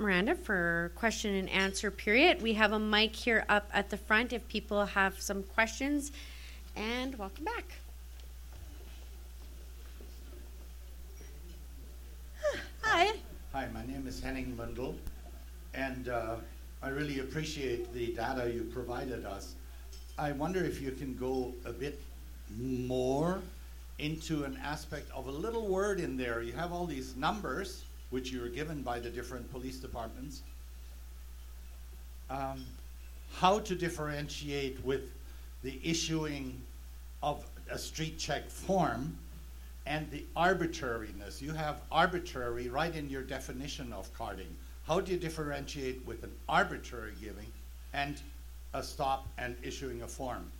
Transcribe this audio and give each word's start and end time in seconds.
Miranda 0.00 0.34
for 0.34 0.92
question 0.94 1.34
and 1.34 1.48
answer 1.48 1.90
period. 1.90 2.42
We 2.42 2.52
have 2.54 2.72
a 2.72 2.78
mic 2.78 3.14
here 3.16 3.44
up 3.48 3.70
at 3.72 3.90
the 3.90 3.96
front 3.96 4.32
if 4.32 4.46
people 4.48 4.84
have 4.84 5.20
some 5.20 5.42
questions. 5.42 6.12
And 6.76 7.18
welcome 7.18 7.44
back. 7.44 7.64
Hi. 12.82 13.14
Hi, 13.52 13.68
my 13.72 13.84
name 13.86 14.06
is 14.06 14.20
Henning 14.20 14.54
Mundel, 14.56 14.94
and 15.74 16.08
uh, 16.08 16.36
I 16.82 16.90
really 16.90 17.20
appreciate 17.20 17.92
the 17.92 18.12
data 18.12 18.52
you 18.52 18.62
provided 18.64 19.24
us. 19.24 19.54
I 20.18 20.32
wonder 20.32 20.62
if 20.62 20.80
you 20.80 20.92
can 20.92 21.16
go 21.16 21.52
a 21.64 21.72
bit 21.72 22.00
more 22.58 23.40
into 23.98 24.44
an 24.44 24.58
aspect 24.62 25.10
of 25.10 25.26
a 25.26 25.30
little 25.30 25.66
word 25.66 26.00
in 26.00 26.16
there. 26.16 26.42
You 26.42 26.52
have 26.52 26.72
all 26.72 26.86
these 26.86 27.16
numbers, 27.16 27.85
which 28.10 28.30
you 28.30 28.44
are 28.44 28.48
given 28.48 28.82
by 28.82 28.98
the 29.00 29.10
different 29.10 29.50
police 29.50 29.78
departments. 29.78 30.42
Um, 32.30 32.64
how 33.34 33.58
to 33.60 33.74
differentiate 33.74 34.84
with 34.84 35.02
the 35.62 35.80
issuing 35.82 36.60
of 37.22 37.44
a 37.70 37.78
street 37.78 38.18
check 38.18 38.48
form 38.48 39.16
and 39.86 40.10
the 40.10 40.24
arbitrariness. 40.34 41.40
You 41.40 41.52
have 41.52 41.80
arbitrary 41.90 42.68
right 42.68 42.94
in 42.94 43.08
your 43.08 43.22
definition 43.22 43.92
of 43.92 44.12
carding. 44.14 44.54
How 44.86 45.00
do 45.00 45.12
you 45.12 45.18
differentiate 45.18 46.04
with 46.06 46.22
an 46.22 46.32
arbitrary 46.48 47.12
giving 47.20 47.50
and 47.92 48.20
a 48.74 48.82
stop 48.82 49.26
and 49.38 49.56
issuing 49.62 50.02
a 50.02 50.08
form? 50.08 50.50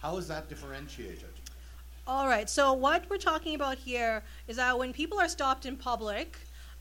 How 0.00 0.16
is 0.16 0.28
that 0.28 0.48
differentiated? 0.48 1.24
All 2.06 2.28
right. 2.28 2.48
So 2.48 2.72
what 2.72 3.08
we're 3.10 3.16
talking 3.16 3.54
about 3.56 3.78
here 3.78 4.22
is 4.46 4.56
that 4.56 4.78
when 4.78 4.92
people 4.92 5.18
are 5.18 5.28
stopped 5.28 5.66
in 5.66 5.76
public, 5.76 6.38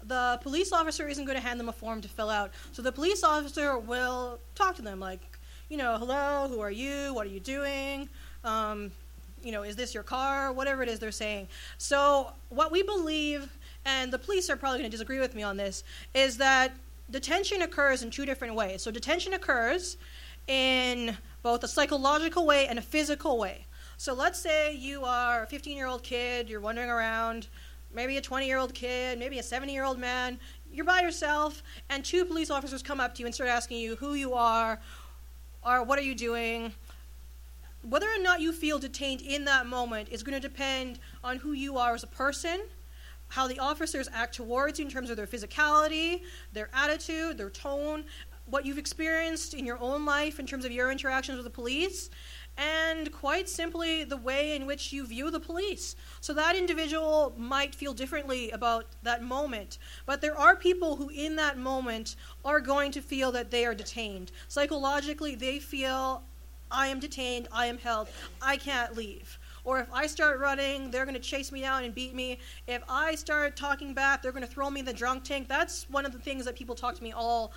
the 0.08 0.40
police 0.42 0.72
officer 0.72 1.08
isn't 1.08 1.26
going 1.26 1.38
to 1.38 1.46
hand 1.46 1.60
them 1.60 1.70
a 1.70 1.74
form 1.74 2.02
to 2.02 2.08
fill 2.08 2.30
out. 2.30 2.52
So 2.72 2.82
the 2.82 2.92
police 2.92 3.24
officer 3.24 3.78
will 3.78 4.40
talk 4.54 4.76
to 4.76 4.82
them 4.82 5.00
like, 5.00 5.22
you 5.70 5.78
know, 5.78 5.98
hello, 5.98 6.48
who 6.48 6.60
are 6.60 6.72
you? 6.72 7.14
What 7.14 7.26
are 7.26 7.30
you 7.30 7.40
doing? 7.40 8.08
Um, 8.44 8.92
you 9.44 9.52
know, 9.52 9.64
is 9.64 9.76
this 9.76 9.94
your 9.94 10.04
car? 10.04 10.52
Whatever 10.52 10.84
it 10.84 10.90
is 10.90 11.00
they're 11.00 11.12
saying. 11.12 11.48
So 11.78 12.32
what 12.50 12.72
we 12.72 12.84
believe, 12.84 13.50
and 13.86 14.12
the 14.12 14.20
police 14.20 14.50
are 14.50 14.56
probably 14.56 14.80
going 14.80 14.90
to 14.90 14.96
disagree 14.96 15.20
with 15.20 15.36
me 15.36 15.44
on 15.44 15.58
this, 15.58 15.84
is 16.14 16.38
that 16.38 16.72
detention 17.12 17.62
occurs 17.62 18.04
in 18.04 18.10
two 18.10 18.26
different 18.26 18.56
ways. 18.56 18.82
So 18.82 18.92
detention 18.92 19.34
occurs 19.34 19.98
in 20.48 21.18
both 21.44 21.64
a 21.64 21.68
psychological 21.68 22.46
way 22.46 22.68
and 22.68 22.80
a 22.80 22.82
physical 22.82 23.38
way. 23.38 23.66
So 23.98 24.14
let's 24.14 24.40
say 24.40 24.76
you 24.76 25.04
are 25.06 25.44
a 25.44 25.48
15 25.48 25.78
year 25.78 25.88
old 25.88 26.04
kid, 26.04 26.50
you're 26.50 26.60
wandering 26.60 26.90
around, 26.90 27.48
maybe 27.96 28.18
a 28.18 28.22
20 28.22 28.46
year 28.46 28.58
old 28.58 28.74
kid, 28.74 29.18
maybe 29.18 29.40
a 29.40 29.44
70 29.44 29.74
year 29.74 29.86
old 29.86 29.98
man, 29.98 30.38
you're 30.72 30.86
by 30.86 31.02
yourself, 31.02 31.64
and 31.90 32.04
two 32.04 32.26
police 32.26 32.52
officers 32.52 32.84
come 32.84 33.00
up 33.00 33.16
to 33.16 33.22
you 33.22 33.26
and 33.26 33.34
start 33.34 33.50
asking 33.50 33.80
you 33.80 33.96
who 33.96 34.14
you 34.14 34.34
are, 34.34 34.80
or 35.66 35.84
what 35.84 35.98
are 35.98 36.04
you 36.04 36.14
doing. 36.14 36.74
Whether 37.88 38.08
or 38.08 38.22
not 38.22 38.42
you 38.42 38.52
feel 38.52 38.78
detained 38.80 39.22
in 39.22 39.46
that 39.46 39.68
moment 39.68 40.10
is 40.12 40.24
going 40.24 40.40
to 40.40 40.46
depend 40.46 41.00
on 41.24 41.38
who 41.38 41.54
you 41.54 41.78
are 41.78 41.94
as 41.94 42.04
a 42.04 42.08
person, 42.08 42.62
how 43.30 43.48
the 43.48 43.60
officers 43.60 44.10
act 44.14 44.36
towards 44.36 44.80
you 44.80 44.86
in 44.86 44.92
terms 44.92 45.10
of 45.10 45.18
their 45.18 45.28
physicality, 45.28 46.24
their 46.52 46.70
attitude, 46.74 47.38
their 47.38 47.50
tone, 47.50 48.04
what 48.48 48.66
you've 48.66 48.78
experienced 48.78 49.54
in 49.54 49.66
your 49.66 49.80
own 49.80 50.06
life 50.06 50.40
in 50.40 50.46
terms 50.46 50.66
of 50.66 50.72
your 50.72 50.92
interactions 50.92 51.38
with 51.38 51.46
the 51.46 51.52
police, 51.52 52.10
and 52.58 53.12
quite 53.12 53.50
simply 53.50 54.04
the 54.04 54.18
way 54.18 54.56
in 54.56 54.66
which 54.66 54.94
you 54.94 55.06
view 55.06 55.30
the 55.30 55.40
police. 55.40 55.96
So 56.22 56.34
that 56.34 56.56
individual 56.56 57.34
might 57.38 57.76
feel 57.76 57.94
differently 57.94 58.52
about 58.52 58.86
that 59.04 59.24
moment, 59.24 59.78
but 60.06 60.22
there 60.22 60.38
are 60.38 60.56
people 60.56 60.96
who, 60.96 61.10
in 61.10 61.36
that 61.36 61.58
moment, 61.58 62.16
are 62.44 62.60
going 62.60 62.92
to 62.94 63.02
feel 63.02 63.32
that 63.34 63.52
they 63.52 63.66
are 63.66 63.76
detained. 63.76 64.32
Psychologically, 64.48 65.36
they 65.36 65.60
feel, 65.60 66.24
I 66.72 66.88
am 66.88 67.00
detained, 67.00 67.48
I 67.52 67.66
am 67.68 67.78
held, 67.78 68.08
I 68.42 68.58
can't 68.58 68.96
leave. 68.96 69.38
Or 69.66 69.80
if 69.80 69.92
I 69.92 70.06
start 70.06 70.40
running, 70.40 70.92
they're 70.92 71.06
going 71.06 71.16
to 71.16 71.20
chase 71.22 71.52
me 71.52 71.62
down 71.62 71.84
and 71.84 71.94
beat 71.94 72.14
me. 72.14 72.38
If 72.68 72.84
I 72.88 73.16
start 73.16 73.58
talking 73.58 73.96
back, 73.96 74.22
they're 74.22 74.32
going 74.32 74.46
to 74.46 74.50
throw 74.50 74.70
me 74.70 74.82
in 74.82 74.86
the 74.86 74.94
drunk 74.94 75.24
tank. 75.24 75.48
That's 75.48 75.90
one 75.90 76.06
of 76.06 76.12
the 76.12 76.20
things 76.20 76.46
that 76.46 76.56
people 76.56 76.76
talk 76.76 76.96
to 76.96 77.04
me 77.04 77.12
all 77.12 77.52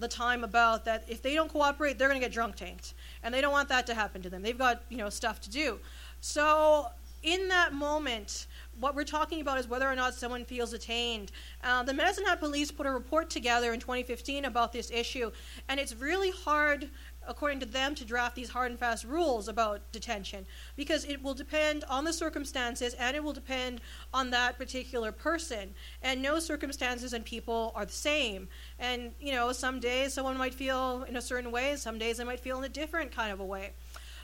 the 0.00 0.08
time 0.08 0.44
about 0.44 0.84
that 0.86 1.04
if 1.08 1.22
they 1.22 1.34
don't 1.34 1.50
cooperate, 1.50 1.98
they're 1.98 2.08
going 2.08 2.20
to 2.20 2.24
get 2.24 2.32
drunk 2.32 2.56
tanked. 2.56 2.94
And 3.22 3.32
they 3.34 3.40
don't 3.40 3.52
want 3.52 3.68
that 3.68 3.86
to 3.86 3.94
happen 3.94 4.22
to 4.22 4.30
them. 4.30 4.42
They've 4.42 4.58
got, 4.58 4.82
you 4.88 4.96
know, 4.96 5.10
stuff 5.10 5.40
to 5.42 5.50
do. 5.50 5.78
So 6.20 6.88
in 7.22 7.48
that 7.48 7.74
moment, 7.74 8.46
what 8.78 8.94
we're 8.94 9.04
talking 9.04 9.40
about 9.40 9.58
is 9.58 9.68
whether 9.68 9.86
or 9.86 9.94
not 9.94 10.14
someone 10.14 10.44
feels 10.44 10.70
detained. 10.70 11.32
Uh, 11.62 11.82
the 11.82 11.92
Medicine 11.92 12.24
Hat 12.24 12.40
Police 12.40 12.70
put 12.70 12.86
a 12.86 12.90
report 12.90 13.28
together 13.28 13.72
in 13.74 13.80
2015 13.80 14.46
about 14.46 14.72
this 14.72 14.90
issue, 14.90 15.30
and 15.68 15.78
it's 15.78 15.94
really 15.94 16.30
hard 16.30 16.88
according 17.30 17.60
to 17.60 17.66
them, 17.66 17.94
to 17.94 18.04
draft 18.04 18.34
these 18.34 18.50
hard 18.50 18.70
and 18.70 18.78
fast 18.78 19.04
rules 19.04 19.46
about 19.46 19.80
detention 19.92 20.44
because 20.76 21.04
it 21.04 21.22
will 21.22 21.32
depend 21.32 21.84
on 21.84 22.04
the 22.04 22.12
circumstances 22.12 22.92
and 22.94 23.16
it 23.16 23.22
will 23.22 23.32
depend 23.32 23.80
on 24.12 24.30
that 24.30 24.58
particular 24.58 25.12
person. 25.12 25.72
And 26.02 26.20
no 26.20 26.40
circumstances 26.40 27.12
and 27.12 27.24
people 27.24 27.72
are 27.76 27.86
the 27.86 27.92
same. 27.92 28.48
And, 28.80 29.12
you 29.20 29.30
know, 29.30 29.52
some 29.52 29.78
days 29.78 30.12
someone 30.12 30.36
might 30.36 30.52
feel 30.52 31.04
in 31.08 31.16
a 31.16 31.22
certain 31.22 31.52
way, 31.52 31.76
some 31.76 31.98
days 31.98 32.16
they 32.16 32.24
might 32.24 32.40
feel 32.40 32.58
in 32.58 32.64
a 32.64 32.68
different 32.68 33.12
kind 33.12 33.32
of 33.32 33.38
a 33.38 33.44
way. 33.44 33.72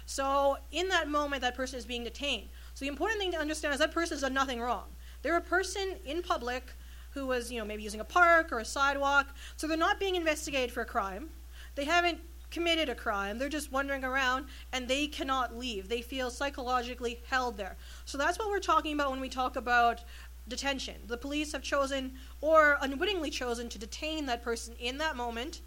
So, 0.06 0.56
in 0.70 0.88
that 0.88 1.08
moment, 1.08 1.42
that 1.42 1.56
person 1.56 1.78
is 1.78 1.84
being 1.84 2.04
detained. 2.04 2.48
So, 2.74 2.84
the 2.84 2.88
important 2.88 3.20
thing 3.20 3.32
to 3.32 3.38
understand 3.38 3.74
is 3.74 3.80
that 3.80 3.92
person 3.92 4.14
has 4.14 4.22
done 4.22 4.34
nothing 4.34 4.60
wrong. 4.60 4.84
They're 5.22 5.36
a 5.36 5.40
person 5.40 5.96
in 6.04 6.22
public 6.22 6.72
who 7.10 7.26
was, 7.26 7.50
you 7.50 7.58
know, 7.58 7.64
maybe 7.64 7.82
using 7.82 8.00
a 8.00 8.04
park 8.04 8.52
or 8.52 8.60
a 8.60 8.64
sidewalk. 8.64 9.34
So, 9.56 9.66
they're 9.66 9.76
not 9.76 9.98
being 9.98 10.14
investigated 10.14 10.70
for 10.70 10.82
a 10.82 10.86
crime. 10.86 11.30
They 11.74 11.84
haven't 11.84 12.20
committed 12.56 12.88
a 12.88 12.94
crime. 12.94 13.36
They're 13.36 13.50
just 13.50 13.70
wandering 13.70 14.02
around 14.02 14.46
and 14.72 14.88
they 14.88 15.08
cannot 15.08 15.54
leave. 15.54 15.90
They 15.90 16.00
feel 16.00 16.30
psychologically 16.30 17.20
held 17.28 17.58
there. 17.58 17.76
So 18.06 18.16
that's 18.16 18.38
what 18.38 18.48
we're 18.48 18.60
talking 18.60 18.94
about 18.94 19.10
when 19.10 19.20
we 19.20 19.28
talk 19.28 19.56
about 19.56 20.04
detention. 20.48 20.94
The 21.06 21.18
police 21.18 21.52
have 21.52 21.60
chosen 21.60 22.14
or 22.40 22.78
unwittingly 22.80 23.28
chosen 23.28 23.68
to 23.68 23.78
detain 23.78 24.24
that 24.24 24.42
person 24.42 24.74
in 24.78 24.96
that 24.96 25.16
moment 25.16 25.60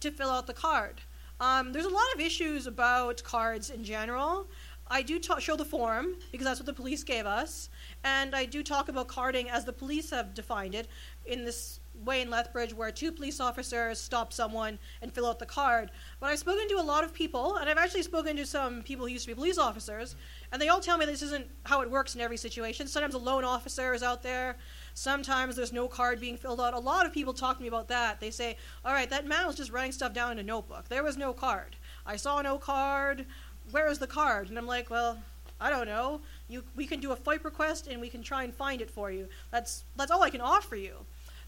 to 0.00 0.10
fill 0.10 0.28
out 0.28 0.46
the 0.46 0.52
card. 0.52 1.00
Um, 1.40 1.72
there's 1.72 1.86
a 1.86 1.88
lot 1.88 2.12
of 2.14 2.20
issues 2.20 2.66
about 2.66 3.22
cards 3.22 3.70
in 3.70 3.82
general. 3.82 4.46
I 4.88 5.00
do 5.00 5.18
show 5.38 5.56
the 5.56 5.64
form 5.64 6.16
because 6.32 6.46
that's 6.46 6.60
what 6.60 6.66
the 6.66 6.74
police 6.74 7.02
gave 7.02 7.24
us, 7.24 7.70
and 8.06 8.36
I 8.36 8.44
do 8.44 8.62
talk 8.62 8.88
about 8.88 9.08
carding 9.08 9.50
as 9.50 9.64
the 9.64 9.72
police 9.72 10.10
have 10.10 10.32
defined 10.32 10.76
it 10.76 10.86
in 11.26 11.44
this 11.44 11.80
way 12.04 12.20
in 12.20 12.30
Lethbridge 12.30 12.72
where 12.72 12.92
two 12.92 13.10
police 13.10 13.40
officers 13.40 13.98
stop 13.98 14.32
someone 14.32 14.78
and 15.02 15.12
fill 15.12 15.26
out 15.26 15.40
the 15.40 15.46
card. 15.46 15.90
But 16.20 16.30
I've 16.30 16.38
spoken 16.38 16.68
to 16.68 16.74
a 16.74 16.82
lot 16.82 17.02
of 17.02 17.12
people, 17.12 17.56
and 17.56 17.68
I've 17.68 17.78
actually 17.78 18.02
spoken 18.02 18.36
to 18.36 18.46
some 18.46 18.82
people 18.82 19.06
who 19.06 19.12
used 19.12 19.24
to 19.24 19.30
be 19.30 19.34
police 19.34 19.58
officers, 19.58 20.14
and 20.52 20.62
they 20.62 20.68
all 20.68 20.78
tell 20.78 20.98
me 20.98 21.04
this 21.04 21.22
isn't 21.22 21.48
how 21.64 21.80
it 21.80 21.90
works 21.90 22.14
in 22.14 22.20
every 22.20 22.36
situation. 22.36 22.86
Sometimes 22.86 23.14
a 23.14 23.18
lone 23.18 23.44
officer 23.44 23.92
is 23.92 24.04
out 24.04 24.22
there. 24.22 24.56
Sometimes 24.94 25.56
there's 25.56 25.72
no 25.72 25.88
card 25.88 26.20
being 26.20 26.36
filled 26.36 26.60
out. 26.60 26.74
A 26.74 26.78
lot 26.78 27.06
of 27.06 27.12
people 27.12 27.34
talk 27.34 27.56
to 27.56 27.62
me 27.62 27.68
about 27.68 27.88
that. 27.88 28.20
They 28.20 28.30
say, 28.30 28.56
all 28.84 28.92
right, 28.92 29.10
that 29.10 29.26
man 29.26 29.46
was 29.48 29.56
just 29.56 29.72
writing 29.72 29.90
stuff 29.90 30.12
down 30.12 30.30
in 30.32 30.38
a 30.38 30.44
notebook. 30.44 30.88
There 30.88 31.02
was 31.02 31.16
no 31.16 31.32
card. 31.32 31.74
I 32.06 32.14
saw 32.14 32.40
no 32.40 32.56
card. 32.56 33.26
Where 33.72 33.88
is 33.88 33.98
the 33.98 34.06
card? 34.06 34.48
And 34.48 34.56
I'm 34.56 34.66
like, 34.66 34.90
well, 34.90 35.18
I 35.60 35.70
don't 35.70 35.86
know. 35.86 36.20
You, 36.48 36.62
we 36.74 36.86
can 36.86 37.00
do 37.00 37.12
a 37.12 37.16
FOIP 37.16 37.44
request 37.44 37.86
and 37.86 38.00
we 38.00 38.08
can 38.08 38.22
try 38.22 38.44
and 38.44 38.54
find 38.54 38.80
it 38.80 38.90
for 38.90 39.10
you. 39.10 39.28
That's, 39.50 39.84
that's 39.96 40.10
all 40.10 40.22
I 40.22 40.30
can 40.30 40.40
offer 40.40 40.76
you. 40.76 40.94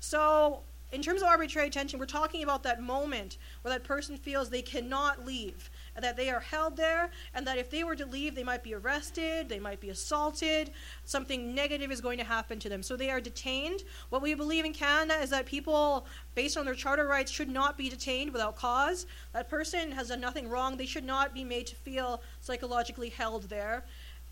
So, 0.01 0.63
in 0.91 1.03
terms 1.03 1.21
of 1.21 1.29
arbitrary 1.29 1.69
detention, 1.69 1.99
we're 1.99 2.07
talking 2.07 2.43
about 2.43 2.63
that 2.63 2.83
moment 2.83 3.37
where 3.61 3.75
that 3.75 3.85
person 3.85 4.17
feels 4.17 4.49
they 4.49 4.63
cannot 4.63 5.27
leave, 5.27 5.69
and 5.95 6.03
that 6.03 6.17
they 6.17 6.31
are 6.31 6.41
held 6.41 6.79
there, 6.79 7.11
and 7.35 7.47
that 7.47 7.59
if 7.59 7.71
they 7.71 7.85
were 7.85 7.95
to 7.95 8.07
leave, 8.07 8.35
they 8.35 8.43
might 8.43 8.63
be 8.63 8.75
arrested, 8.75 9.51
they 9.51 9.59
might 9.59 9.81
be 9.81 9.91
assaulted, 9.91 10.71
something 11.05 11.55
negative 11.55 11.91
is 11.91 12.01
going 12.01 12.17
to 12.17 12.25
happen 12.25 12.59
to 12.61 12.71
them. 12.71 12.83
So 12.83 12.97
they 12.97 13.11
are 13.11 13.21
detained. 13.21 13.83
What 14.09 14.23
we 14.23 14.33
believe 14.33 14.65
in 14.65 14.73
Canada 14.73 15.21
is 15.21 15.29
that 15.29 15.45
people, 15.45 16.07
based 16.35 16.57
on 16.57 16.65
their 16.65 16.75
charter 16.75 17.07
rights, 17.07 17.31
should 17.31 17.51
not 17.51 17.77
be 17.77 17.91
detained 17.91 18.33
without 18.33 18.57
cause. 18.57 19.07
That 19.35 19.51
person 19.51 19.93
has 19.93 20.09
done 20.09 20.23
nothing 20.23 20.49
wrong. 20.49 20.79
They 20.79 20.87
should 20.87 21.05
not 21.05 21.35
be 21.35 21.45
made 21.45 21.67
to 21.67 21.77
feel 21.77 22.23
psychologically 22.41 23.11
held 23.11 23.51
there. 23.51 23.85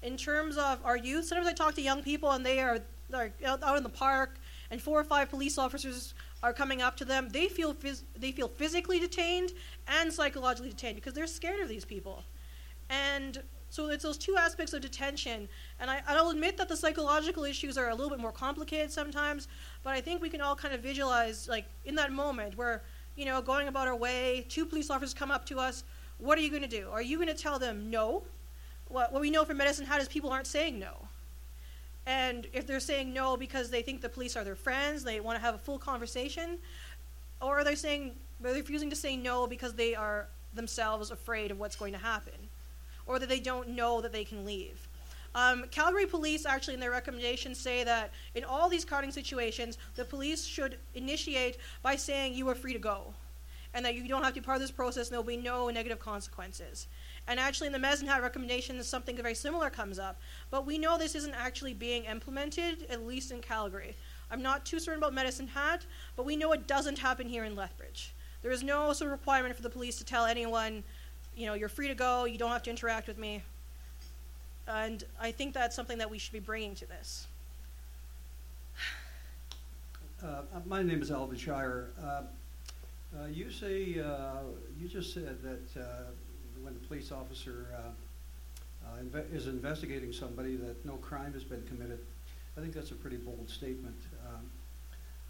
In 0.02 0.16
terms 0.16 0.56
of 0.56 0.78
our 0.84 0.96
youth, 0.96 1.26
sometimes 1.26 1.48
I 1.48 1.52
talk 1.52 1.74
to 1.74 1.82
young 1.82 2.02
people, 2.02 2.30
and 2.30 2.44
they 2.44 2.60
are, 2.60 2.78
are 3.14 3.32
out 3.44 3.76
in 3.76 3.82
the 3.82 3.88
park 3.88 4.38
and 4.70 4.80
four 4.80 5.00
or 5.00 5.04
five 5.04 5.30
police 5.30 5.58
officers 5.58 6.14
are 6.42 6.52
coming 6.52 6.82
up 6.82 6.96
to 6.96 7.04
them, 7.04 7.28
they 7.28 7.48
feel 7.48 7.74
phys- 7.74 8.02
they 8.16 8.32
feel 8.32 8.48
physically 8.48 8.98
detained 8.98 9.52
and 9.86 10.12
psychologically 10.12 10.70
detained 10.70 10.96
because 10.96 11.14
they're 11.14 11.26
scared 11.26 11.60
of 11.60 11.68
these 11.68 11.84
people. 11.84 12.24
And 12.90 13.42
so 13.68 13.88
it's 13.88 14.04
those 14.04 14.18
two 14.18 14.36
aspects 14.36 14.72
of 14.72 14.80
detention. 14.80 15.48
And 15.80 15.90
I, 15.90 16.00
I'll 16.06 16.30
admit 16.30 16.56
that 16.56 16.68
the 16.68 16.76
psychological 16.76 17.44
issues 17.44 17.76
are 17.76 17.90
a 17.90 17.94
little 17.94 18.10
bit 18.10 18.20
more 18.20 18.32
complicated 18.32 18.92
sometimes, 18.92 19.48
but 19.82 19.92
I 19.92 20.00
think 20.00 20.22
we 20.22 20.28
can 20.28 20.40
all 20.40 20.54
kind 20.54 20.72
of 20.72 20.80
visualize, 20.80 21.48
like, 21.48 21.66
in 21.84 21.94
that 21.96 22.12
moment 22.12 22.56
where, 22.56 22.82
you 23.16 23.24
know, 23.24 23.42
going 23.42 23.68
about 23.68 23.88
our 23.88 23.96
way, 23.96 24.46
two 24.48 24.66
police 24.66 24.90
officers 24.90 25.14
come 25.14 25.30
up 25.30 25.44
to 25.46 25.58
us. 25.58 25.84
What 26.18 26.38
are 26.38 26.40
you 26.40 26.50
going 26.50 26.62
to 26.62 26.68
do? 26.68 26.88
Are 26.90 27.02
you 27.02 27.16
going 27.16 27.28
to 27.28 27.34
tell 27.34 27.58
them 27.58 27.90
no? 27.90 28.22
What, 28.88 29.12
what 29.12 29.20
we 29.20 29.30
know 29.30 29.44
from 29.44 29.56
Medicine 29.56 29.86
Hat 29.86 30.00
is 30.00 30.08
people 30.08 30.30
aren't 30.30 30.46
saying 30.46 30.78
no. 30.78 31.08
And 32.06 32.46
if 32.52 32.66
they're 32.66 32.80
saying 32.80 33.12
no 33.12 33.36
because 33.36 33.68
they 33.68 33.82
think 33.82 34.00
the 34.00 34.08
police 34.08 34.36
are 34.36 34.44
their 34.44 34.54
friends, 34.54 35.02
they 35.02 35.18
want 35.18 35.36
to 35.38 35.44
have 35.44 35.54
a 35.56 35.58
full 35.58 35.78
conversation, 35.78 36.58
or 37.42 37.58
are 37.58 37.64
they 37.64 37.74
saying 37.74 38.14
they're 38.40 38.54
refusing 38.54 38.90
to 38.90 38.96
say 38.96 39.16
no 39.16 39.46
because 39.46 39.74
they 39.74 39.94
are 39.94 40.28
themselves 40.54 41.10
afraid 41.10 41.50
of 41.50 41.58
what's 41.58 41.74
going 41.74 41.92
to 41.92 41.98
happen, 41.98 42.34
or 43.06 43.18
that 43.18 43.28
they 43.28 43.40
don't 43.40 43.70
know 43.70 44.00
that 44.00 44.12
they 44.12 44.24
can 44.24 44.44
leave? 44.44 44.88
Um, 45.34 45.64
Calgary 45.70 46.06
police 46.06 46.46
actually, 46.46 46.74
in 46.74 46.80
their 46.80 46.92
recommendations, 46.92 47.58
say 47.58 47.82
that 47.84 48.12
in 48.36 48.44
all 48.44 48.68
these 48.68 48.84
carding 48.84 49.10
situations, 49.10 49.76
the 49.96 50.04
police 50.04 50.46
should 50.46 50.78
initiate 50.94 51.58
by 51.82 51.96
saying 51.96 52.34
you 52.34 52.48
are 52.48 52.54
free 52.54 52.72
to 52.72 52.78
go, 52.78 53.12
and 53.74 53.84
that 53.84 53.96
you 53.96 54.06
don't 54.06 54.22
have 54.22 54.32
to 54.32 54.40
be 54.40 54.44
part 54.44 54.56
of 54.56 54.62
this 54.62 54.70
process, 54.70 55.08
and 55.08 55.14
there 55.14 55.20
will 55.20 55.26
be 55.26 55.36
no 55.36 55.68
negative 55.70 55.98
consequences. 55.98 56.86
And 57.28 57.40
actually, 57.40 57.66
in 57.66 57.72
the 57.72 57.78
Medicine 57.78 58.06
Hat 58.06 58.22
recommendations, 58.22 58.86
something 58.86 59.16
very 59.16 59.34
similar 59.34 59.68
comes 59.68 59.98
up. 59.98 60.20
But 60.50 60.64
we 60.64 60.78
know 60.78 60.96
this 60.96 61.14
isn't 61.14 61.34
actually 61.34 61.74
being 61.74 62.04
implemented, 62.04 62.86
at 62.88 63.04
least 63.04 63.32
in 63.32 63.40
Calgary. 63.40 63.96
I'm 64.30 64.42
not 64.42 64.64
too 64.64 64.78
certain 64.78 64.98
about 64.98 65.14
Medicine 65.14 65.48
Hat, 65.48 65.84
but 66.16 66.24
we 66.24 66.36
know 66.36 66.52
it 66.52 66.66
doesn't 66.66 66.98
happen 66.98 67.28
here 67.28 67.44
in 67.44 67.56
Lethbridge. 67.56 68.12
There 68.42 68.52
is 68.52 68.62
no 68.62 68.92
sort 68.92 69.12
of 69.12 69.18
requirement 69.18 69.56
for 69.56 69.62
the 69.62 69.70
police 69.70 69.98
to 69.98 70.04
tell 70.04 70.24
anyone, 70.24 70.84
you 71.36 71.46
know, 71.46 71.54
you're 71.54 71.68
free 71.68 71.88
to 71.88 71.94
go, 71.94 72.24
you 72.24 72.38
don't 72.38 72.50
have 72.50 72.62
to 72.64 72.70
interact 72.70 73.08
with 73.08 73.18
me. 73.18 73.42
And 74.68 75.04
I 75.20 75.30
think 75.30 75.54
that's 75.54 75.74
something 75.74 75.98
that 75.98 76.10
we 76.10 76.18
should 76.18 76.32
be 76.32 76.40
bringing 76.40 76.74
to 76.76 76.86
this. 76.86 77.26
Uh, 80.22 80.42
my 80.64 80.82
name 80.82 81.02
is 81.02 81.10
Alvin 81.10 81.36
Shire. 81.36 81.88
Uh, 82.02 82.22
uh, 83.16 83.26
you 83.30 83.50
say, 83.50 84.00
uh, 84.00 84.38
you 84.80 84.88
just 84.88 85.14
said 85.14 85.38
that 85.42 85.80
uh, 85.80 85.84
when 86.62 86.74
a 86.74 86.86
police 86.86 87.12
officer 87.12 87.66
uh, 87.74 88.86
uh, 88.86 89.02
inve- 89.02 89.32
is 89.34 89.46
investigating 89.46 90.12
somebody 90.12 90.56
that 90.56 90.84
no 90.84 90.94
crime 90.94 91.32
has 91.32 91.44
been 91.44 91.62
committed. 91.64 91.98
I 92.56 92.60
think 92.60 92.74
that's 92.74 92.90
a 92.90 92.94
pretty 92.94 93.16
bold 93.16 93.48
statement. 93.48 93.96
Um, 94.26 94.46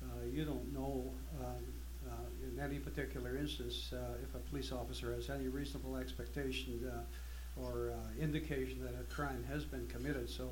uh, 0.04 0.26
you 0.32 0.44
don't 0.44 0.72
know 0.72 1.04
um, 1.40 1.64
uh, 2.08 2.12
in 2.46 2.60
any 2.60 2.78
particular 2.78 3.36
instance 3.36 3.92
uh, 3.92 4.14
if 4.22 4.34
a 4.34 4.38
police 4.50 4.72
officer 4.72 5.14
has 5.14 5.30
any 5.30 5.48
reasonable 5.48 5.96
expectation 5.96 6.80
uh, 6.92 7.60
or 7.60 7.90
uh, 7.90 8.22
indication 8.22 8.80
that 8.82 8.94
a 9.00 9.14
crime 9.14 9.44
has 9.48 9.64
been 9.64 9.86
committed. 9.86 10.28
So 10.28 10.50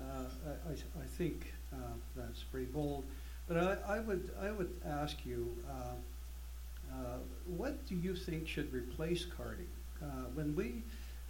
uh, 0.00 0.24
I, 0.68 0.72
I, 0.72 1.06
think 1.18 1.52
uh, 1.72 1.76
that's 2.16 2.42
pretty 2.42 2.66
bold. 2.66 3.04
But 3.46 3.56
I, 3.58 3.96
I 3.96 4.00
would 4.00 4.30
I 4.40 4.50
would 4.50 4.72
ask 4.86 5.24
you, 5.26 5.54
uh, 5.68 6.94
uh, 6.94 7.18
what 7.46 7.86
do 7.86 7.94
you 7.94 8.14
think 8.16 8.48
should 8.48 8.72
replace 8.72 9.24
carding? 9.24 9.66
Uh, 10.02 10.06
when 10.34 10.54
we 10.56 10.82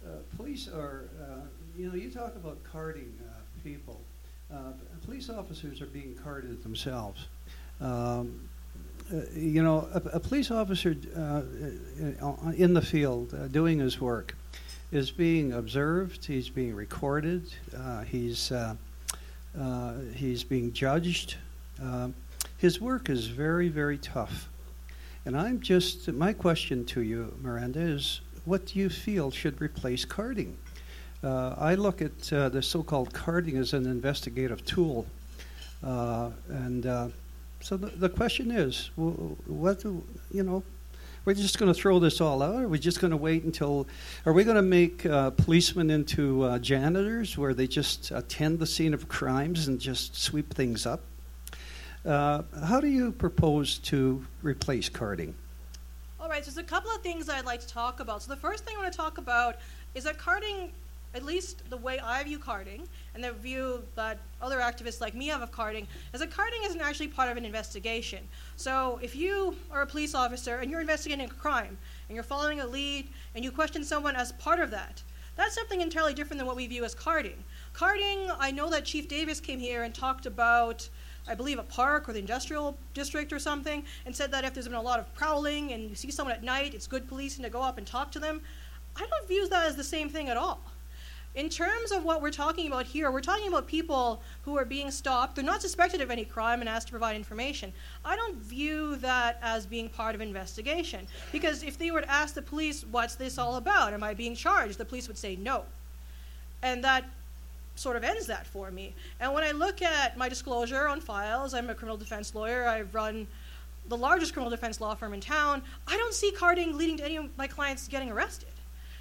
uh, 0.05 0.17
police 0.35 0.67
are, 0.67 1.09
uh, 1.21 1.41
you 1.77 1.87
know, 1.87 1.95
you 1.95 2.09
talk 2.09 2.35
about 2.35 2.63
carding 2.63 3.13
people. 3.63 3.99
Police 5.05 5.29
officers 5.29 5.81
are 5.81 5.87
being 5.87 6.13
carded 6.15 6.61
themselves. 6.63 7.27
Um, 7.79 8.47
you 9.33 9.63
know, 9.63 9.87
a, 9.93 9.97
a 10.15 10.19
police 10.19 10.51
officer 10.51 10.91
in 10.91 12.73
the 12.73 12.81
field 12.81 13.51
doing 13.51 13.79
his 13.79 13.99
work 13.99 14.35
is 14.91 15.09
being 15.09 15.53
observed. 15.53 16.25
He's 16.25 16.49
being 16.49 16.75
recorded. 16.75 17.53
Uh, 17.75 18.01
he's 18.01 18.51
uh, 18.51 18.75
uh, 19.59 19.93
he's 20.13 20.43
being 20.43 20.73
judged. 20.73 21.35
Um, 21.81 22.13
his 22.57 22.79
work 22.79 23.09
is 23.09 23.27
very, 23.27 23.69
very 23.69 23.97
tough. 23.97 24.49
And 25.25 25.37
I'm 25.37 25.59
just 25.59 26.07
my 26.09 26.33
question 26.33 26.85
to 26.85 27.01
you, 27.01 27.33
Miranda, 27.41 27.79
is 27.79 28.21
what 28.45 28.65
do 28.65 28.79
you 28.79 28.89
feel 28.89 29.31
should 29.31 29.61
replace 29.61 30.05
carding? 30.05 30.57
Uh, 31.23 31.53
I 31.57 31.75
look 31.75 32.01
at 32.01 32.33
uh, 32.33 32.49
the 32.49 32.61
so-called 32.61 33.13
carding 33.13 33.57
as 33.57 33.73
an 33.73 33.85
investigative 33.85 34.65
tool, 34.65 35.05
uh, 35.83 36.31
and 36.49 36.85
uh, 36.85 37.07
so 37.59 37.77
the, 37.77 37.87
the 37.87 38.09
question 38.09 38.49
is, 38.49 38.89
wh- 38.95 39.47
what 39.47 39.81
do, 39.81 40.03
you 40.31 40.43
know? 40.43 40.63
We're 41.23 41.35
just 41.35 41.59
going 41.59 41.71
to 41.71 41.79
throw 41.79 41.99
this 41.99 42.19
all 42.19 42.41
out. 42.41 42.63
Are 42.63 42.67
we 42.67 42.79
just 42.79 42.99
going 42.99 43.11
to 43.11 43.17
wait 43.17 43.43
until? 43.43 43.87
Are 44.25 44.33
we 44.33 44.43
going 44.43 44.55
to 44.55 44.63
make 44.63 45.05
uh, 45.05 45.29
policemen 45.29 45.91
into 45.91 46.41
uh, 46.41 46.57
janitors, 46.57 47.37
where 47.37 47.53
they 47.53 47.67
just 47.67 48.09
attend 48.09 48.57
the 48.57 48.65
scene 48.65 48.91
of 48.91 49.07
crimes 49.07 49.67
and 49.67 49.79
just 49.79 50.15
sweep 50.19 50.51
things 50.51 50.87
up? 50.87 51.01
How 52.03 52.79
do 52.81 52.87
you 52.87 53.11
propose 53.11 53.77
to 53.77 54.25
replace 54.41 54.89
carding? 54.89 55.35
Right, 56.31 56.45
so 56.45 56.49
there's 56.49 56.65
a 56.65 56.69
couple 56.69 56.89
of 56.91 57.01
things 57.01 57.27
I'd 57.27 57.43
like 57.43 57.59
to 57.59 57.67
talk 57.67 57.99
about. 57.99 58.23
So 58.23 58.33
the 58.33 58.39
first 58.39 58.63
thing 58.63 58.75
I 58.77 58.79
want 58.79 58.93
to 58.93 58.97
talk 58.97 59.17
about 59.17 59.57
is 59.95 60.05
that 60.05 60.17
carding, 60.17 60.71
at 61.13 61.25
least 61.25 61.69
the 61.69 61.75
way 61.75 61.99
I 61.99 62.23
view 62.23 62.39
carding, 62.39 62.87
and 63.13 63.21
the 63.21 63.33
view 63.33 63.83
that 63.95 64.17
other 64.41 64.59
activists 64.59 65.01
like 65.01 65.13
me 65.13 65.27
have 65.27 65.41
of 65.41 65.51
carding, 65.51 65.89
is 66.13 66.21
that 66.21 66.31
carding 66.31 66.61
isn't 66.63 66.79
actually 66.79 67.09
part 67.09 67.29
of 67.29 67.35
an 67.35 67.43
investigation. 67.43 68.23
So 68.55 68.97
if 69.03 69.13
you 69.13 69.57
are 69.73 69.81
a 69.81 69.85
police 69.85 70.15
officer 70.15 70.59
and 70.59 70.71
you're 70.71 70.79
investigating 70.79 71.25
a 71.25 71.33
crime, 71.33 71.77
and 72.07 72.15
you're 72.15 72.23
following 72.23 72.61
a 72.61 72.65
lead, 72.65 73.09
and 73.35 73.43
you 73.43 73.51
question 73.51 73.83
someone 73.83 74.15
as 74.15 74.31
part 74.31 74.61
of 74.61 74.71
that, 74.71 75.03
that's 75.35 75.53
something 75.53 75.81
entirely 75.81 76.13
different 76.13 76.37
than 76.37 76.47
what 76.47 76.55
we 76.55 76.65
view 76.65 76.85
as 76.85 76.95
carding. 76.95 77.43
Carding, 77.73 78.31
I 78.39 78.51
know 78.51 78.69
that 78.69 78.85
Chief 78.85 79.09
Davis 79.09 79.41
came 79.41 79.59
here 79.59 79.83
and 79.83 79.93
talked 79.93 80.25
about 80.25 80.87
I 81.27 81.35
believe, 81.35 81.59
a 81.59 81.63
park 81.63 82.09
or 82.09 82.13
the 82.13 82.19
industrial 82.19 82.77
district 82.93 83.31
or 83.31 83.39
something, 83.39 83.83
and 84.05 84.15
said 84.15 84.31
that 84.31 84.43
if 84.43 84.53
there's 84.53 84.67
been 84.67 84.75
a 84.75 84.81
lot 84.81 84.99
of 84.99 85.13
prowling 85.13 85.71
and 85.71 85.89
you 85.89 85.95
see 85.95 86.11
someone 86.11 86.35
at 86.35 86.43
night, 86.43 86.73
it's 86.73 86.87
good 86.87 87.07
policing 87.07 87.43
to 87.43 87.49
go 87.49 87.61
up 87.61 87.77
and 87.77 87.85
talk 87.85 88.11
to 88.11 88.19
them. 88.19 88.41
I 88.95 89.05
don't 89.05 89.27
view 89.27 89.47
that 89.49 89.67
as 89.67 89.75
the 89.75 89.83
same 89.83 90.09
thing 90.09 90.29
at 90.29 90.37
all. 90.37 90.59
In 91.33 91.47
terms 91.47 91.93
of 91.93 92.03
what 92.03 92.21
we're 92.21 92.29
talking 92.29 92.67
about 92.67 92.85
here, 92.85 93.09
we're 93.09 93.21
talking 93.21 93.47
about 93.47 93.65
people 93.65 94.21
who 94.41 94.57
are 94.57 94.65
being 94.65 94.91
stopped. 94.91 95.35
They're 95.35 95.45
not 95.45 95.61
suspected 95.61 96.01
of 96.01 96.11
any 96.11 96.25
crime 96.25 96.59
and 96.59 96.67
asked 96.67 96.87
to 96.87 96.91
provide 96.91 97.15
information. 97.15 97.71
I 98.03 98.17
don't 98.17 98.35
view 98.35 98.97
that 98.97 99.39
as 99.41 99.65
being 99.65 99.87
part 99.87 100.13
of 100.13 100.19
investigation. 100.19 101.07
Because 101.31 101.63
if 101.63 101.77
they 101.77 101.89
were 101.89 102.01
to 102.01 102.11
ask 102.11 102.33
the 102.33 102.41
police, 102.41 102.83
what's 102.83 103.15
this 103.15 103.37
all 103.37 103.55
about? 103.55 103.93
Am 103.93 104.03
I 104.03 104.13
being 104.13 104.35
charged? 104.35 104.77
The 104.77 104.83
police 104.83 105.07
would 105.07 105.17
say 105.17 105.37
no. 105.37 105.63
And 106.63 106.83
that 106.83 107.05
sort 107.75 107.95
of 107.95 108.03
ends 108.03 108.27
that 108.27 108.45
for 108.45 108.71
me. 108.71 108.93
And 109.19 109.33
when 109.33 109.43
I 109.43 109.51
look 109.51 109.81
at 109.81 110.17
my 110.17 110.29
disclosure 110.29 110.87
on 110.87 111.01
files, 111.01 111.53
I'm 111.53 111.69
a 111.69 111.75
criminal 111.75 111.97
defense 111.97 112.35
lawyer. 112.35 112.67
I 112.67 112.81
run 112.81 113.27
the 113.87 113.97
largest 113.97 114.33
criminal 114.33 114.51
defense 114.51 114.79
law 114.79 114.93
firm 114.93 115.13
in 115.13 115.21
town. 115.21 115.63
I 115.87 115.97
don't 115.97 116.13
see 116.13 116.31
carding 116.31 116.77
leading 116.77 116.97
to 116.97 117.05
any 117.05 117.17
of 117.17 117.35
my 117.37 117.47
clients 117.47 117.87
getting 117.87 118.11
arrested. 118.11 118.49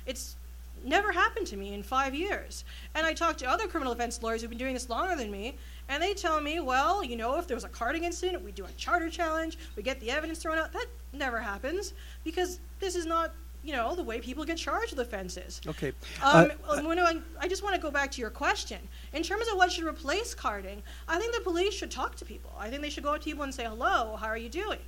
It's 0.06 0.36
never 0.84 1.12
happened 1.12 1.46
to 1.48 1.56
me 1.56 1.74
in 1.74 1.82
five 1.82 2.14
years. 2.14 2.64
And 2.94 3.06
I 3.06 3.12
talk 3.12 3.36
to 3.38 3.46
other 3.46 3.66
criminal 3.66 3.94
defense 3.94 4.22
lawyers 4.22 4.40
who've 4.40 4.50
been 4.50 4.58
doing 4.58 4.74
this 4.74 4.88
longer 4.88 5.16
than 5.16 5.30
me, 5.30 5.56
and 5.88 6.02
they 6.02 6.14
tell 6.14 6.40
me, 6.40 6.60
well, 6.60 7.04
you 7.04 7.16
know, 7.16 7.38
if 7.38 7.46
there 7.46 7.56
was 7.56 7.64
a 7.64 7.68
carding 7.68 8.04
incident, 8.04 8.42
we'd 8.42 8.54
do 8.54 8.64
a 8.64 8.72
charter 8.72 9.10
challenge, 9.10 9.58
we 9.76 9.82
get 9.82 10.00
the 10.00 10.10
evidence 10.10 10.38
thrown 10.38 10.58
out. 10.58 10.72
That 10.72 10.86
never 11.12 11.38
happens 11.38 11.92
because 12.24 12.60
this 12.78 12.94
is 12.94 13.06
not 13.06 13.32
you 13.62 13.72
know, 13.72 13.94
the 13.94 14.02
way 14.02 14.20
people 14.20 14.44
get 14.44 14.56
charged 14.56 14.96
with 14.96 15.06
offenses. 15.06 15.60
Okay. 15.66 15.92
Um, 16.22 16.52
Uh, 16.68 16.80
when 16.82 16.98
I, 16.98 17.18
I 17.38 17.48
just 17.48 17.62
want 17.62 17.74
to 17.74 17.80
go 17.80 17.90
back 17.90 18.10
to 18.12 18.20
your 18.20 18.30
question. 18.30 18.78
In 19.12 19.22
terms 19.22 19.46
of 19.48 19.56
what 19.56 19.70
should 19.70 19.84
replace 19.84 20.34
carding, 20.34 20.82
I 21.08 21.18
think 21.18 21.34
the 21.34 21.42
police 21.42 21.74
should 21.74 21.90
talk 21.90 22.16
to 22.16 22.24
people. 22.24 22.52
I 22.58 22.70
think 22.70 22.82
they 22.82 22.90
should 22.90 23.04
go 23.04 23.14
up 23.14 23.20
to 23.20 23.24
people 23.24 23.44
and 23.44 23.54
say, 23.54 23.64
hello, 23.64 24.16
how 24.16 24.26
are 24.26 24.38
you 24.38 24.48
doing? 24.48 24.80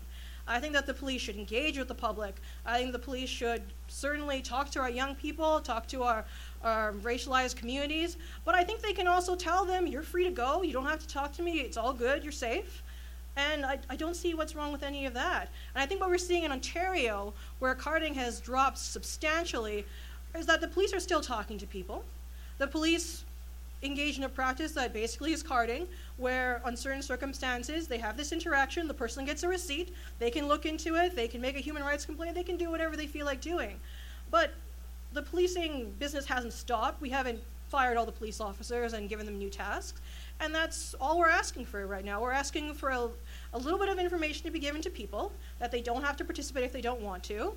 I 0.48 0.58
think 0.58 0.72
that 0.72 0.86
the 0.86 0.94
police 0.94 1.20
should 1.22 1.36
engage 1.36 1.78
with 1.78 1.86
the 1.86 1.94
public. 1.94 2.34
I 2.66 2.78
think 2.78 2.92
the 2.92 2.98
police 2.98 3.28
should 3.28 3.62
certainly 3.86 4.42
talk 4.42 4.70
to 4.70 4.80
our 4.80 4.90
young 4.90 5.14
people, 5.14 5.60
talk 5.60 5.86
to 5.88 6.02
our, 6.02 6.24
our 6.64 6.94
racialized 6.94 7.56
communities. 7.56 8.16
But 8.44 8.56
I 8.56 8.64
think 8.64 8.80
they 8.80 8.92
can 8.92 9.06
also 9.06 9.36
tell 9.36 9.64
them, 9.64 9.86
you're 9.86 10.02
free 10.02 10.24
to 10.24 10.30
go. 10.30 10.62
You 10.62 10.72
don't 10.72 10.86
have 10.86 10.98
to 10.98 11.06
talk 11.06 11.32
to 11.34 11.42
me. 11.42 11.60
It's 11.60 11.76
all 11.76 11.92
good. 11.92 12.24
You're 12.24 12.32
safe. 12.32 12.82
And 13.36 13.64
I, 13.64 13.78
I 13.88 13.96
don't 13.96 14.14
see 14.14 14.34
what's 14.34 14.54
wrong 14.54 14.72
with 14.72 14.82
any 14.82 15.06
of 15.06 15.14
that. 15.14 15.48
And 15.74 15.82
I 15.82 15.86
think 15.86 16.00
what 16.00 16.10
we're 16.10 16.18
seeing 16.18 16.44
in 16.44 16.52
Ontario, 16.52 17.32
where 17.60 17.74
carding 17.74 18.14
has 18.14 18.40
dropped 18.40 18.78
substantially, 18.78 19.86
is 20.36 20.46
that 20.46 20.60
the 20.60 20.68
police 20.68 20.92
are 20.92 21.00
still 21.00 21.20
talking 21.20 21.58
to 21.58 21.66
people. 21.66 22.04
The 22.58 22.66
police 22.66 23.24
engage 23.82 24.18
in 24.18 24.24
a 24.24 24.28
practice 24.28 24.72
that 24.72 24.92
basically 24.92 25.32
is 25.32 25.42
carding, 25.42 25.88
where 26.16 26.60
on 26.64 26.76
certain 26.76 27.02
circumstances 27.02 27.88
they 27.88 27.98
have 27.98 28.16
this 28.16 28.32
interaction, 28.32 28.86
the 28.86 28.94
person 28.94 29.24
gets 29.24 29.42
a 29.42 29.48
receipt, 29.48 29.92
they 30.18 30.30
can 30.30 30.46
look 30.46 30.66
into 30.66 30.94
it, 30.96 31.16
they 31.16 31.26
can 31.26 31.40
make 31.40 31.56
a 31.56 31.60
human 31.60 31.82
rights 31.82 32.04
complaint, 32.04 32.34
they 32.34 32.44
can 32.44 32.56
do 32.56 32.70
whatever 32.70 32.96
they 32.96 33.06
feel 33.06 33.26
like 33.26 33.40
doing. 33.40 33.80
But 34.30 34.52
the 35.12 35.22
policing 35.22 35.92
business 35.98 36.26
hasn't 36.26 36.52
stopped. 36.52 37.00
We 37.00 37.10
haven't 37.10 37.40
fired 37.68 37.96
all 37.96 38.06
the 38.06 38.12
police 38.12 38.40
officers 38.40 38.92
and 38.92 39.08
given 39.08 39.26
them 39.26 39.38
new 39.38 39.50
tasks. 39.50 40.00
And 40.42 40.52
that's 40.52 40.94
all 41.00 41.20
we're 41.20 41.28
asking 41.28 41.66
for 41.66 41.86
right 41.86 42.04
now. 42.04 42.20
We're 42.20 42.32
asking 42.32 42.74
for 42.74 42.88
a, 42.88 43.08
a 43.54 43.58
little 43.58 43.78
bit 43.78 43.88
of 43.88 44.00
information 44.00 44.44
to 44.44 44.50
be 44.50 44.58
given 44.58 44.82
to 44.82 44.90
people, 44.90 45.30
that 45.60 45.70
they 45.70 45.80
don't 45.80 46.02
have 46.02 46.16
to 46.16 46.24
participate 46.24 46.64
if 46.64 46.72
they 46.72 46.80
don't 46.80 47.00
want 47.00 47.22
to. 47.24 47.52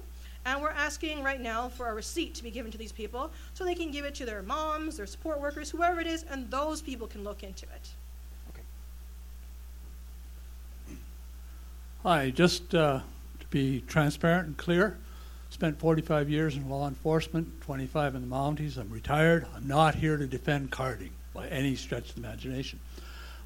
And 0.46 0.62
we're 0.62 0.70
asking 0.70 1.24
right 1.24 1.42
now 1.42 1.68
for 1.68 1.90
a 1.90 1.96
receipt 1.96 2.36
to 2.36 2.44
be 2.44 2.52
given 2.52 2.72
to 2.72 2.78
these 2.78 2.92
people 2.92 3.32
so 3.56 3.66
they 3.66 3.74
can 3.74 3.90
give 3.90 4.06
it 4.06 4.14
to 4.16 4.26
their 4.26 4.44
moms, 4.44 4.98
their 4.98 5.08
support 5.08 5.42
workers, 5.42 5.72
whoever 5.72 6.00
it 6.00 6.06
is, 6.06 6.26
and 6.30 6.52
those 6.52 6.80
people 6.80 7.08
can 7.08 7.24
look 7.24 7.42
into 7.42 7.66
it. 7.66 7.90
Okay. 8.50 8.62
Hi, 12.04 12.30
just 12.30 12.76
uh, 12.76 13.00
to 13.40 13.48
be 13.48 13.84
transparent 13.88 14.46
and 14.46 14.58
clear, 14.58 14.96
spent 15.50 15.80
45 15.80 16.30
years 16.30 16.56
in 16.56 16.70
law 16.70 16.88
enforcement, 16.88 17.62
25 17.62 18.14
in 18.14 18.22
the 18.22 18.36
Mounties. 18.36 18.78
I'm 18.78 18.92
retired. 18.92 19.48
I'm 19.56 19.68
not 19.68 19.96
here 19.96 20.18
to 20.18 20.28
defend 20.28 20.70
carding 20.70 21.15
by 21.36 21.48
any 21.50 21.76
stretch 21.76 22.10
of 22.10 22.16
the 22.16 22.22
imagination. 22.22 22.80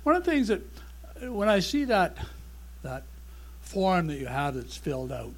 One 0.03 0.15
of 0.15 0.23
the 0.23 0.31
things 0.31 0.47
that, 0.47 0.61
when 1.21 1.49
I 1.49 1.59
see 1.59 1.83
that 1.85 2.17
that 2.83 3.03
form 3.61 4.07
that 4.07 4.17
you 4.17 4.25
have 4.25 4.55
that's 4.55 4.77
filled 4.77 5.11
out. 5.11 5.35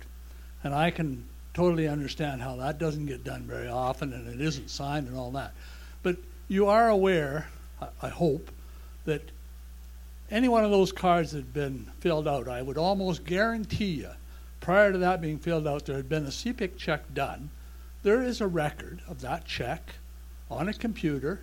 And 0.63 0.74
I 0.74 0.91
can 0.91 1.25
totally 1.53 1.88
understand 1.88 2.41
how 2.41 2.55
that 2.58 2.77
doesn't 2.77 3.08
get 3.08 3.24
done 3.24 3.43
very 3.43 3.67
often 3.67 4.13
and 4.13 4.27
it 4.27 4.39
isn't 4.39 4.70
signed 4.70 5.08
and 5.08 5.17
all 5.17 5.31
that. 5.31 5.53
But 6.03 6.17
you 6.48 6.67
are 6.67 6.89
aware, 6.89 7.48
I- 7.81 7.88
I 8.03 8.10
hope, 8.10 8.51
that 9.05 9.22
any 10.29 10.48
one 10.48 10.63
of 10.63 10.72
those 10.72 10.91
cards 10.91 11.31
that 11.31 11.39
had 11.39 11.53
been 11.53 11.88
filled 12.00 12.27
out, 12.27 12.48
I 12.48 12.62
would 12.62 12.77
almost 12.77 13.25
guarantee 13.25 13.96
you, 13.96 14.12
prior 14.62 14.91
to 14.91 14.98
that 15.00 15.20
being 15.20 15.39
filled 15.39 15.67
out, 15.67 15.86
there 15.86 15.98
had 15.98 16.08
been 16.08 16.25
a 16.25 16.31
CPIC 16.31 16.77
check 16.77 17.13
done. 17.13 17.50
There 18.03 18.22
is 18.22 18.39
a 18.39 18.48
record 18.48 19.01
of 19.08 19.22
that 19.22 19.46
check 19.46 19.96
on 20.50 20.70
a 20.70 20.74
computer, 20.74 21.41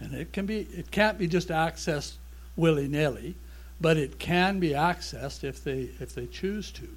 and 0.00 0.14
it 0.14 0.32
can 0.32 0.46
be 0.46 0.60
it 0.60 0.90
can't 0.90 1.18
be 1.18 1.26
just 1.26 1.48
accessed 1.48 2.14
willy 2.56 2.88
nilly, 2.88 3.34
but 3.80 3.96
it 3.96 4.18
can 4.18 4.58
be 4.58 4.70
accessed 4.70 5.44
if 5.44 5.62
they 5.64 5.90
if 6.00 6.14
they 6.14 6.26
choose 6.26 6.70
to. 6.72 6.88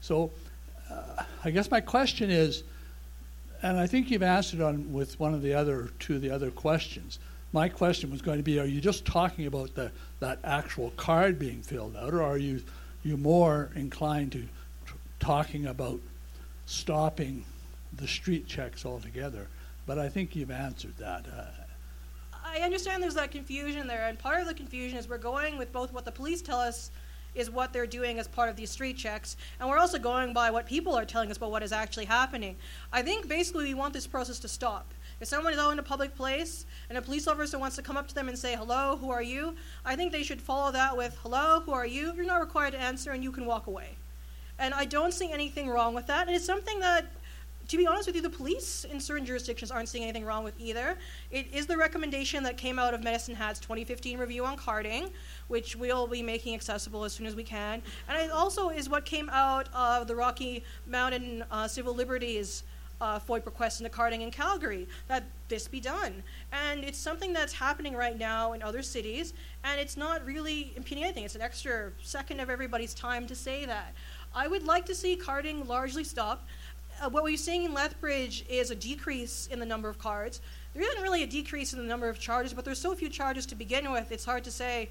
So, 0.00 0.30
uh, 0.90 1.22
I 1.44 1.50
guess 1.50 1.70
my 1.70 1.80
question 1.80 2.30
is, 2.30 2.62
and 3.62 3.78
I 3.78 3.86
think 3.86 4.10
you've 4.10 4.22
answered 4.22 4.60
on 4.60 4.92
with 4.92 5.18
one 5.18 5.34
of 5.34 5.42
the 5.42 5.54
other 5.54 5.90
two 5.98 6.16
of 6.16 6.22
the 6.22 6.30
other 6.30 6.50
questions. 6.50 7.18
My 7.52 7.68
question 7.68 8.10
was 8.10 8.20
going 8.20 8.38
to 8.38 8.42
be: 8.42 8.58
Are 8.58 8.66
you 8.66 8.80
just 8.80 9.04
talking 9.04 9.46
about 9.46 9.74
the 9.74 9.90
that 10.20 10.38
actual 10.44 10.90
card 10.96 11.38
being 11.38 11.62
filled 11.62 11.96
out, 11.96 12.12
or 12.12 12.22
are 12.22 12.38
you 12.38 12.62
you 13.02 13.16
more 13.16 13.70
inclined 13.74 14.32
to 14.32 14.44
talking 15.20 15.66
about 15.66 16.00
stopping 16.66 17.44
the 17.92 18.08
street 18.08 18.46
checks 18.46 18.84
altogether? 18.84 19.46
But 19.86 19.98
I 19.98 20.08
think 20.08 20.34
you've 20.34 20.50
answered 20.50 20.96
that. 20.98 21.26
Uh, 21.26 21.63
I 22.54 22.60
understand 22.60 23.02
there's 23.02 23.16
that 23.16 23.32
confusion 23.32 23.88
there, 23.88 24.06
and 24.06 24.16
part 24.16 24.40
of 24.40 24.46
the 24.46 24.54
confusion 24.54 24.96
is 24.96 25.08
we're 25.08 25.18
going 25.18 25.58
with 25.58 25.72
both 25.72 25.92
what 25.92 26.04
the 26.04 26.12
police 26.12 26.40
tell 26.40 26.60
us 26.60 26.92
is 27.34 27.50
what 27.50 27.72
they're 27.72 27.84
doing 27.84 28.20
as 28.20 28.28
part 28.28 28.48
of 28.48 28.54
these 28.54 28.70
street 28.70 28.96
checks, 28.96 29.36
and 29.58 29.68
we're 29.68 29.78
also 29.78 29.98
going 29.98 30.32
by 30.32 30.52
what 30.52 30.64
people 30.64 30.94
are 30.94 31.04
telling 31.04 31.32
us 31.32 31.36
about 31.36 31.50
what 31.50 31.64
is 31.64 31.72
actually 31.72 32.04
happening. 32.04 32.54
I 32.92 33.02
think 33.02 33.26
basically 33.26 33.64
we 33.64 33.74
want 33.74 33.92
this 33.92 34.06
process 34.06 34.38
to 34.38 34.46
stop. 34.46 34.86
If 35.20 35.26
someone 35.26 35.52
is 35.52 35.58
out 35.58 35.72
in 35.72 35.80
a 35.80 35.82
public 35.82 36.14
place 36.14 36.64
and 36.88 36.96
a 36.96 37.02
police 37.02 37.26
officer 37.26 37.58
wants 37.58 37.74
to 37.74 37.82
come 37.82 37.96
up 37.96 38.06
to 38.06 38.14
them 38.14 38.28
and 38.28 38.38
say, 38.38 38.54
Hello, 38.54 38.98
who 39.00 39.10
are 39.10 39.22
you? 39.22 39.56
I 39.84 39.96
think 39.96 40.12
they 40.12 40.22
should 40.22 40.40
follow 40.40 40.70
that 40.70 40.96
with, 40.96 41.16
Hello, 41.22 41.60
who 41.60 41.72
are 41.72 41.86
you? 41.86 42.12
You're 42.14 42.24
not 42.24 42.40
required 42.40 42.74
to 42.74 42.80
answer 42.80 43.10
and 43.10 43.24
you 43.24 43.32
can 43.32 43.46
walk 43.46 43.66
away. 43.66 43.96
And 44.60 44.74
I 44.74 44.84
don't 44.84 45.12
see 45.12 45.32
anything 45.32 45.68
wrong 45.68 45.94
with 45.94 46.06
that. 46.06 46.28
And 46.28 46.36
it's 46.36 46.44
something 46.44 46.78
that 46.80 47.06
to 47.68 47.76
be 47.76 47.86
honest 47.86 48.06
with 48.06 48.16
you, 48.16 48.22
the 48.22 48.30
police 48.30 48.84
in 48.84 49.00
certain 49.00 49.24
jurisdictions 49.24 49.70
aren't 49.70 49.88
seeing 49.88 50.04
anything 50.04 50.24
wrong 50.24 50.44
with 50.44 50.58
either. 50.58 50.96
It 51.30 51.46
is 51.52 51.66
the 51.66 51.76
recommendation 51.76 52.42
that 52.44 52.56
came 52.56 52.78
out 52.78 52.94
of 52.94 53.02
Medicine 53.02 53.34
Hat's 53.34 53.60
2015 53.60 54.18
review 54.18 54.44
on 54.44 54.56
carding, 54.56 55.10
which 55.48 55.76
we'll 55.76 56.06
be 56.06 56.22
making 56.22 56.54
accessible 56.54 57.04
as 57.04 57.12
soon 57.12 57.26
as 57.26 57.34
we 57.34 57.44
can. 57.44 57.82
And 58.08 58.18
it 58.18 58.30
also 58.30 58.68
is 58.68 58.88
what 58.88 59.04
came 59.04 59.30
out 59.30 59.68
of 59.74 60.06
the 60.06 60.14
Rocky 60.14 60.64
Mountain 60.86 61.44
uh, 61.50 61.66
Civil 61.66 61.94
Liberties 61.94 62.64
uh, 63.00 63.18
FOIP 63.18 63.44
request 63.44 63.80
in 63.80 63.84
the 63.84 63.90
carding 63.90 64.22
in 64.22 64.30
Calgary 64.30 64.86
that 65.08 65.24
this 65.48 65.68
be 65.68 65.80
done. 65.80 66.22
And 66.52 66.84
it's 66.84 66.98
something 66.98 67.32
that's 67.32 67.52
happening 67.52 67.94
right 67.94 68.18
now 68.18 68.52
in 68.52 68.62
other 68.62 68.82
cities, 68.82 69.34
and 69.64 69.80
it's 69.80 69.96
not 69.96 70.24
really 70.24 70.72
impeding 70.76 71.04
anything. 71.04 71.24
It's 71.24 71.34
an 71.34 71.42
extra 71.42 71.90
second 72.02 72.40
of 72.40 72.50
everybody's 72.50 72.94
time 72.94 73.26
to 73.26 73.34
say 73.34 73.64
that. 73.66 73.94
I 74.34 74.48
would 74.48 74.64
like 74.64 74.84
to 74.86 74.94
see 74.94 75.16
carding 75.16 75.66
largely 75.66 76.02
stop 76.02 76.46
uh, 77.02 77.08
what 77.10 77.22
we're 77.22 77.36
seeing 77.36 77.64
in 77.64 77.74
Lethbridge 77.74 78.44
is 78.48 78.70
a 78.70 78.74
decrease 78.74 79.48
in 79.50 79.58
the 79.58 79.66
number 79.66 79.88
of 79.88 79.98
cards. 79.98 80.40
There 80.74 80.82
isn't 80.82 81.02
really 81.02 81.22
a 81.22 81.26
decrease 81.26 81.72
in 81.72 81.78
the 81.78 81.84
number 81.84 82.08
of 82.08 82.18
charges, 82.18 82.52
but 82.52 82.64
there's 82.64 82.80
so 82.80 82.94
few 82.94 83.08
charges 83.08 83.46
to 83.46 83.54
begin 83.54 83.90
with. 83.92 84.10
It's 84.12 84.24
hard 84.24 84.44
to 84.44 84.50
say, 84.50 84.88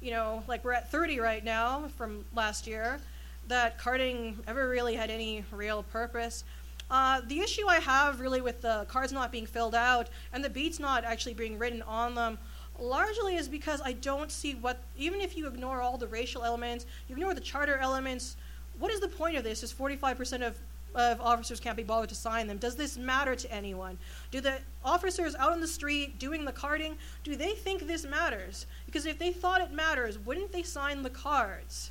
you 0.00 0.10
know, 0.10 0.42
like 0.48 0.64
we're 0.64 0.72
at 0.72 0.90
30 0.90 1.20
right 1.20 1.44
now 1.44 1.88
from 1.96 2.24
last 2.34 2.66
year, 2.66 3.00
that 3.48 3.78
carding 3.78 4.38
ever 4.46 4.68
really 4.68 4.94
had 4.94 5.10
any 5.10 5.44
real 5.50 5.82
purpose. 5.84 6.44
Uh, 6.90 7.22
the 7.26 7.40
issue 7.40 7.66
I 7.66 7.78
have 7.78 8.20
really 8.20 8.40
with 8.40 8.60
the 8.60 8.84
cards 8.88 9.12
not 9.12 9.32
being 9.32 9.46
filled 9.46 9.74
out 9.74 10.10
and 10.32 10.44
the 10.44 10.50
beats 10.50 10.78
not 10.78 11.04
actually 11.04 11.34
being 11.34 11.58
written 11.58 11.82
on 11.82 12.14
them 12.14 12.38
largely 12.78 13.36
is 13.36 13.48
because 13.48 13.80
I 13.82 13.92
don't 13.92 14.30
see 14.30 14.54
what, 14.54 14.82
even 14.98 15.20
if 15.20 15.36
you 15.36 15.46
ignore 15.46 15.80
all 15.80 15.96
the 15.96 16.06
racial 16.06 16.44
elements, 16.44 16.84
you 17.08 17.14
ignore 17.14 17.34
the 17.34 17.40
charter 17.40 17.78
elements, 17.78 18.36
what 18.78 18.92
is 18.92 19.00
the 19.00 19.08
point 19.08 19.36
of 19.36 19.44
this? 19.44 19.62
Is 19.62 19.72
45% 19.72 20.46
of 20.46 20.58
of 20.94 21.20
officers 21.20 21.60
can't 21.60 21.76
be 21.76 21.82
bothered 21.82 22.08
to 22.10 22.14
sign 22.14 22.46
them. 22.46 22.58
Does 22.58 22.76
this 22.76 22.96
matter 22.96 23.34
to 23.34 23.52
anyone? 23.52 23.98
Do 24.30 24.40
the 24.40 24.58
officers 24.84 25.34
out 25.34 25.52
on 25.52 25.60
the 25.60 25.68
street 25.68 26.18
doing 26.18 26.44
the 26.44 26.52
carding, 26.52 26.96
do 27.24 27.36
they 27.36 27.52
think 27.52 27.86
this 27.86 28.04
matters? 28.04 28.66
Because 28.86 29.06
if 29.06 29.18
they 29.18 29.32
thought 29.32 29.60
it 29.60 29.72
matters, 29.72 30.18
wouldn't 30.18 30.52
they 30.52 30.62
sign 30.62 31.02
the 31.02 31.10
cards? 31.10 31.90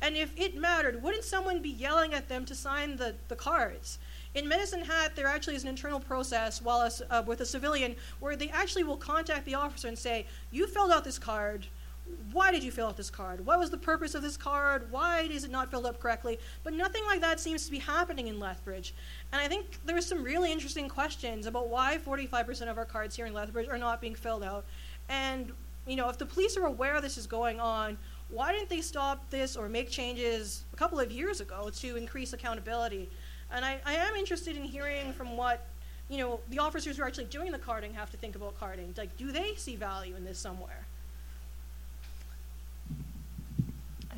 And 0.00 0.16
if 0.16 0.32
it 0.36 0.56
mattered, 0.56 1.00
wouldn't 1.00 1.24
someone 1.24 1.62
be 1.62 1.70
yelling 1.70 2.12
at 2.12 2.28
them 2.28 2.44
to 2.46 2.54
sign 2.56 2.96
the, 2.96 3.14
the 3.28 3.36
cards? 3.36 3.98
In 4.34 4.48
Medicine 4.48 4.84
Hat, 4.84 5.14
there 5.14 5.28
actually 5.28 5.54
is 5.54 5.62
an 5.62 5.68
internal 5.68 6.00
process 6.00 6.60
while 6.60 6.80
a, 6.80 7.14
uh, 7.14 7.22
with 7.22 7.40
a 7.40 7.46
civilian 7.46 7.94
where 8.18 8.34
they 8.34 8.48
actually 8.48 8.82
will 8.82 8.96
contact 8.96 9.44
the 9.44 9.54
officer 9.54 9.86
and 9.86 9.98
say, 9.98 10.26
You 10.50 10.66
filled 10.66 10.90
out 10.90 11.04
this 11.04 11.18
card 11.18 11.66
why 12.32 12.50
did 12.50 12.64
you 12.64 12.70
fill 12.70 12.88
out 12.88 12.96
this 12.96 13.10
card? 13.10 13.44
What 13.44 13.58
was 13.58 13.70
the 13.70 13.76
purpose 13.76 14.14
of 14.14 14.22
this 14.22 14.36
card? 14.36 14.90
Why 14.90 15.20
is 15.20 15.44
it 15.44 15.50
not 15.50 15.70
filled 15.70 15.86
up 15.86 16.00
correctly? 16.00 16.38
But 16.64 16.72
nothing 16.72 17.04
like 17.06 17.20
that 17.20 17.40
seems 17.40 17.64
to 17.66 17.70
be 17.70 17.78
happening 17.78 18.28
in 18.28 18.40
Lethbridge. 18.40 18.94
And 19.32 19.40
I 19.40 19.48
think 19.48 19.78
there 19.84 19.96
are 19.96 20.02
some 20.02 20.22
really 20.22 20.50
interesting 20.50 20.88
questions 20.88 21.46
about 21.46 21.68
why 21.68 21.98
45% 22.04 22.70
of 22.70 22.78
our 22.78 22.84
cards 22.84 23.16
here 23.16 23.26
in 23.26 23.34
Lethbridge 23.34 23.68
are 23.68 23.78
not 23.78 24.00
being 24.00 24.14
filled 24.14 24.42
out. 24.42 24.64
And, 25.08 25.52
you 25.86 25.96
know, 25.96 26.08
if 26.08 26.18
the 26.18 26.26
police 26.26 26.56
are 26.56 26.66
aware 26.66 27.00
this 27.00 27.18
is 27.18 27.26
going 27.26 27.60
on, 27.60 27.98
why 28.30 28.52
didn't 28.52 28.70
they 28.70 28.80
stop 28.80 29.28
this 29.30 29.56
or 29.56 29.68
make 29.68 29.90
changes 29.90 30.64
a 30.72 30.76
couple 30.76 30.98
of 30.98 31.12
years 31.12 31.40
ago 31.40 31.70
to 31.76 31.96
increase 31.96 32.32
accountability? 32.32 33.10
And 33.50 33.64
I, 33.64 33.78
I 33.84 33.94
am 33.94 34.14
interested 34.16 34.56
in 34.56 34.64
hearing 34.64 35.12
from 35.12 35.36
what, 35.36 35.66
you 36.08 36.18
know, 36.18 36.40
the 36.48 36.58
officers 36.58 36.96
who 36.96 37.02
are 37.02 37.06
actually 37.06 37.26
doing 37.26 37.52
the 37.52 37.58
carding 37.58 37.92
have 37.92 38.10
to 38.10 38.16
think 38.16 38.34
about 38.34 38.58
carding. 38.58 38.94
Like, 38.96 39.16
do 39.18 39.30
they 39.30 39.54
see 39.56 39.76
value 39.76 40.16
in 40.16 40.24
this 40.24 40.38
somewhere? 40.38 40.81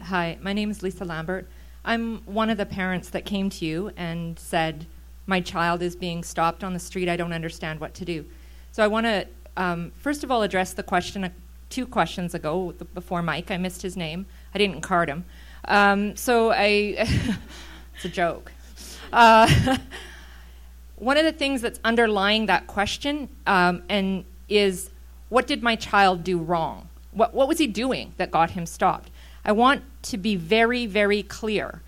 Hi, 0.09 0.37
my 0.43 0.53
name 0.53 0.71
is 0.71 0.83
Lisa 0.83 1.03
Lambert. 1.03 1.49
I'm 1.83 2.19
one 2.27 2.51
of 2.51 2.59
the 2.59 2.67
parents 2.67 3.09
that 3.09 3.25
came 3.25 3.49
to 3.49 3.65
you 3.65 3.91
and 3.97 4.39
said, 4.39 4.85
My 5.27 5.41
child 5.41 5.81
is 5.81 5.97
being 5.97 6.23
stopped 6.23 6.63
on 6.63 6.75
the 6.75 6.79
street. 6.79 7.09
I 7.09 7.17
don't 7.17 7.33
understand 7.33 7.81
what 7.81 7.95
to 7.95 8.05
do. 8.05 8.27
So 8.71 8.85
I 8.85 8.87
want 8.87 9.07
to, 9.07 9.27
um, 9.57 9.93
first 9.97 10.23
of 10.23 10.31
all, 10.31 10.43
address 10.43 10.75
the 10.75 10.83
question 10.83 11.25
uh, 11.25 11.31
two 11.71 11.87
questions 11.87 12.35
ago 12.35 12.75
before 12.93 13.23
Mike. 13.23 13.51
I 13.51 13.57
missed 13.57 13.81
his 13.81 13.97
name, 13.97 14.27
I 14.55 14.59
didn't 14.59 14.83
card 14.83 15.09
him. 15.09 15.25
Um, 15.69 16.17
so 16.17 16.51
I, 16.53 16.59
it's 17.95 18.05
a 18.05 18.11
joke. 18.11 18.53
Uh, 19.11 19.79
one 20.97 21.17
of 21.17 21.25
the 21.25 21.33
things 21.33 21.63
that's 21.63 21.81
underlying 21.83 22.45
that 22.47 22.67
question 22.67 23.31
um, 23.47 23.83
and 23.89 24.27
is 24.51 24.91
what 25.31 25.47
did 25.47 25.63
my 25.63 25.77
child 25.77 26.25
do 26.25 26.37
wrong? 26.37 26.91
What, 27.13 27.33
what 27.33 27.49
was 27.49 27.57
he 27.57 27.67
doing 27.67 28.13
that 28.19 28.31
got 28.31 28.51
him 28.51 28.67
stopped? 28.67 29.11
I 29.45 29.53
want 29.53 29.83
to 30.05 30.17
be 30.17 30.37
very, 30.37 30.87
very 30.87 31.23
clear. 31.23 31.83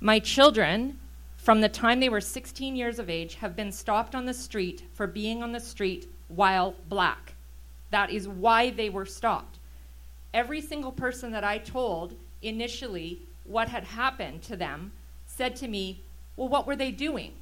My 0.00 0.18
children, 0.18 0.98
from 1.36 1.60
the 1.60 1.68
time 1.68 2.00
they 2.00 2.08
were 2.08 2.20
16 2.20 2.74
years 2.74 2.98
of 2.98 3.08
age, 3.08 3.36
have 3.36 3.54
been 3.54 3.70
stopped 3.70 4.14
on 4.14 4.26
the 4.26 4.34
street 4.34 4.82
for 4.94 5.06
being 5.06 5.42
on 5.42 5.52
the 5.52 5.60
street 5.60 6.08
while 6.26 6.74
black. 6.88 7.34
That 7.90 8.10
is 8.10 8.26
why 8.26 8.70
they 8.70 8.90
were 8.90 9.06
stopped. 9.06 9.58
Every 10.34 10.60
single 10.60 10.92
person 10.92 11.30
that 11.32 11.44
I 11.44 11.58
told 11.58 12.14
initially 12.42 13.22
what 13.44 13.68
had 13.68 13.84
happened 13.84 14.42
to 14.42 14.56
them 14.56 14.92
said 15.26 15.54
to 15.56 15.68
me, 15.68 16.02
Well, 16.36 16.48
what 16.48 16.66
were 16.66 16.76
they 16.76 16.90
doing? 16.90 17.32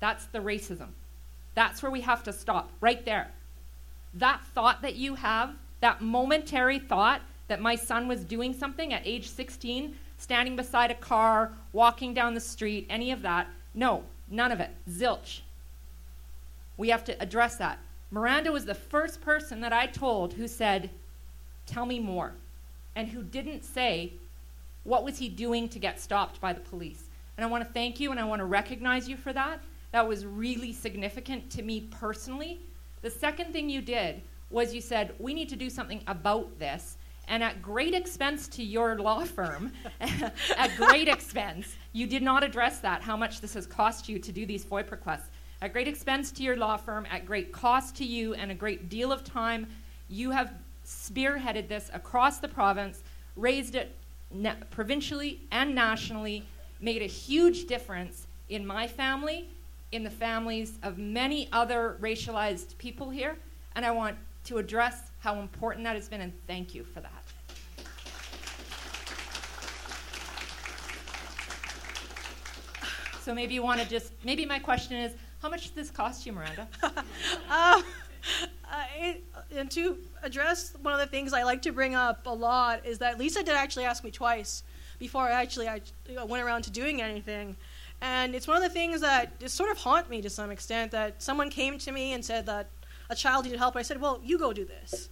That's 0.00 0.26
the 0.26 0.40
racism. 0.40 0.88
That's 1.54 1.82
where 1.82 1.90
we 1.90 2.02
have 2.02 2.22
to 2.24 2.32
stop, 2.32 2.70
right 2.80 3.04
there. 3.04 3.28
That 4.14 4.42
thought 4.54 4.82
that 4.82 4.96
you 4.96 5.14
have, 5.16 5.54
that 5.80 6.00
momentary 6.00 6.78
thought 6.78 7.22
that 7.48 7.60
my 7.60 7.74
son 7.74 8.06
was 8.06 8.24
doing 8.24 8.54
something 8.54 8.92
at 8.92 9.06
age 9.06 9.28
16, 9.28 9.94
standing 10.18 10.56
beside 10.56 10.90
a 10.90 10.94
car, 10.94 11.52
walking 11.72 12.14
down 12.14 12.34
the 12.34 12.40
street, 12.40 12.86
any 12.88 13.10
of 13.10 13.22
that. 13.22 13.48
No, 13.74 14.04
none 14.30 14.52
of 14.52 14.60
it. 14.60 14.70
Zilch. 14.88 15.40
We 16.76 16.90
have 16.90 17.04
to 17.04 17.20
address 17.20 17.56
that. 17.56 17.78
Miranda 18.10 18.52
was 18.52 18.64
the 18.64 18.74
first 18.74 19.20
person 19.20 19.60
that 19.60 19.72
I 19.72 19.86
told 19.86 20.34
who 20.34 20.48
said, 20.48 20.90
Tell 21.66 21.84
me 21.84 21.98
more. 21.98 22.32
And 22.94 23.08
who 23.08 23.22
didn't 23.22 23.64
say, 23.64 24.12
What 24.84 25.04
was 25.04 25.18
he 25.18 25.28
doing 25.28 25.68
to 25.70 25.78
get 25.78 26.00
stopped 26.00 26.40
by 26.40 26.52
the 26.52 26.60
police? 26.60 27.04
And 27.36 27.44
I 27.44 27.48
want 27.48 27.64
to 27.64 27.72
thank 27.72 28.00
you 28.00 28.10
and 28.10 28.18
I 28.18 28.24
want 28.24 28.40
to 28.40 28.46
recognize 28.46 29.08
you 29.08 29.16
for 29.16 29.32
that. 29.32 29.60
That 29.92 30.08
was 30.08 30.26
really 30.26 30.72
significant 30.72 31.50
to 31.50 31.62
me 31.62 31.88
personally. 31.90 32.60
The 33.02 33.10
second 33.10 33.52
thing 33.52 33.70
you 33.70 33.80
did 33.80 34.22
was 34.50 34.74
you 34.74 34.80
said, 34.80 35.14
We 35.18 35.34
need 35.34 35.48
to 35.50 35.56
do 35.56 35.70
something 35.70 36.02
about 36.06 36.58
this 36.58 36.96
and 37.28 37.42
at 37.42 37.62
great 37.62 37.94
expense 37.94 38.48
to 38.48 38.62
your 38.62 38.98
law 38.98 39.24
firm, 39.24 39.72
at 40.00 40.76
great 40.76 41.08
expense, 41.08 41.76
you 41.92 42.06
did 42.06 42.22
not 42.22 42.42
address 42.42 42.80
that, 42.80 43.02
how 43.02 43.16
much 43.16 43.40
this 43.40 43.54
has 43.54 43.66
cost 43.66 44.08
you 44.08 44.18
to 44.18 44.32
do 44.32 44.46
these 44.46 44.64
FOIP 44.64 44.90
requests. 44.90 45.30
At 45.60 45.72
great 45.72 45.88
expense 45.88 46.30
to 46.32 46.42
your 46.42 46.56
law 46.56 46.76
firm, 46.76 47.06
at 47.10 47.26
great 47.26 47.52
cost 47.52 47.96
to 47.96 48.04
you, 48.04 48.34
and 48.34 48.50
a 48.50 48.54
great 48.54 48.88
deal 48.88 49.12
of 49.12 49.24
time, 49.24 49.66
you 50.08 50.30
have 50.30 50.52
spearheaded 50.86 51.68
this 51.68 51.90
across 51.92 52.38
the 52.38 52.48
province, 52.48 53.02
raised 53.36 53.74
it 53.74 53.94
na- 54.32 54.54
provincially 54.70 55.40
and 55.50 55.74
nationally 55.74 56.44
made 56.80 57.02
a 57.02 57.06
huge 57.06 57.66
difference 57.66 58.26
in 58.48 58.66
my 58.66 58.86
family, 58.86 59.48
in 59.92 60.04
the 60.04 60.10
families 60.10 60.78
of 60.82 60.96
many 60.96 61.48
other 61.52 61.96
racialized 62.00 62.76
people 62.78 63.10
here, 63.10 63.36
and 63.74 63.84
I 63.84 63.90
want 63.90 64.16
to 64.44 64.58
address 64.58 65.10
how 65.20 65.40
important 65.40 65.84
that 65.84 65.96
has 65.96 66.08
been 66.08 66.20
and 66.20 66.32
thank 66.46 66.74
you 66.74 66.84
for 66.84 67.00
that. 67.00 67.17
So 73.28 73.34
maybe 73.34 73.52
you 73.52 73.62
want 73.62 73.78
to 73.78 73.86
just, 73.86 74.14
maybe 74.24 74.46
my 74.46 74.58
question 74.58 74.96
is, 74.96 75.12
how 75.42 75.50
much 75.50 75.64
does 75.64 75.72
this 75.72 75.90
cost 75.90 76.24
you, 76.24 76.32
Miranda? 76.32 76.66
Um, 77.50 77.84
uh, 78.64 79.12
and 79.54 79.70
to 79.70 79.98
address 80.22 80.72
one 80.80 80.94
of 80.94 80.98
the 80.98 81.06
things 81.06 81.34
I 81.34 81.42
like 81.42 81.60
to 81.62 81.72
bring 81.72 81.94
up 81.94 82.26
a 82.26 82.32
lot 82.32 82.86
is 82.86 82.98
that 83.00 83.18
Lisa 83.18 83.42
did 83.42 83.54
actually 83.54 83.84
ask 83.84 84.02
me 84.02 84.10
twice 84.10 84.62
before 84.98 85.24
I 85.24 85.32
actually 85.32 85.68
I 85.68 85.82
went 86.24 86.42
around 86.42 86.62
to 86.62 86.70
doing 86.70 87.02
anything. 87.02 87.54
And 88.00 88.34
it's 88.34 88.48
one 88.48 88.56
of 88.56 88.62
the 88.62 88.70
things 88.70 89.02
that 89.02 89.38
just 89.38 89.56
sort 89.56 89.70
of 89.70 89.76
haunt 89.76 90.08
me 90.08 90.22
to 90.22 90.30
some 90.30 90.50
extent 90.50 90.90
that 90.92 91.22
someone 91.22 91.50
came 91.50 91.76
to 91.80 91.92
me 91.92 92.14
and 92.14 92.24
said 92.24 92.46
that 92.46 92.70
a 93.10 93.14
child 93.14 93.44
needed 93.44 93.58
help. 93.58 93.76
I 93.76 93.82
said, 93.82 94.00
well, 94.00 94.20
you 94.24 94.38
go 94.38 94.54
do 94.54 94.64
this. 94.64 95.10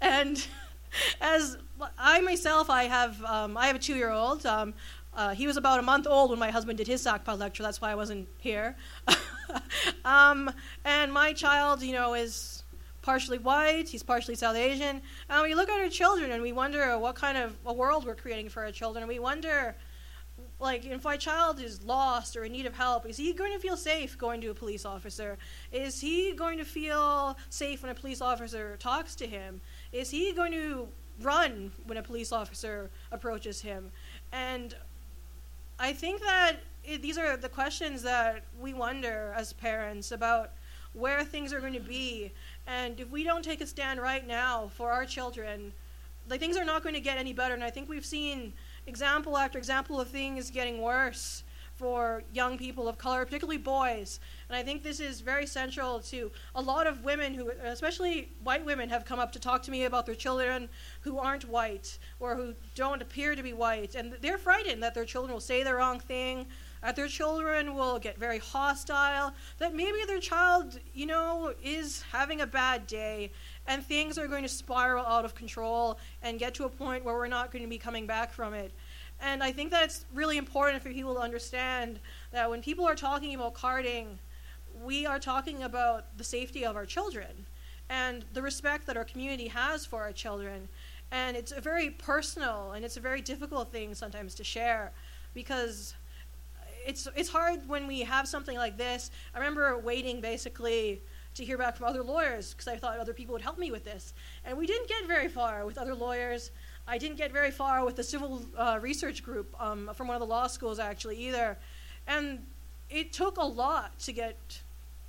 And 0.00 0.46
as 1.20 1.58
I 1.98 2.20
myself, 2.20 2.70
I 2.70 2.84
have, 2.84 3.22
um, 3.24 3.56
I 3.56 3.66
have 3.66 3.76
a 3.76 3.80
two-year-old. 3.80 4.46
Um, 4.46 4.72
uh, 5.16 5.34
he 5.34 5.46
was 5.46 5.56
about 5.56 5.78
a 5.78 5.82
month 5.82 6.06
old 6.06 6.30
when 6.30 6.38
my 6.38 6.50
husband 6.50 6.76
did 6.76 6.86
his 6.86 7.04
Sackpile 7.04 7.38
lecture. 7.38 7.62
That's 7.62 7.80
why 7.80 7.90
I 7.90 7.94
wasn't 7.94 8.28
here. 8.38 8.76
um, 10.04 10.50
and 10.84 11.10
my 11.10 11.32
child, 11.32 11.82
you 11.82 11.94
know, 11.94 12.12
is 12.14 12.62
partially 13.00 13.38
white. 13.38 13.88
He's 13.88 14.02
partially 14.02 14.34
South 14.34 14.56
Asian. 14.56 15.00
And 15.30 15.42
we 15.42 15.54
look 15.54 15.70
at 15.70 15.80
our 15.80 15.88
children 15.88 16.32
and 16.32 16.42
we 16.42 16.52
wonder 16.52 16.98
what 16.98 17.14
kind 17.14 17.38
of 17.38 17.56
a 17.64 17.72
world 17.72 18.04
we're 18.04 18.14
creating 18.14 18.50
for 18.50 18.62
our 18.64 18.72
children. 18.72 19.04
And 19.04 19.08
we 19.08 19.18
wonder, 19.18 19.74
like, 20.60 20.84
if 20.84 21.04
my 21.04 21.16
child 21.16 21.60
is 21.60 21.82
lost 21.82 22.36
or 22.36 22.44
in 22.44 22.52
need 22.52 22.66
of 22.66 22.74
help, 22.74 23.06
is 23.06 23.16
he 23.16 23.32
going 23.32 23.52
to 23.52 23.58
feel 23.58 23.76
safe 23.76 24.18
going 24.18 24.42
to 24.42 24.48
a 24.48 24.54
police 24.54 24.84
officer? 24.84 25.38
Is 25.72 25.98
he 25.98 26.34
going 26.34 26.58
to 26.58 26.64
feel 26.64 27.38
safe 27.48 27.82
when 27.82 27.90
a 27.90 27.94
police 27.94 28.20
officer 28.20 28.76
talks 28.80 29.14
to 29.16 29.26
him? 29.26 29.62
Is 29.92 30.10
he 30.10 30.32
going 30.32 30.52
to 30.52 30.88
run 31.22 31.72
when 31.86 31.96
a 31.96 32.02
police 32.02 32.32
officer 32.32 32.90
approaches 33.12 33.62
him? 33.62 33.90
And 34.32 34.74
I 35.78 35.92
think 35.92 36.20
that 36.22 36.56
it, 36.84 37.02
these 37.02 37.18
are 37.18 37.36
the 37.36 37.48
questions 37.48 38.02
that 38.02 38.44
we 38.58 38.72
wonder 38.72 39.34
as 39.36 39.52
parents 39.52 40.12
about 40.12 40.52
where 40.94 41.22
things 41.24 41.52
are 41.52 41.60
going 41.60 41.74
to 41.74 41.80
be. 41.80 42.32
And 42.66 42.98
if 43.00 43.10
we 43.10 43.22
don't 43.22 43.44
take 43.44 43.60
a 43.60 43.66
stand 43.66 44.00
right 44.00 44.26
now 44.26 44.70
for 44.74 44.90
our 44.90 45.04
children, 45.04 45.72
like 46.28 46.40
things 46.40 46.56
are 46.56 46.64
not 46.64 46.82
going 46.82 46.94
to 46.94 47.00
get 47.00 47.18
any 47.18 47.32
better. 47.32 47.54
And 47.54 47.62
I 47.62 47.70
think 47.70 47.88
we've 47.88 48.06
seen 48.06 48.54
example 48.86 49.36
after 49.36 49.58
example 49.58 50.00
of 50.00 50.08
things 50.08 50.50
getting 50.50 50.80
worse 50.80 51.42
for 51.76 52.22
young 52.32 52.56
people 52.56 52.88
of 52.88 52.96
color, 52.96 53.24
particularly 53.24 53.58
boys. 53.58 54.18
And 54.48 54.56
I 54.56 54.62
think 54.62 54.82
this 54.82 54.98
is 54.98 55.20
very 55.20 55.46
central 55.46 56.00
to 56.00 56.30
a 56.54 56.62
lot 56.62 56.86
of 56.86 57.04
women 57.04 57.34
who, 57.34 57.50
especially 57.64 58.30
white 58.42 58.64
women, 58.64 58.88
have 58.88 59.04
come 59.04 59.18
up 59.18 59.32
to 59.32 59.38
talk 59.38 59.62
to 59.64 59.70
me 59.70 59.84
about 59.84 60.06
their 60.06 60.14
children 60.14 60.68
who 61.02 61.18
aren't 61.18 61.48
white 61.48 61.98
or 62.18 62.34
who 62.34 62.54
don't 62.74 63.02
appear 63.02 63.34
to 63.34 63.42
be 63.42 63.52
white. 63.52 63.94
And 63.94 64.14
they're 64.22 64.38
frightened 64.38 64.82
that 64.82 64.94
their 64.94 65.04
children 65.04 65.32
will 65.32 65.40
say 65.40 65.62
the 65.62 65.74
wrong 65.74 66.00
thing, 66.00 66.46
that 66.82 66.96
their 66.96 67.08
children 67.08 67.74
will 67.74 67.98
get 67.98 68.16
very 68.18 68.38
hostile, 68.38 69.34
that 69.58 69.74
maybe 69.74 69.98
their 70.06 70.20
child, 70.20 70.78
you 70.94 71.06
know, 71.06 71.52
is 71.62 72.02
having 72.12 72.40
a 72.40 72.46
bad 72.46 72.86
day 72.86 73.32
and 73.66 73.84
things 73.84 74.18
are 74.18 74.28
going 74.28 74.42
to 74.42 74.48
spiral 74.48 75.04
out 75.04 75.24
of 75.24 75.34
control 75.34 75.98
and 76.22 76.38
get 76.38 76.54
to 76.54 76.64
a 76.64 76.68
point 76.68 77.04
where 77.04 77.14
we're 77.14 77.26
not 77.26 77.50
going 77.50 77.62
to 77.62 77.68
be 77.68 77.78
coming 77.78 78.06
back 78.06 78.32
from 78.32 78.54
it. 78.54 78.72
And 79.20 79.42
I 79.42 79.52
think 79.52 79.70
that's 79.70 80.04
really 80.12 80.36
important 80.36 80.82
for 80.82 80.90
people 80.90 81.14
to 81.14 81.20
understand 81.20 82.00
that 82.32 82.48
when 82.48 82.62
people 82.62 82.84
are 82.84 82.94
talking 82.94 83.34
about 83.34 83.54
carding, 83.54 84.18
we 84.84 85.06
are 85.06 85.18
talking 85.18 85.62
about 85.62 86.16
the 86.18 86.24
safety 86.24 86.64
of 86.64 86.76
our 86.76 86.84
children 86.84 87.46
and 87.88 88.24
the 88.32 88.42
respect 88.42 88.86
that 88.86 88.96
our 88.96 89.04
community 89.04 89.48
has 89.48 89.86
for 89.86 90.02
our 90.02 90.12
children. 90.12 90.68
And 91.10 91.36
it's 91.36 91.52
a 91.52 91.60
very 91.60 91.90
personal 91.90 92.72
and 92.72 92.84
it's 92.84 92.96
a 92.96 93.00
very 93.00 93.20
difficult 93.20 93.70
thing 93.72 93.94
sometimes 93.94 94.34
to 94.34 94.44
share 94.44 94.92
because 95.34 95.94
it's 96.86 97.08
it's 97.16 97.28
hard 97.28 97.68
when 97.68 97.86
we 97.86 98.00
have 98.00 98.28
something 98.28 98.56
like 98.56 98.76
this. 98.76 99.10
I 99.34 99.38
remember 99.38 99.76
waiting 99.78 100.20
basically 100.20 101.02
to 101.34 101.44
hear 101.44 101.58
back 101.58 101.76
from 101.76 101.86
other 101.86 102.02
lawyers 102.02 102.52
because 102.52 102.68
I 102.68 102.76
thought 102.76 102.98
other 102.98 103.12
people 103.12 103.32
would 103.34 103.42
help 103.42 103.58
me 103.58 103.70
with 103.70 103.84
this, 103.84 104.14
and 104.44 104.56
we 104.56 104.66
didn't 104.66 104.88
get 104.88 105.06
very 105.06 105.28
far 105.28 105.66
with 105.66 105.78
other 105.78 105.94
lawyers. 105.94 106.50
I 106.88 106.98
didn't 106.98 107.16
get 107.16 107.32
very 107.32 107.50
far 107.50 107.84
with 107.84 107.96
the 107.96 108.04
civil 108.04 108.42
uh, 108.56 108.78
research 108.80 109.22
group 109.22 109.54
um, 109.60 109.90
from 109.94 110.06
one 110.06 110.14
of 110.14 110.20
the 110.20 110.26
law 110.26 110.46
schools 110.46 110.78
actually 110.78 111.16
either, 111.16 111.58
and 112.06 112.44
it 112.88 113.12
took 113.12 113.38
a 113.38 113.44
lot 113.44 113.98
to 114.00 114.12
get 114.12 114.60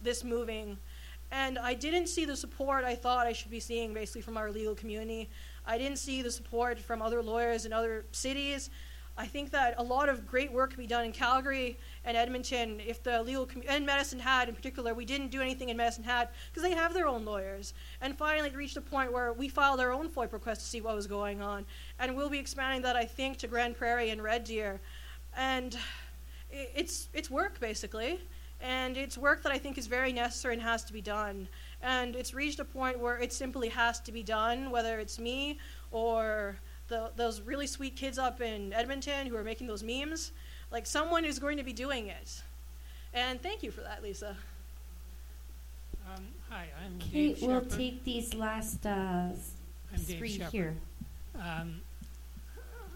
this 0.01 0.23
moving. 0.23 0.77
And 1.31 1.59
I 1.59 1.73
didn't 1.73 2.07
see 2.07 2.25
the 2.25 2.35
support 2.35 2.83
I 2.83 2.95
thought 2.95 3.27
I 3.27 3.33
should 3.33 3.51
be 3.51 3.59
seeing 3.59 3.93
basically 3.93 4.21
from 4.21 4.37
our 4.37 4.49
legal 4.49 4.73
community. 4.73 5.29
I 5.65 5.77
didn't 5.77 5.97
see 5.97 6.21
the 6.21 6.31
support 6.31 6.79
from 6.79 7.01
other 7.01 7.21
lawyers 7.21 7.65
in 7.65 7.73
other 7.73 8.05
cities. 8.11 8.69
I 9.17 9.27
think 9.27 9.51
that 9.51 9.75
a 9.77 9.83
lot 9.83 10.09
of 10.09 10.27
great 10.27 10.51
work 10.51 10.71
can 10.71 10.79
be 10.79 10.87
done 10.87 11.05
in 11.05 11.11
Calgary 11.11 11.77
and 12.07 12.15
Edmonton 12.15 12.79
if 12.79 13.03
the 13.03 13.21
legal 13.21 13.47
and 13.67 13.85
Medicine 13.85 14.19
Hat 14.19 14.47
in 14.47 14.55
particular. 14.55 14.93
We 14.93 15.05
didn't 15.05 15.27
do 15.27 15.41
anything 15.41 15.67
in 15.69 15.77
Medicine 15.77 16.05
Hat 16.05 16.33
because 16.49 16.63
they 16.63 16.73
have 16.73 16.93
their 16.93 17.05
own 17.05 17.25
lawyers. 17.25 17.73
And 18.01 18.17
finally, 18.17 18.47
it 18.47 18.55
reached 18.55 18.77
a 18.77 18.81
point 18.81 19.11
where 19.11 19.33
we 19.33 19.49
filed 19.49 19.81
our 19.81 19.91
own 19.91 20.09
FOIP 20.09 20.31
request 20.31 20.61
to 20.61 20.67
see 20.67 20.79
what 20.79 20.95
was 20.95 21.05
going 21.05 21.41
on, 21.41 21.65
and 21.99 22.15
we'll 22.15 22.29
be 22.29 22.39
expanding 22.39 22.81
that 22.83 22.95
I 22.95 23.03
think 23.03 23.37
to 23.39 23.47
Grande 23.47 23.77
Prairie 23.77 24.09
and 24.09 24.23
Red 24.23 24.45
Deer, 24.45 24.79
and 25.35 25.77
it's 26.49 27.09
it's 27.13 27.29
work 27.29 27.59
basically, 27.59 28.21
and 28.61 28.95
it's 28.95 29.17
work 29.17 29.43
that 29.43 29.51
I 29.51 29.57
think 29.57 29.77
is 29.77 29.87
very 29.87 30.13
necessary 30.13 30.53
and 30.53 30.63
has 30.63 30.85
to 30.85 30.93
be 30.93 31.01
done. 31.01 31.49
And 31.81 32.15
it's 32.15 32.33
reached 32.33 32.59
a 32.59 32.65
point 32.65 32.99
where 32.99 33.19
it 33.19 33.33
simply 33.33 33.67
has 33.69 33.99
to 33.99 34.13
be 34.13 34.23
done, 34.23 34.71
whether 34.71 34.99
it's 34.99 35.19
me 35.19 35.59
or 35.91 36.57
the, 36.87 37.11
those 37.15 37.41
really 37.41 37.67
sweet 37.67 37.95
kids 37.95 38.17
up 38.17 38.41
in 38.41 38.73
Edmonton 38.73 39.27
who 39.27 39.35
are 39.35 39.43
making 39.43 39.67
those 39.67 39.83
memes. 39.83 40.31
Like 40.71 40.85
someone 40.85 41.25
is 41.25 41.39
going 41.39 41.57
to 41.57 41.63
be 41.63 41.73
doing 41.73 42.07
it. 42.07 42.41
And 43.13 43.41
thank 43.41 43.63
you 43.63 43.71
for 43.71 43.81
that, 43.81 44.03
Lisa. 44.03 44.35
Um, 46.13 46.23
hi, 46.49 46.67
I'm 46.83 46.99
Kate. 46.99 47.35
Dave 47.35 47.41
we'll 47.41 47.61
Shepherd. 47.61 47.77
take 47.77 48.03
these 48.03 48.33
last 48.33 48.85
uh, 48.85 49.29
s- 49.31 49.51
I'm 49.93 49.99
three 49.99 50.37
Shepherd. 50.37 50.51
here. 50.51 50.75
Um, 51.35 51.81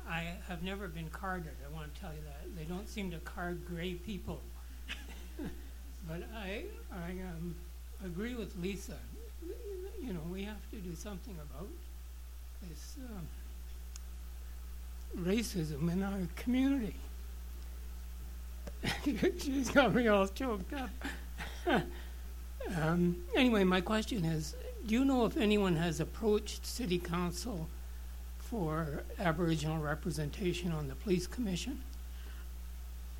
I 0.09 0.33
have 0.47 0.63
never 0.63 0.87
been 0.87 1.09
carded. 1.09 1.53
I 1.65 1.73
want 1.73 1.93
to 1.93 2.01
tell 2.01 2.11
you 2.11 2.21
that 2.25 2.55
they 2.57 2.63
don't 2.65 2.87
seem 2.89 3.11
to 3.11 3.17
card 3.19 3.65
gray 3.67 3.93
people. 3.93 4.41
but 6.07 6.23
I, 6.35 6.63
I 6.91 7.11
um, 7.11 7.55
agree 8.03 8.35
with 8.35 8.55
Lisa. 8.61 8.97
You 10.01 10.13
know, 10.13 10.21
we 10.31 10.43
have 10.43 10.69
to 10.71 10.77
do 10.77 10.95
something 10.95 11.35
about 11.35 11.67
this 12.67 12.97
um, 13.09 13.27
racism 15.17 15.91
in 15.91 16.03
our 16.03 16.27
community. 16.35 16.95
She's 19.39 19.69
got 19.69 19.93
me 19.93 20.07
all 20.07 20.27
choked 20.27 20.73
up. 20.73 20.89
um, 22.81 23.17
anyway, 23.35 23.63
my 23.63 23.81
question 23.81 24.25
is 24.25 24.55
Do 24.85 24.95
you 24.95 25.05
know 25.05 25.25
if 25.25 25.37
anyone 25.37 25.75
has 25.75 25.99
approached 25.99 26.65
City 26.65 26.97
Council 26.97 27.67
for 28.37 29.03
Aboriginal 29.19 29.77
representation 29.77 30.71
on 30.71 30.87
the 30.87 30.95
Police 30.95 31.27
Commission? 31.27 31.81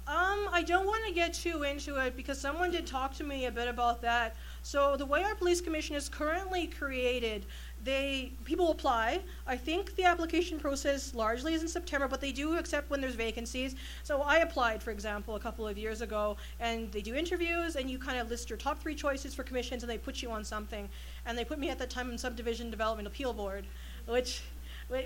Um, 0.08 0.50
I 0.52 0.62
don't 0.66 0.88
want 0.88 1.06
to 1.08 1.14
get 1.14 1.34
too 1.34 1.64
into 1.64 1.96
it 1.96 2.18
because 2.18 2.38
someone 2.38 2.72
did 2.72 2.86
talk 2.86 3.14
to 3.16 3.24
me 3.24 3.46
a 3.46 3.52
bit 3.52 3.70
about 3.70 4.02
that. 4.02 4.36
So 4.62 4.98
the 4.98 5.06
way 5.06 5.24
our 5.24 5.36
police 5.36 5.62
commission 5.62 5.96
is 5.96 6.10
currently 6.10 6.68
created, 6.68 7.46
they 7.84 8.32
people 8.46 8.72
apply. 8.72 9.22
I 9.48 9.58
think 9.58 9.96
the 9.96 10.04
application 10.04 10.60
process 10.60 11.14
largely 11.14 11.54
is 11.54 11.62
in 11.62 11.68
September, 11.68 12.08
but 12.08 12.22
they 12.22 12.32
do 12.32 12.58
accept 12.58 12.90
when 12.90 13.02
there's 13.02 13.16
vacancies. 13.16 13.76
So 14.04 14.22
I 14.22 14.38
applied, 14.38 14.84
for 14.84 14.92
example, 14.92 15.36
a 15.36 15.40
couple 15.40 15.68
of 15.68 15.78
years 15.78 16.02
ago, 16.02 16.38
and 16.60 16.92
they 16.92 17.02
do 17.02 17.16
interviews, 17.16 17.76
and 17.76 17.90
you 17.90 17.98
kind 17.98 18.20
of 18.20 18.30
list 18.30 18.50
your 18.50 18.58
top 18.58 18.82
three 18.82 18.96
choices 18.96 19.34
for 19.34 19.44
commissions, 19.44 19.84
and 19.84 19.90
they 19.90 19.98
put 19.98 20.22
you 20.22 20.32
on 20.32 20.44
something. 20.44 20.90
And 21.26 21.38
they 21.38 21.46
put 21.46 21.60
me 21.60 21.70
at 21.70 21.80
that 21.80 21.90
time 21.90 22.12
in 22.12 22.18
subdivision 22.18 22.70
development 22.70 23.08
appeal 23.08 23.34
board, 23.34 23.66
which 24.08 24.42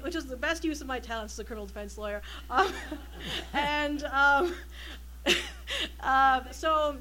which 0.01 0.15
was 0.15 0.25
the 0.25 0.37
best 0.37 0.63
use 0.63 0.81
of 0.81 0.87
my 0.87 0.99
talents 0.99 1.33
as 1.33 1.39
a 1.39 1.43
criminal 1.43 1.67
defense 1.67 1.97
lawyer. 1.97 2.21
Um, 2.49 2.73
and 3.53 4.03
um, 4.05 4.55
uh, 5.99 6.41
so 6.51 6.97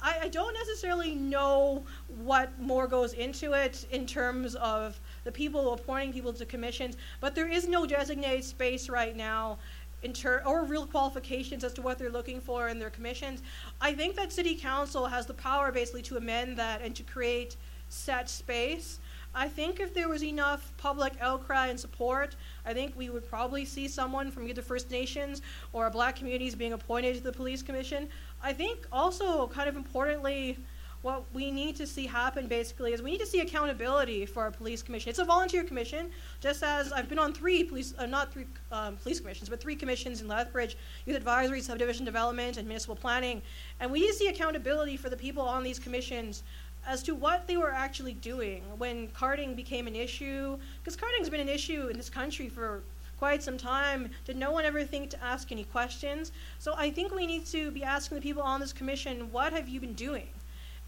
I, 0.00 0.18
I 0.22 0.28
don't 0.28 0.54
necessarily 0.54 1.14
know 1.14 1.84
what 2.24 2.58
more 2.60 2.86
goes 2.86 3.12
into 3.12 3.52
it 3.52 3.86
in 3.90 4.06
terms 4.06 4.54
of 4.56 5.00
the 5.24 5.32
people 5.32 5.72
appointing 5.72 6.12
people 6.12 6.32
to 6.32 6.44
commissions, 6.46 6.96
but 7.20 7.34
there 7.34 7.48
is 7.48 7.68
no 7.68 7.86
designated 7.86 8.44
space 8.44 8.88
right 8.88 9.16
now. 9.16 9.58
In 10.04 10.12
ter- 10.12 10.44
or 10.46 10.64
real 10.64 10.86
qualifications 10.86 11.64
as 11.64 11.72
to 11.72 11.82
what 11.82 11.98
they're 11.98 12.08
looking 12.08 12.40
for 12.40 12.68
in 12.68 12.78
their 12.78 12.88
commissions. 12.88 13.42
I 13.80 13.94
think 13.94 14.14
that 14.14 14.32
city 14.32 14.54
council 14.54 15.06
has 15.06 15.26
the 15.26 15.34
power 15.34 15.72
basically 15.72 16.02
to 16.02 16.16
amend 16.16 16.56
that 16.56 16.82
and 16.82 16.94
to 16.94 17.02
create 17.02 17.56
set 17.88 18.30
space. 18.30 19.00
I 19.34 19.48
think 19.48 19.78
if 19.78 19.92
there 19.92 20.08
was 20.08 20.24
enough 20.24 20.72
public 20.78 21.12
outcry 21.20 21.66
and 21.66 21.78
support, 21.78 22.36
I 22.64 22.72
think 22.72 22.96
we 22.96 23.10
would 23.10 23.28
probably 23.28 23.64
see 23.64 23.86
someone 23.86 24.30
from 24.30 24.48
either 24.48 24.62
First 24.62 24.90
Nations 24.90 25.42
or 25.72 25.88
black 25.90 26.16
communities 26.16 26.54
being 26.54 26.72
appointed 26.72 27.16
to 27.16 27.22
the 27.22 27.32
police 27.32 27.62
commission. 27.62 28.08
I 28.42 28.52
think 28.52 28.86
also, 28.92 29.48
kind 29.48 29.68
of 29.68 29.76
importantly, 29.76 30.58
what 31.02 31.24
we 31.32 31.50
need 31.50 31.76
to 31.76 31.86
see 31.86 32.06
happen 32.06 32.48
basically 32.48 32.92
is 32.92 33.02
we 33.02 33.12
need 33.12 33.20
to 33.20 33.26
see 33.26 33.40
accountability 33.40 34.26
for 34.26 34.42
our 34.42 34.50
police 34.50 34.82
commission. 34.82 35.10
It's 35.10 35.20
a 35.20 35.24
volunteer 35.24 35.62
commission, 35.62 36.10
just 36.40 36.62
as 36.64 36.92
I've 36.92 37.08
been 37.08 37.20
on 37.20 37.32
three 37.32 37.62
police, 37.62 37.94
uh, 37.98 38.06
not 38.06 38.32
three 38.32 38.46
um, 38.72 38.96
police 38.96 39.20
commissions, 39.20 39.48
but 39.48 39.60
three 39.60 39.76
commissions 39.76 40.20
in 40.20 40.28
Lethbridge 40.28 40.76
Youth 41.06 41.16
Advisory, 41.16 41.60
Subdivision 41.60 42.04
Development, 42.04 42.56
and 42.56 42.66
Municipal 42.66 42.96
Planning. 42.96 43.42
And 43.78 43.92
we 43.92 44.00
need 44.00 44.08
to 44.08 44.14
see 44.14 44.28
accountability 44.28 44.96
for 44.96 45.08
the 45.08 45.16
people 45.16 45.42
on 45.42 45.62
these 45.62 45.78
commissions 45.78 46.42
as 46.86 47.02
to 47.04 47.14
what 47.14 47.46
they 47.46 47.56
were 47.56 47.72
actually 47.72 48.14
doing 48.14 48.62
when 48.78 49.08
carding 49.08 49.54
became 49.54 49.86
an 49.86 49.94
issue. 49.94 50.58
Because 50.82 50.96
carding's 50.96 51.28
been 51.28 51.40
an 51.40 51.48
issue 51.48 51.88
in 51.88 51.96
this 51.96 52.10
country 52.10 52.48
for 52.48 52.82
quite 53.18 53.42
some 53.42 53.58
time. 53.58 54.10
Did 54.24 54.36
no 54.36 54.52
one 54.52 54.64
ever 54.64 54.84
think 54.84 55.10
to 55.10 55.22
ask 55.22 55.50
any 55.50 55.64
questions? 55.64 56.32
So 56.58 56.74
I 56.76 56.90
think 56.90 57.14
we 57.14 57.26
need 57.26 57.46
to 57.46 57.70
be 57.70 57.82
asking 57.82 58.16
the 58.16 58.22
people 58.22 58.42
on 58.42 58.60
this 58.60 58.72
commission, 58.72 59.32
what 59.32 59.52
have 59.52 59.68
you 59.68 59.80
been 59.80 59.94
doing? 59.94 60.28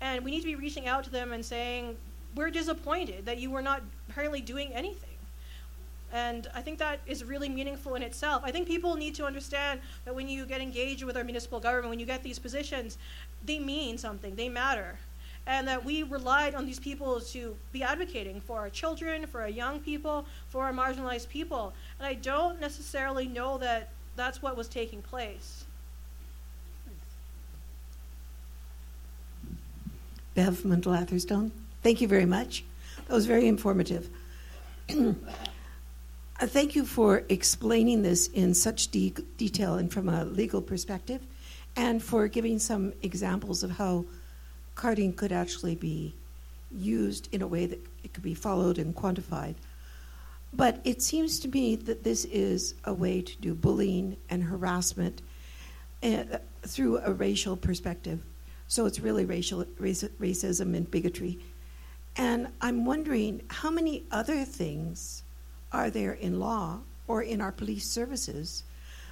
And 0.00 0.24
we 0.24 0.30
need 0.30 0.40
to 0.40 0.46
be 0.46 0.54
reaching 0.54 0.86
out 0.86 1.04
to 1.04 1.10
them 1.10 1.32
and 1.32 1.44
saying, 1.44 1.96
we're 2.34 2.50
disappointed 2.50 3.26
that 3.26 3.38
you 3.38 3.50
were 3.50 3.62
not 3.62 3.82
apparently 4.08 4.40
doing 4.40 4.72
anything. 4.72 5.08
And 6.12 6.48
I 6.54 6.60
think 6.60 6.78
that 6.78 7.00
is 7.06 7.22
really 7.24 7.48
meaningful 7.48 7.94
in 7.94 8.02
itself. 8.02 8.42
I 8.44 8.50
think 8.50 8.66
people 8.66 8.96
need 8.96 9.14
to 9.16 9.24
understand 9.24 9.80
that 10.04 10.14
when 10.14 10.28
you 10.28 10.44
get 10.44 10.60
engaged 10.60 11.04
with 11.04 11.16
our 11.16 11.24
municipal 11.24 11.60
government, 11.60 11.90
when 11.90 12.00
you 12.00 12.06
get 12.06 12.22
these 12.22 12.38
positions, 12.38 12.98
they 13.44 13.58
mean 13.58 13.96
something, 13.98 14.34
they 14.34 14.48
matter. 14.48 14.98
And 15.46 15.66
that 15.66 15.84
we 15.84 16.02
relied 16.04 16.54
on 16.54 16.66
these 16.66 16.78
people 16.78 17.20
to 17.20 17.56
be 17.72 17.82
advocating 17.82 18.40
for 18.40 18.58
our 18.58 18.70
children, 18.70 19.26
for 19.26 19.40
our 19.40 19.48
young 19.48 19.80
people, 19.80 20.26
for 20.48 20.64
our 20.64 20.72
marginalized 20.72 21.28
people. 21.28 21.72
And 21.98 22.06
I 22.06 22.14
don't 22.14 22.60
necessarily 22.60 23.26
know 23.26 23.58
that 23.58 23.88
that's 24.16 24.42
what 24.42 24.56
was 24.56 24.68
taking 24.68 25.02
place. 25.02 25.64
Bev 30.34 30.62
Mundell-Atherstone. 30.62 31.50
Thank 31.82 32.00
you 32.00 32.08
very 32.08 32.26
much. 32.26 32.64
That 33.06 33.14
was 33.14 33.26
very 33.26 33.48
informative. 33.48 34.08
Thank 36.38 36.74
you 36.74 36.86
for 36.86 37.24
explaining 37.28 38.02
this 38.02 38.28
in 38.28 38.54
such 38.54 38.88
de- 38.88 39.14
detail 39.36 39.74
and 39.74 39.92
from 39.92 40.08
a 40.08 40.24
legal 40.24 40.62
perspective, 40.62 41.20
and 41.76 42.02
for 42.02 42.28
giving 42.28 42.58
some 42.58 42.92
examples 43.02 43.62
of 43.62 43.72
how 43.72 44.04
carding 44.80 45.12
could 45.12 45.30
actually 45.30 45.74
be 45.74 46.14
used 46.72 47.28
in 47.32 47.42
a 47.42 47.46
way 47.46 47.66
that 47.66 47.78
it 48.02 48.14
could 48.14 48.22
be 48.22 48.34
followed 48.34 48.78
and 48.78 48.96
quantified. 48.96 49.54
But 50.54 50.80
it 50.84 51.02
seems 51.02 51.38
to 51.40 51.48
me 51.48 51.76
that 51.76 52.02
this 52.02 52.24
is 52.24 52.74
a 52.84 52.94
way 52.94 53.20
to 53.20 53.36
do 53.36 53.54
bullying 53.54 54.16
and 54.30 54.42
harassment 54.42 55.20
uh, 56.02 56.38
through 56.62 56.98
a 56.98 57.12
racial 57.12 57.56
perspective. 57.56 58.20
So 58.68 58.86
it's 58.86 59.00
really 59.00 59.26
racial 59.26 59.66
raci- 59.78 60.08
racism 60.18 60.74
and 60.74 60.90
bigotry. 60.90 61.38
And 62.16 62.48
I'm 62.62 62.86
wondering 62.86 63.42
how 63.48 63.70
many 63.70 64.04
other 64.10 64.44
things 64.44 65.22
are 65.72 65.90
there 65.90 66.14
in 66.14 66.40
law 66.40 66.78
or 67.06 67.22
in 67.22 67.42
our 67.42 67.52
police 67.52 67.86
services 67.86 68.64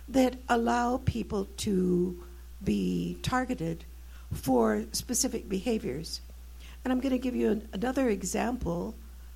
that 0.08 0.36
allow 0.48 1.02
people 1.04 1.46
to 1.58 2.24
be 2.64 3.18
targeted 3.22 3.84
for 4.32 4.84
specific 4.92 5.48
behaviors. 5.48 6.20
And 6.84 6.92
I'm 6.92 7.00
going 7.00 7.12
to 7.12 7.18
give 7.18 7.34
you 7.34 7.50
an, 7.50 7.68
another 7.72 8.08
example 8.08 8.94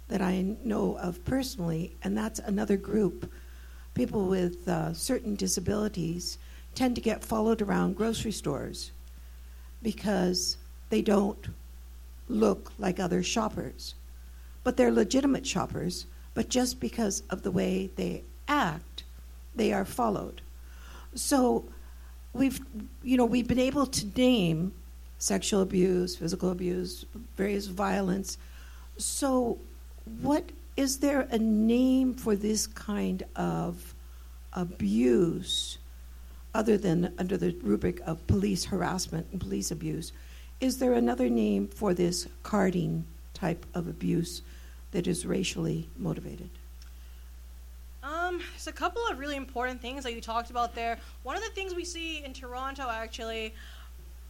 that 0.09 0.21
I 0.21 0.57
know 0.65 0.97
of 0.99 1.25
personally, 1.25 1.97
and 2.03 2.17
that's 2.17 2.39
another 2.39 2.77
group. 2.77 3.31
People 3.95 4.27
with 4.27 4.69
uh, 4.69 4.93
certain 4.93 5.35
disabilities 5.35 6.39
tend 6.75 6.95
to 6.95 7.01
get 7.01 7.25
followed 7.25 7.63
around 7.63 7.97
grocery 7.97 8.33
stores 8.33 8.93
because 9.83 10.57
they 10.91 11.03
don't 11.03 11.49
look 12.29 12.73
like 12.79 13.01
other 13.01 13.23
shoppers. 13.23 13.95
But 14.65 14.77
they're 14.77 14.93
legitimate 14.93 15.47
shoppers, 15.47 16.07
but 16.35 16.49
just 16.49 16.81
because 16.81 17.23
of 17.31 17.43
the 17.43 17.51
way 17.51 17.91
they 17.97 18.23
act, 18.49 19.05
they 19.55 19.73
are 19.73 19.85
followed. 19.85 20.41
So 21.15 21.65
we've 22.33 22.61
you 23.03 23.17
know 23.17 23.25
we've 23.25 23.49
been 23.49 23.59
able 23.59 23.87
to 23.87 24.07
name 24.17 24.73
sexual 25.23 25.63
abuse, 25.63 26.17
physical 26.17 26.51
abuse, 26.51 27.07
various 27.37 27.67
violence. 27.67 28.39
So 28.99 29.59
what 30.21 30.51
is 30.77 30.99
there 30.99 31.29
a 31.31 31.39
name 31.39 32.13
for 32.15 32.35
this 32.35 32.67
kind 32.67 33.23
of 33.37 33.95
abuse 34.53 35.79
other 36.57 36.77
than 36.77 37.15
under 37.19 37.37
the 37.37 37.57
rubric 37.63 38.01
of 38.05 38.27
police 38.27 38.65
harassment 38.65 39.29
and 39.31 39.41
police 39.41 39.71
abuse, 39.71 40.13
is 40.61 40.79
there 40.79 40.95
another 40.95 41.29
name 41.29 41.69
for 41.69 41.95
this 41.95 42.27
carding 42.43 43.05
type 43.33 43.65
of 43.75 43.87
abuse 43.87 44.43
that 44.91 45.07
is 45.07 45.25
racially 45.25 45.89
motivated? 45.97 46.51
Um, 48.03 48.43
there's 48.51 48.67
a 48.67 48.73
couple 48.73 49.07
of 49.07 49.21
really 49.21 49.37
important 49.37 49.81
things 49.81 50.03
that 50.03 50.15
you 50.15 50.21
talked 50.21 50.51
about 50.51 50.75
there. 50.75 50.99
One 51.23 51.37
of 51.37 51.45
the 51.45 51.51
things 51.51 51.77
we 51.77 51.85
see 51.85 52.25
in 52.25 52.33
Toronto 52.33 52.89
actually 52.91 53.55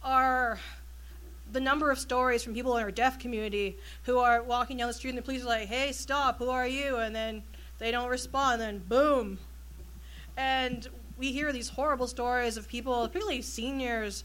are 0.03 0.59
the 1.53 1.61
number 1.61 1.91
of 1.91 1.99
stories 1.99 2.43
from 2.43 2.53
people 2.53 2.75
in 2.77 2.83
our 2.83 2.91
deaf 2.91 3.19
community 3.19 3.77
who 4.03 4.17
are 4.17 4.43
walking 4.43 4.77
down 4.77 4.87
the 4.87 4.93
street 4.93 5.11
and 5.11 5.17
the 5.17 5.21
police 5.21 5.43
are 5.43 5.47
like, 5.47 5.67
"Hey, 5.67 5.91
stop! 5.91 6.39
Who 6.39 6.49
are 6.49 6.67
you?" 6.67 6.97
And 6.97 7.15
then 7.15 7.43
they 7.79 7.91
don't 7.91 8.09
respond. 8.09 8.61
and 8.61 8.81
Then 8.81 8.87
boom, 8.87 9.39
and 10.35 10.87
we 11.17 11.31
hear 11.31 11.53
these 11.53 11.69
horrible 11.69 12.07
stories 12.07 12.57
of 12.57 12.67
people, 12.67 13.07
particularly 13.07 13.41
seniors, 13.41 14.23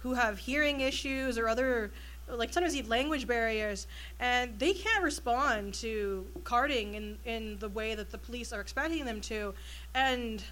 who 0.00 0.14
have 0.14 0.38
hearing 0.38 0.80
issues 0.80 1.36
or 1.36 1.48
other, 1.48 1.92
like 2.28 2.52
sometimes 2.52 2.74
even 2.74 2.88
language 2.88 3.26
barriers, 3.26 3.86
and 4.18 4.58
they 4.58 4.72
can't 4.72 5.04
respond 5.04 5.74
to 5.74 6.26
carding 6.44 6.94
in, 6.94 7.18
in 7.24 7.58
the 7.58 7.68
way 7.68 7.94
that 7.94 8.10
the 8.10 8.18
police 8.18 8.52
are 8.52 8.60
expecting 8.60 9.04
them 9.04 9.20
to. 9.20 9.52
And 9.94 10.42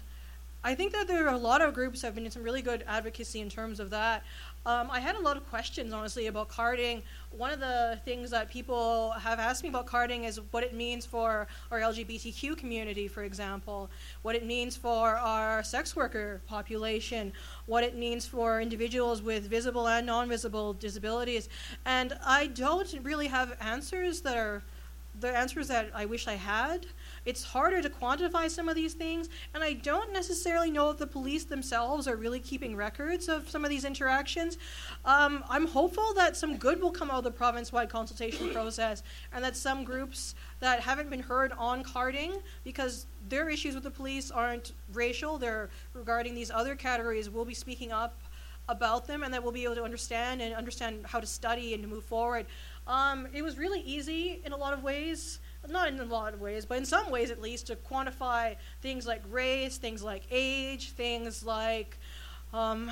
I 0.63 0.75
think 0.75 0.91
that 0.91 1.07
there 1.07 1.25
are 1.27 1.33
a 1.33 1.37
lot 1.37 1.61
of 1.61 1.73
groups 1.73 2.01
have 2.01 2.13
been 2.13 2.23
doing 2.23 2.31
some 2.31 2.43
really 2.43 2.61
good 2.61 2.83
advocacy 2.85 3.39
in 3.39 3.49
terms 3.49 3.79
of 3.79 3.89
that. 3.91 4.23
Um, 4.65 4.89
I 4.91 4.99
had 4.99 5.15
a 5.15 5.19
lot 5.19 5.37
of 5.37 5.49
questions, 5.49 5.93
honestly, 5.93 6.27
about 6.27 6.49
carding. 6.49 7.01
One 7.31 7.51
of 7.51 7.59
the 7.59 7.99
things 8.03 8.29
that 8.31 8.49
people 8.49 9.11
have 9.11 9.39
asked 9.39 9.63
me 9.63 9.69
about 9.69 9.85
carding 9.85 10.25
is 10.25 10.41
what 10.51 10.63
it 10.63 10.73
means 10.73 11.05
for 11.05 11.47
our 11.71 11.79
LGBTQ 11.79 12.57
community, 12.57 13.07
for 13.07 13.23
example, 13.23 13.89
what 14.21 14.35
it 14.35 14.45
means 14.45 14.75
for 14.75 15.15
our 15.15 15.63
sex 15.63 15.95
worker 15.95 16.41
population, 16.45 17.31
what 17.67 17.83
it 17.83 17.97
means 17.97 18.27
for 18.27 18.59
individuals 18.59 19.21
with 19.21 19.49
visible 19.49 19.87
and 19.87 20.05
non 20.05 20.27
visible 20.27 20.73
disabilities. 20.73 21.47
And 21.85 22.17
I 22.25 22.47
don't 22.47 22.93
really 23.01 23.27
have 23.27 23.55
answers 23.61 24.21
that 24.21 24.37
are 24.37 24.61
the 25.19 25.35
answers 25.35 25.67
that 25.69 25.89
I 25.95 26.05
wish 26.05 26.27
I 26.27 26.35
had. 26.35 26.85
It's 27.25 27.43
harder 27.43 27.81
to 27.81 27.89
quantify 27.89 28.49
some 28.49 28.69
of 28.69 28.75
these 28.75 28.93
things, 28.93 29.29
and 29.53 29.63
I 29.63 29.73
don't 29.73 30.11
necessarily 30.13 30.71
know 30.71 30.89
if 30.89 30.97
the 30.97 31.07
police 31.07 31.43
themselves 31.43 32.07
are 32.07 32.15
really 32.15 32.39
keeping 32.39 32.75
records 32.75 33.29
of 33.29 33.49
some 33.49 33.63
of 33.63 33.69
these 33.69 33.85
interactions. 33.85 34.57
Um, 35.05 35.43
I'm 35.49 35.67
hopeful 35.67 36.13
that 36.15 36.35
some 36.35 36.57
good 36.57 36.81
will 36.81 36.91
come 36.91 37.11
out 37.11 37.19
of 37.19 37.23
the 37.23 37.31
province 37.31 37.71
wide 37.71 37.89
consultation 37.89 38.49
process, 38.53 39.03
and 39.33 39.43
that 39.43 39.55
some 39.55 39.83
groups 39.83 40.35
that 40.59 40.79
haven't 40.79 41.09
been 41.09 41.21
heard 41.21 41.51
on 41.57 41.83
carding, 41.83 42.37
because 42.63 43.05
their 43.27 43.49
issues 43.49 43.75
with 43.75 43.83
the 43.83 43.91
police 43.91 44.31
aren't 44.31 44.73
racial, 44.93 45.37
they're 45.37 45.69
regarding 45.93 46.33
these 46.33 46.51
other 46.51 46.75
categories, 46.75 47.29
will 47.29 47.45
be 47.45 47.53
speaking 47.53 47.91
up 47.91 48.17
about 48.69 49.07
them, 49.07 49.23
and 49.23 49.33
that 49.33 49.41
we'll 49.41 49.51
be 49.51 49.63
able 49.63 49.75
to 49.75 49.83
understand 49.83 50.41
and 50.41 50.53
understand 50.53 51.05
how 51.05 51.19
to 51.19 51.27
study 51.27 51.73
and 51.73 51.83
to 51.83 51.89
move 51.89 52.03
forward. 52.03 52.45
Um, 52.87 53.27
it 53.33 53.41
was 53.41 53.57
really 53.57 53.81
easy 53.81 54.41
in 54.45 54.51
a 54.51 54.57
lot 54.57 54.73
of 54.73 54.83
ways 54.83 55.39
not 55.67 55.89
in 55.89 55.99
a 55.99 56.05
lot 56.05 56.33
of 56.33 56.41
ways, 56.41 56.65
but 56.65 56.77
in 56.77 56.85
some 56.85 57.11
ways 57.11 57.31
at 57.31 57.41
least, 57.41 57.67
to 57.67 57.75
quantify 57.75 58.55
things 58.81 59.05
like 59.05 59.21
race, 59.29 59.77
things 59.77 60.03
like 60.03 60.23
age, 60.31 60.91
things 60.91 61.43
like 61.43 61.97
um, 62.53 62.91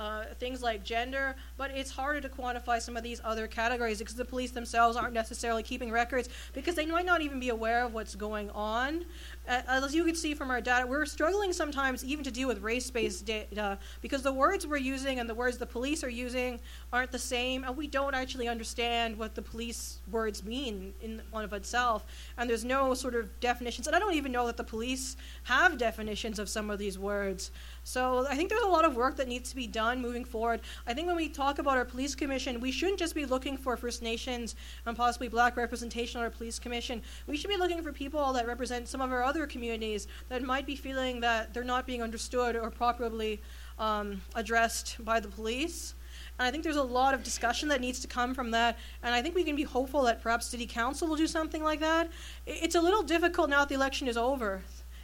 uh, 0.00 0.24
things 0.40 0.62
like 0.62 0.82
gender, 0.82 1.36
but 1.56 1.70
it's 1.70 1.90
harder 1.90 2.20
to 2.20 2.28
quantify 2.28 2.80
some 2.80 2.96
of 2.96 3.02
these 3.02 3.20
other 3.24 3.46
categories 3.46 3.98
because 3.98 4.16
the 4.16 4.24
police 4.24 4.50
themselves 4.50 4.96
aren't 4.96 5.14
necessarily 5.14 5.62
keeping 5.62 5.90
records 5.90 6.28
because 6.52 6.74
they 6.74 6.86
might 6.86 7.06
not 7.06 7.20
even 7.20 7.38
be 7.38 7.50
aware 7.50 7.84
of 7.84 7.94
what's 7.94 8.14
going 8.14 8.50
on. 8.50 9.04
Uh, 9.46 9.60
as 9.68 9.94
you 9.94 10.04
can 10.04 10.14
see 10.14 10.32
from 10.32 10.50
our 10.50 10.60
data, 10.60 10.86
we're 10.86 11.04
struggling 11.04 11.52
sometimes 11.52 12.02
even 12.04 12.24
to 12.24 12.30
deal 12.30 12.48
with 12.48 12.62
race 12.62 12.90
based 12.90 13.26
data 13.26 13.78
because 14.00 14.22
the 14.22 14.32
words 14.32 14.66
we're 14.66 14.76
using 14.78 15.18
and 15.18 15.28
the 15.28 15.34
words 15.34 15.58
the 15.58 15.66
police 15.66 16.02
are 16.02 16.08
using 16.08 16.58
aren't 16.92 17.12
the 17.12 17.18
same, 17.18 17.62
and 17.64 17.76
we 17.76 17.86
don't 17.86 18.14
actually 18.14 18.48
understand 18.48 19.18
what 19.18 19.34
the 19.34 19.42
police 19.42 19.98
words 20.10 20.44
mean 20.44 20.94
in 21.02 21.20
one 21.30 21.44
of 21.44 21.52
itself. 21.52 22.06
And 22.38 22.48
there's 22.48 22.64
no 22.64 22.94
sort 22.94 23.14
of 23.14 23.28
definitions, 23.40 23.86
and 23.86 23.94
I 23.94 23.98
don't 23.98 24.14
even 24.14 24.32
know 24.32 24.46
that 24.46 24.56
the 24.56 24.64
police 24.64 25.16
have 25.42 25.76
definitions 25.76 26.38
of 26.38 26.48
some 26.48 26.70
of 26.70 26.78
these 26.78 26.98
words. 26.98 27.50
So 27.82 28.26
I 28.26 28.34
think 28.36 28.48
there's 28.48 28.62
a 28.62 28.68
lot 28.68 28.86
of 28.86 28.96
work 28.96 29.16
that 29.16 29.28
needs 29.28 29.50
to 29.50 29.56
be 29.56 29.66
done 29.66 30.00
moving 30.00 30.24
forward. 30.24 30.62
I 30.86 30.94
think 30.94 31.06
when 31.06 31.16
we 31.16 31.28
talk 31.28 31.58
about 31.58 31.76
our 31.76 31.84
police 31.84 32.14
commission, 32.14 32.60
we 32.60 32.72
shouldn't 32.72 32.98
just 32.98 33.14
be 33.14 33.26
looking 33.26 33.58
for 33.58 33.76
First 33.76 34.00
Nations 34.00 34.56
and 34.86 34.96
possibly 34.96 35.28
black 35.28 35.54
representation 35.58 36.18
on 36.18 36.24
our 36.24 36.30
police 36.30 36.58
commission. 36.58 37.02
We 37.26 37.36
should 37.36 37.50
be 37.50 37.58
looking 37.58 37.82
for 37.82 37.92
people 37.92 38.32
that 38.32 38.46
represent 38.46 38.88
some 38.88 39.02
of 39.02 39.12
our 39.12 39.22
other 39.22 39.33
communities 39.46 40.06
that 40.28 40.42
might 40.42 40.66
be 40.66 40.76
feeling 40.76 41.20
that 41.20 41.52
they're 41.52 41.64
not 41.64 41.86
being 41.86 42.02
understood 42.02 42.56
or 42.56 42.70
properly 42.70 43.40
um, 43.78 44.22
addressed 44.34 44.96
by 45.04 45.20
the 45.20 45.28
police. 45.28 45.94
And 46.38 46.46
I 46.46 46.50
think 46.50 46.64
there's 46.64 46.76
a 46.76 46.82
lot 46.82 47.14
of 47.14 47.22
discussion 47.22 47.68
that 47.68 47.80
needs 47.80 48.00
to 48.00 48.08
come 48.08 48.34
from 48.34 48.50
that. 48.52 48.78
And 49.02 49.14
I 49.14 49.22
think 49.22 49.34
we 49.34 49.44
can 49.44 49.56
be 49.56 49.62
hopeful 49.62 50.02
that 50.02 50.22
perhaps 50.22 50.46
City 50.46 50.66
Council 50.66 51.08
will 51.08 51.16
do 51.16 51.26
something 51.26 51.62
like 51.62 51.80
that. 51.80 52.10
It's 52.46 52.74
a 52.74 52.80
little 52.80 53.02
difficult 53.02 53.50
now 53.50 53.60
that 53.60 53.68
the 53.68 53.74
election 53.74 54.08
is 54.08 54.16
over 54.16 54.62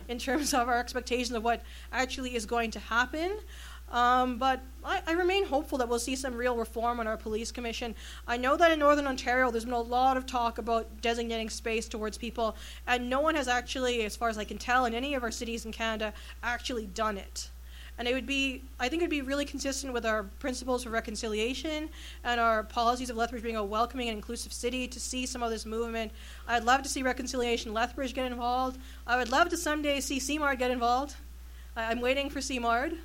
in 0.08 0.18
terms 0.18 0.52
of 0.54 0.68
our 0.68 0.78
expectations 0.78 1.32
of 1.32 1.44
what 1.44 1.62
actually 1.92 2.34
is 2.34 2.46
going 2.46 2.70
to 2.72 2.80
happen. 2.80 3.38
Um, 3.90 4.38
but 4.38 4.60
I, 4.84 5.02
I, 5.06 5.12
remain 5.12 5.44
hopeful 5.44 5.76
that 5.78 5.88
we'll 5.88 5.98
see 5.98 6.14
some 6.14 6.34
real 6.34 6.56
reform 6.56 7.00
on 7.00 7.08
our 7.08 7.16
police 7.16 7.50
commission. 7.50 7.96
I 8.28 8.36
know 8.36 8.56
that 8.56 8.70
in 8.70 8.78
Northern 8.78 9.08
Ontario, 9.08 9.50
there's 9.50 9.64
been 9.64 9.74
a 9.74 9.80
lot 9.80 10.16
of 10.16 10.26
talk 10.26 10.58
about 10.58 11.00
designating 11.00 11.50
space 11.50 11.88
towards 11.88 12.16
people, 12.16 12.56
and 12.86 13.10
no 13.10 13.20
one 13.20 13.34
has 13.34 13.48
actually, 13.48 14.04
as 14.04 14.14
far 14.14 14.28
as 14.28 14.38
I 14.38 14.44
can 14.44 14.58
tell, 14.58 14.84
in 14.84 14.94
any 14.94 15.14
of 15.14 15.24
our 15.24 15.32
cities 15.32 15.66
in 15.66 15.72
Canada, 15.72 16.12
actually 16.44 16.86
done 16.86 17.18
it. 17.18 17.50
And 17.98 18.06
it 18.06 18.14
would 18.14 18.26
be, 18.26 18.62
I 18.78 18.88
think 18.88 19.02
it 19.02 19.06
would 19.06 19.10
be 19.10 19.22
really 19.22 19.44
consistent 19.44 19.92
with 19.92 20.06
our 20.06 20.22
principles 20.22 20.84
for 20.84 20.90
reconciliation 20.90 21.90
and 22.24 22.40
our 22.40 22.62
policies 22.62 23.10
of 23.10 23.16
Lethbridge 23.16 23.42
being 23.42 23.56
a 23.56 23.64
welcoming 23.64 24.08
and 24.08 24.16
inclusive 24.16 24.52
city 24.52 24.88
to 24.88 24.98
see 24.98 25.26
some 25.26 25.42
of 25.42 25.50
this 25.50 25.66
movement. 25.66 26.12
I'd 26.48 26.64
love 26.64 26.82
to 26.84 26.88
see 26.88 27.02
reconciliation 27.02 27.74
Lethbridge 27.74 28.14
get 28.14 28.30
involved. 28.30 28.78
I 29.06 29.18
would 29.18 29.30
love 29.30 29.50
to 29.50 29.56
someday 29.58 30.00
see 30.00 30.18
CMARD 30.18 30.58
get 30.58 30.70
involved. 30.70 31.16
I'm 31.76 32.00
waiting 32.00 32.30
for 32.30 32.38
CMARD. 32.38 32.96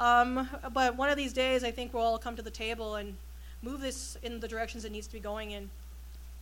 Um, 0.00 0.48
but 0.72 0.96
one 0.96 1.10
of 1.10 1.18
these 1.18 1.34
days, 1.34 1.62
I 1.62 1.70
think 1.70 1.92
we'll 1.92 2.02
all 2.02 2.18
come 2.18 2.34
to 2.34 2.42
the 2.42 2.50
table 2.50 2.94
and 2.94 3.14
move 3.62 3.82
this 3.82 4.16
in 4.22 4.40
the 4.40 4.48
directions 4.48 4.86
it 4.86 4.92
needs 4.92 5.06
to 5.06 5.12
be 5.12 5.20
going 5.20 5.50
in. 5.50 5.68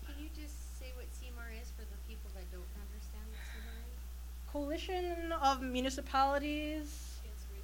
Can 0.07 0.15
you 0.23 0.31
just 0.41 0.79
say 0.79 0.87
what 0.95 1.07
CMARD 1.13 1.61
is 1.61 1.69
for 1.77 1.83
the 1.83 1.99
people 2.09 2.31
that 2.37 2.51
don't 2.53 2.63
understand 2.81 3.25
what 3.29 3.41
CMARD 3.51 3.83
is? 3.83 4.53
Coalition 4.53 5.33
of 5.43 5.61
Municipalities 5.61 7.19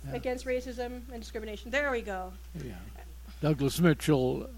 yeah. 0.05 0.17
against 0.17 0.47
racism 0.47 1.03
and 1.13 1.21
discrimination. 1.21 1.71
There 1.71 1.93
we 1.93 2.03
go. 2.03 2.33
Yeah. 2.57 2.73
Douglas 3.41 3.79
Mitchell, 3.79 4.49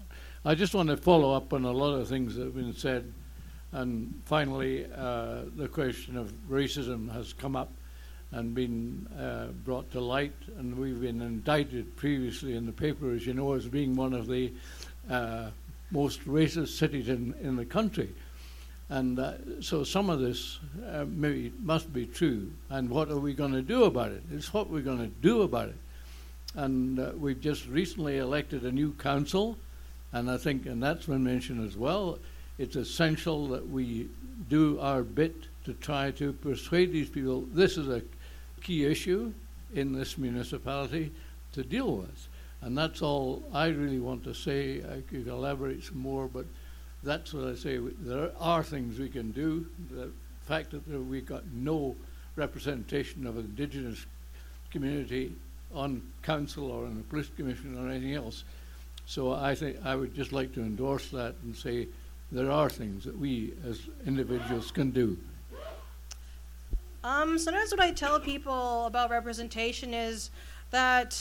I 0.43 0.55
just 0.55 0.73
want 0.73 0.89
to 0.89 0.97
follow 0.97 1.33
up 1.35 1.53
on 1.53 1.65
a 1.65 1.71
lot 1.71 1.93
of 1.93 2.07
things 2.07 2.35
that 2.35 2.45
have 2.45 2.55
been 2.55 2.73
said. 2.73 3.13
And 3.73 4.21
finally, 4.25 4.87
uh, 4.95 5.41
the 5.55 5.67
question 5.67 6.17
of 6.17 6.33
racism 6.49 7.11
has 7.13 7.31
come 7.31 7.55
up 7.55 7.69
and 8.31 8.53
been 8.53 9.07
uh, 9.17 9.47
brought 9.63 9.89
to 9.91 10.01
light, 10.01 10.33
and 10.57 10.77
we've 10.77 11.01
been 11.01 11.21
indicted 11.21 11.95
previously 11.95 12.55
in 12.55 12.65
the 12.65 12.71
paper, 12.71 13.11
as 13.11 13.25
you 13.25 13.33
know, 13.33 13.53
as 13.53 13.65
being 13.67 13.95
one 13.95 14.13
of 14.13 14.27
the 14.27 14.51
uh, 15.09 15.49
most 15.91 16.25
racist 16.25 16.77
cities 16.77 17.07
in, 17.07 17.33
in 17.41 17.55
the 17.55 17.65
country. 17.65 18.09
And 18.89 19.19
uh, 19.19 19.33
so 19.61 19.83
some 19.83 20.09
of 20.09 20.19
this 20.19 20.59
uh, 20.91 21.05
maybe 21.07 21.53
must 21.61 21.91
be 21.91 22.05
true. 22.05 22.51
And 22.69 22.89
what 22.89 23.09
are 23.09 23.19
we 23.19 23.33
going 23.33 23.51
to 23.51 23.61
do 23.61 23.83
about 23.83 24.11
it? 24.11 24.23
It's 24.31 24.53
what 24.53 24.69
we're 24.69 24.81
going 24.81 24.99
to 24.99 25.07
do 25.21 25.41
about 25.41 25.69
it. 25.69 25.75
And 26.55 26.99
uh, 26.99 27.11
we've 27.17 27.39
just 27.39 27.67
recently 27.67 28.17
elected 28.17 28.63
a 28.63 28.71
new 28.71 28.93
council, 28.93 29.57
and 30.13 30.31
I 30.31 30.37
think, 30.37 30.65
and 30.65 30.81
that's 30.81 31.05
been 31.05 31.23
mentioned 31.23 31.67
as 31.67 31.77
well, 31.77 32.19
it's 32.57 32.75
essential 32.75 33.47
that 33.49 33.69
we 33.69 34.09
do 34.49 34.79
our 34.79 35.03
bit 35.03 35.35
to 35.65 35.73
try 35.73 36.11
to 36.11 36.31
persuade 36.31 36.91
these 36.91 37.09
people 37.09 37.41
this 37.51 37.77
is 37.77 37.89
a 37.89 38.01
key 38.67 38.85
issue 38.85 39.31
in 39.73 39.93
this 39.93 40.17
municipality 40.17 41.09
to 41.53 41.63
deal 41.63 41.95
with. 41.95 42.27
And 42.61 42.77
that's 42.77 43.01
all 43.01 43.41
I 43.53 43.67
really 43.67 43.99
want 43.99 44.25
to 44.25 44.33
say. 44.33 44.79
I 44.79 45.01
could 45.09 45.27
elaborate 45.27 45.85
some 45.85 45.99
more, 45.99 46.27
but 46.27 46.45
that's 47.01 47.33
what 47.33 47.45
I 47.45 47.55
say. 47.55 47.77
There 47.77 48.31
are 48.39 48.63
things 48.63 48.99
we 48.99 49.07
can 49.07 49.31
do. 49.31 49.65
The 49.89 50.11
fact 50.41 50.71
that 50.71 50.85
we've 50.87 51.25
got 51.25 51.43
no 51.53 51.95
representation 52.35 53.25
of 53.25 53.37
Indigenous 53.37 54.05
community 54.69 55.31
on 55.73 56.01
council 56.21 56.69
or 56.69 56.85
on 56.85 56.97
the 56.97 57.03
police 57.03 57.29
commission 57.37 57.77
or 57.77 57.89
anything 57.89 58.15
else. 58.15 58.43
So 59.05 59.31
I 59.31 59.55
think 59.55 59.77
I 59.85 59.95
would 59.95 60.13
just 60.13 60.33
like 60.33 60.53
to 60.55 60.61
endorse 60.61 61.09
that 61.11 61.35
and 61.43 61.55
say 61.55 61.87
there 62.33 62.51
are 62.51 62.69
things 62.69 63.05
that 63.05 63.17
we 63.17 63.53
as 63.65 63.79
individuals 64.05 64.71
can 64.71 64.91
do. 64.91 65.17
Um, 67.07 67.37
sometimes 67.37 67.71
what 67.71 67.79
I 67.79 67.91
tell 67.91 68.19
people 68.19 68.85
about 68.85 69.09
representation 69.09 69.93
is 69.93 70.29
that 70.71 71.17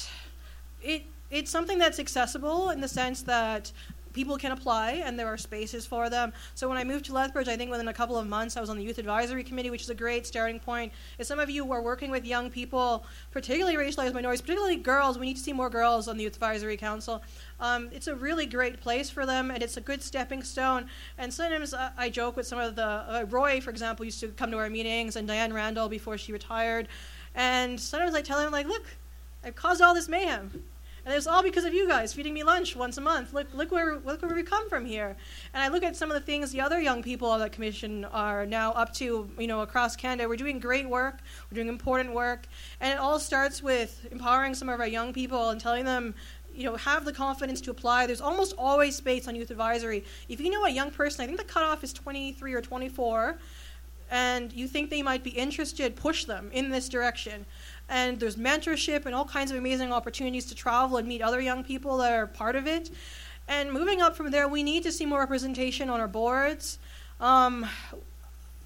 it 0.83 1.05
it's 1.31 1.49
something 1.49 1.79
that's 1.79 2.01
accessible 2.01 2.71
in 2.71 2.81
the 2.81 2.89
sense 2.89 3.23
that 3.23 3.71
people 4.17 4.39
can 4.39 4.51
apply 4.51 5.03
and 5.05 5.19
there 5.19 5.27
are 5.27 5.37
spaces 5.37 5.87
for 5.87 6.09
them. 6.09 6.33
So 6.55 6.69
when 6.69 6.79
I 6.79 6.85
moved 6.85 7.05
to 7.05 7.13
Lethbridge, 7.13 7.49
I 7.49 7.57
think 7.57 7.71
within 7.71 7.87
a 7.89 7.93
couple 7.93 8.17
of 8.17 8.27
months 8.27 8.57
I 8.57 8.61
was 8.63 8.71
on 8.71 8.79
the 8.79 8.83
Youth 8.83 8.99
Advisory 8.99 9.45
Committee, 9.45 9.71
which 9.71 9.83
is 9.83 9.91
a 9.91 9.95
great 9.95 10.27
starting 10.27 10.59
point. 10.59 10.93
If 11.19 11.27
some 11.27 11.39
of 11.39 11.51
you 11.51 11.71
are 11.71 11.83
working 11.83 12.11
with 12.11 12.25
young 12.25 12.51
people, 12.51 13.05
particularly 13.31 13.77
racialized 13.77 14.15
minorities, 14.15 14.41
particularly 14.41 14.77
girls, 14.77 15.19
we 15.19 15.27
need 15.27 15.37
to 15.37 15.43
see 15.43 15.53
more 15.53 15.69
girls 15.69 16.09
on 16.09 16.17
the 16.17 16.25
Youth 16.25 16.35
Advisory 16.35 16.79
Council. 16.79 17.23
Um, 17.61 17.91
it's 17.93 18.07
a 18.07 18.17
really 18.17 18.47
great 18.47 18.81
place 18.81 19.11
for 19.11 19.27
them, 19.27 19.51
and 19.51 19.63
it's 19.63 19.77
a 19.77 19.83
good 19.83 20.03
stepping 20.03 20.43
stone. 20.43 20.87
And 21.19 21.33
sometimes 21.33 21.75
uh, 21.75 21.91
I 21.99 22.09
joke 22.09 22.37
with 22.37 22.47
some 22.47 22.59
of 22.59 22.75
the 22.75 22.87
uh, 22.87 23.27
Roy, 23.29 23.61
for 23.61 23.71
example, 23.71 24.07
used 24.07 24.21
to 24.21 24.29
come 24.29 24.51
to 24.51 24.57
our 24.57 24.71
meetings, 24.71 25.17
and 25.17 25.29
Diane 25.29 25.53
Randall 25.53 25.89
before 25.91 26.17
she 26.17 26.33
retired. 26.33 26.89
And 27.35 27.79
sometimes 27.79 28.15
I 28.15 28.23
tell 28.23 28.41
him, 28.41 28.51
like, 28.51 28.67
look, 28.67 28.87
I've 29.45 29.55
caused 29.55 29.83
all 29.83 29.95
this 29.95 30.09
mayhem 30.09 30.65
and 31.07 31.13
it 31.13 31.17
was 31.17 31.29
all 31.29 31.41
because 31.41 31.65
of 31.65 31.73
you 31.73 31.87
guys 31.87 32.13
feeding 32.13 32.35
me 32.35 32.43
lunch 32.43 32.75
once 32.75 32.99
a 32.99 33.01
month. 33.01 33.33
Look, 33.33 33.55
look 33.55 33.71
where, 33.71 34.01
look 34.01 34.23
where 34.23 34.35
we 34.35 34.43
come 34.43 34.69
from 34.69 34.85
here. 34.85 35.17
And 35.55 35.63
I 35.63 35.69
look 35.69 35.85
at 35.85 35.95
some 35.95 36.11
of 36.11 36.17
the 36.17 36.21
things 36.21 36.51
the 36.51 36.61
other 36.61 36.81
young 36.81 37.01
people 37.01 37.31
on 37.31 37.39
that 37.39 37.53
commission 37.53 38.05
are 38.07 38.45
now 38.45 38.73
up 38.73 38.93
to, 38.95 39.31
you 39.39 39.47
know, 39.47 39.61
across 39.61 39.95
Canada. 39.95 40.29
We're 40.29 40.35
doing 40.35 40.59
great 40.59 40.89
work. 40.89 41.21
We're 41.49 41.55
doing 41.55 41.69
important 41.69 42.13
work, 42.13 42.49
and 42.81 42.93
it 42.93 42.99
all 42.99 43.21
starts 43.21 43.63
with 43.63 44.05
empowering 44.11 44.57
some 44.57 44.69
of 44.69 44.81
our 44.81 44.89
young 44.89 45.13
people 45.13 45.51
and 45.51 45.61
telling 45.61 45.85
them 45.85 46.13
you 46.53 46.65
know, 46.65 46.75
have 46.75 47.05
the 47.05 47.13
confidence 47.13 47.61
to 47.61 47.71
apply. 47.71 48.07
There's 48.07 48.21
almost 48.21 48.55
always 48.59 48.97
space 48.97 49.29
on 49.29 49.37
youth 49.37 49.53
advisory. 49.53 50.05
If 50.29 50.41
you 50.41 50.51
know 50.51 50.65
a 50.65 50.71
young 50.71 50.91
person, 50.91 51.23
I 51.23 51.27
think 51.27 51.39
the 51.39 51.45
cutoff 51.45 51.85
is 51.85 51.93
23 51.93 52.53
or 52.53 52.63
24, 52.63 53.39
and 54.11 54.53
you 54.53 54.67
think 54.67 54.91
they 54.91 55.03
might 55.03 55.23
be 55.23 55.31
interested, 55.31 55.95
push 55.95 56.25
them 56.25 56.51
in 56.53 56.71
this 56.71 56.89
direction 56.89 57.45
and 57.89 58.19
there's 58.19 58.37
mentorship 58.37 59.07
and 59.07 59.15
all 59.15 59.25
kinds 59.25 59.51
of 59.51 59.57
amazing 59.57 59.93
opportunities 59.93 60.47
to 60.47 60.55
travel 60.55 60.97
and 60.97 61.07
meet 61.07 61.23
other 61.23 61.41
young 61.41 61.63
people 61.63 61.99
that 61.99 62.13
are 62.13 62.27
part 62.27 62.57
of 62.57 62.67
it. 62.67 62.91
And 63.49 63.73
moving 63.73 64.03
up 64.03 64.17
from 64.17 64.31
there, 64.31 64.49
we 64.49 64.63
need 64.63 64.83
to 64.83 64.93
see 64.93 65.07
more 65.07 65.21
representation 65.21 65.89
on 65.89 66.01
our 66.01 66.09
boards. 66.09 66.79
Um, 67.21 67.67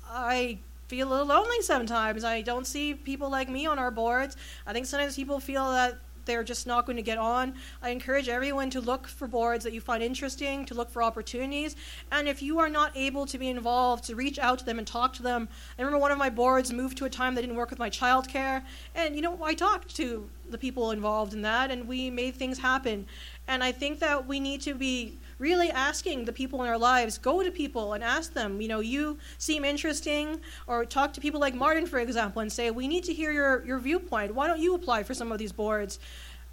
I 0.08 0.58
feel 0.88 1.08
a 1.08 1.10
little 1.10 1.26
lonely 1.26 1.60
sometimes. 1.62 2.24
I 2.24 2.40
don't 2.42 2.66
see 2.66 2.94
people 2.94 3.30
like 3.30 3.48
me 3.48 3.66
on 3.66 3.78
our 3.78 3.90
boards. 3.90 4.36
I 4.66 4.72
think 4.72 4.86
sometimes 4.86 5.16
people 5.16 5.38
feel 5.38 5.70
that 5.70 5.98
they're 6.24 6.44
just 6.44 6.66
not 6.66 6.86
going 6.86 6.96
to 6.96 7.02
get 7.02 7.18
on. 7.18 7.54
I 7.82 7.90
encourage 7.90 8.28
everyone 8.28 8.70
to 8.70 8.80
look 8.80 9.06
for 9.06 9.26
boards 9.26 9.64
that 9.64 9.72
you 9.72 9.80
find 9.80 10.02
interesting, 10.02 10.64
to 10.66 10.74
look 10.74 10.90
for 10.90 11.02
opportunities. 11.02 11.76
And 12.12 12.28
if 12.28 12.42
you 12.42 12.58
are 12.58 12.68
not 12.68 12.96
able 12.96 13.26
to 13.26 13.38
be 13.38 13.48
involved, 13.48 14.04
to 14.04 14.14
reach 14.14 14.38
out 14.38 14.58
to 14.60 14.64
them 14.64 14.78
and 14.78 14.86
talk 14.86 15.12
to 15.14 15.22
them. 15.22 15.48
I 15.78 15.82
remember 15.82 15.98
one 15.98 16.12
of 16.12 16.18
my 16.18 16.30
boards 16.30 16.72
moved 16.72 16.98
to 16.98 17.04
a 17.04 17.10
time 17.10 17.34
that 17.34 17.42
didn't 17.42 17.56
work 17.56 17.70
with 17.70 17.78
my 17.78 17.90
childcare. 17.90 18.62
And, 18.94 19.16
you 19.16 19.22
know, 19.22 19.42
I 19.42 19.54
talked 19.54 19.94
to 19.96 20.28
the 20.48 20.58
people 20.58 20.90
involved 20.90 21.32
in 21.32 21.42
that 21.42 21.70
and 21.70 21.86
we 21.86 22.10
made 22.10 22.34
things 22.34 22.58
happen. 22.58 23.06
And 23.48 23.64
I 23.64 23.72
think 23.72 23.98
that 24.00 24.26
we 24.26 24.40
need 24.40 24.60
to 24.62 24.74
be 24.74 25.18
really 25.40 25.70
asking 25.70 26.24
the 26.24 26.32
people 26.32 26.62
in 26.62 26.68
our 26.68 26.78
lives 26.78 27.18
go 27.18 27.42
to 27.42 27.50
people 27.50 27.94
and 27.94 28.04
ask 28.04 28.32
them 28.34 28.60
you 28.60 28.68
know 28.68 28.80
you 28.80 29.18
seem 29.38 29.64
interesting 29.64 30.40
or 30.66 30.84
talk 30.84 31.12
to 31.12 31.20
people 31.20 31.40
like 31.40 31.54
martin 31.54 31.86
for 31.86 31.98
example 31.98 32.42
and 32.42 32.52
say 32.52 32.70
we 32.70 32.86
need 32.86 33.04
to 33.04 33.12
hear 33.12 33.32
your, 33.32 33.64
your 33.64 33.78
viewpoint. 33.78 34.34
Why 34.34 34.46
don't 34.46 34.60
you 34.60 34.74
apply 34.74 35.02
for 35.02 35.14
some 35.14 35.32
of 35.32 35.38
these 35.38 35.52
boards? 35.52 35.98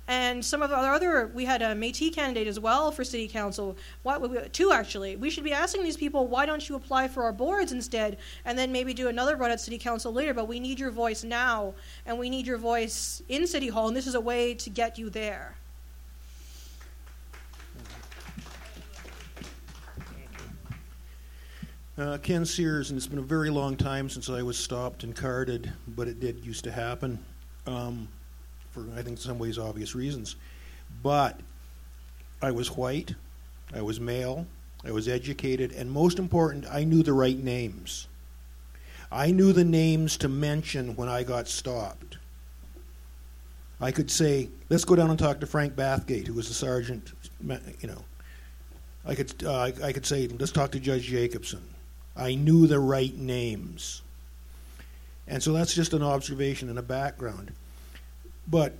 And 0.10 0.44
some 0.44 0.62
of 0.62 0.72
our 0.72 0.94
other 0.94 1.28
we 1.34 1.44
had 1.44 1.62
a 1.62 1.76
métis 1.76 2.16
candidate 2.16 2.48
as 2.48 2.60
well 2.60 2.92
for 2.92 3.04
city 3.04 3.28
council. 3.28 3.78
What, 4.04 4.54
two 4.54 4.72
actually. 4.72 5.18
We 5.18 5.30
should 5.30 5.44
be 5.44 5.52
asking 5.52 5.84
these 5.84 5.98
people 5.98 6.28
why 6.28 6.46
don't 6.46 6.68
you 6.68 6.76
apply 6.76 7.10
for 7.10 7.24
our 7.24 7.34
boards 7.34 7.74
instead? 7.74 8.18
And 8.46 8.58
then 8.58 8.72
maybe 8.72 8.94
do 8.94 9.10
another 9.10 9.36
run 9.36 9.52
at 9.52 9.60
city 9.60 9.78
council 9.78 10.14
later 10.14 10.34
but 10.34 10.48
we 10.48 10.60
need 10.60 10.80
your 10.80 10.92
voice 10.92 11.24
now 11.24 11.74
and 12.06 12.18
we 12.18 12.30
need 12.30 12.48
your 12.48 12.58
voice 12.58 13.22
in 13.28 13.46
city 13.46 13.68
hall 13.68 13.88
and 13.88 13.98
this 13.98 14.08
is 14.08 14.16
a 14.16 14.22
way 14.22 14.54
to 14.54 14.70
get 14.70 14.98
you 14.98 15.10
there 15.10 15.58
Uh, 21.98 22.16
Ken 22.20 22.46
Sears, 22.46 22.92
and 22.92 22.98
it's 22.98 23.08
been 23.08 23.18
a 23.18 23.24
very 23.24 23.50
long 23.50 23.76
time 23.76 24.08
since 24.08 24.30
I 24.30 24.44
was 24.44 24.56
stopped 24.56 25.04
and 25.04 25.16
carded, 25.16 25.74
but 25.88 26.08
it 26.08 26.20
did 26.20 26.46
used 26.46 26.64
to 26.66 26.72
happen 26.72 27.18
um, 27.66 28.08
for, 28.70 28.86
I 28.96 29.02
think, 29.02 29.18
some 29.18 29.40
ways 29.40 29.58
obvious 29.58 29.96
reasons. 29.96 30.36
But 31.02 31.40
I 32.40 32.52
was 32.52 32.70
white, 32.70 33.16
I 33.74 33.82
was 33.82 34.00
male, 34.00 34.46
I 34.86 34.92
was 34.92 35.08
educated, 35.08 35.72
and 35.72 35.90
most 35.90 36.20
important, 36.20 36.68
I 36.72 36.84
knew 36.84 37.02
the 37.02 37.14
right 37.14 37.44
names. 37.44 38.08
I 39.12 39.32
knew 39.32 39.52
the 39.52 39.66
names 39.66 40.18
to 40.18 40.30
mention 40.30 40.96
when 40.96 41.10
I 41.10 41.24
got 41.24 41.48
stopped. 41.48 42.20
I 43.82 43.92
could 43.92 44.12
say, 44.12 44.50
let's 44.70 44.86
go 44.86 44.96
down 44.96 45.10
and 45.10 45.18
talk 45.18 45.40
to 45.40 45.48
Frank 45.48 45.74
Bathgate, 45.74 46.28
who 46.28 46.34
was 46.36 46.48
the 46.48 46.54
sergeant. 46.54 47.14
You 47.42 47.88
know, 47.88 48.06
I 49.04 49.16
could 49.16 49.44
uh, 49.44 49.72
I 49.84 49.94
could 49.94 50.06
say, 50.06 50.28
let's 50.28 50.52
talk 50.52 50.72
to 50.72 50.80
Judge 50.80 51.04
Jacobson. 51.04 51.64
I 52.18 52.36
knew 52.36 52.68
the 52.68 52.80
right 52.80 53.16
names, 53.16 54.02
and 55.28 55.42
so 55.42 55.54
that's 55.54 55.74
just 55.74 55.94
an 55.94 56.02
observation 56.02 56.70
and 56.70 56.80
a 56.80 56.84
background. 56.84 57.52
But 58.48 58.74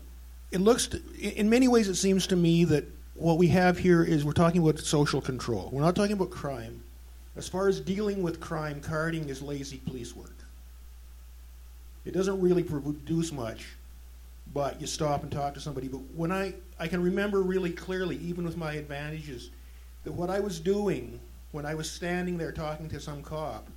it 0.52 0.60
looks, 0.60 0.88
to, 0.88 1.02
in 1.20 1.50
many 1.50 1.68
ways, 1.68 1.88
it 1.88 1.96
seems 1.96 2.28
to 2.28 2.36
me 2.36 2.64
that 2.66 2.86
what 3.16 3.38
we 3.38 3.48
have 3.50 3.78
here 3.78 4.04
is 4.04 4.24
we're 4.24 4.32
talking 4.32 4.62
about 4.62 4.80
social 4.80 5.22
control. 5.22 5.70
We're 5.72 5.82
not 5.82 5.96
talking 5.96 6.14
about 6.14 6.32
crime. 6.32 6.84
As 7.36 7.48
far 7.48 7.68
as 7.68 7.80
dealing 7.80 8.24
with 8.24 8.40
crime, 8.40 8.82
carding 8.82 9.30
is 9.30 9.42
lazy 9.42 9.78
police 9.78 10.16
work. 10.16 10.34
It 12.06 12.14
doesn't 12.14 12.40
really 12.40 12.64
produce 12.64 13.32
much, 13.32 13.68
but 14.54 14.80
you 14.80 14.88
stop 14.88 15.24
and 15.24 15.32
talk 15.32 15.54
to 15.56 15.60
somebody. 15.60 15.88
But 15.88 16.00
when 16.16 16.32
I, 16.32 16.54
I 16.80 16.88
can 16.88 17.04
remember 17.04 17.42
really 17.42 17.72
clearly, 17.72 18.18
even 18.18 18.46
with 18.46 18.56
my 18.56 18.74
advantages, 18.74 19.50
that 20.04 20.14
what 20.14 20.30
I 20.30 20.40
was 20.40 20.60
doing 20.60 21.20
when 21.52 21.66
I 21.66 21.76
was 21.76 21.90
standing 21.90 22.38
there 22.38 22.52
talking 22.52 22.90
to 22.90 23.00
some 23.00 23.22
cop, 23.24 23.68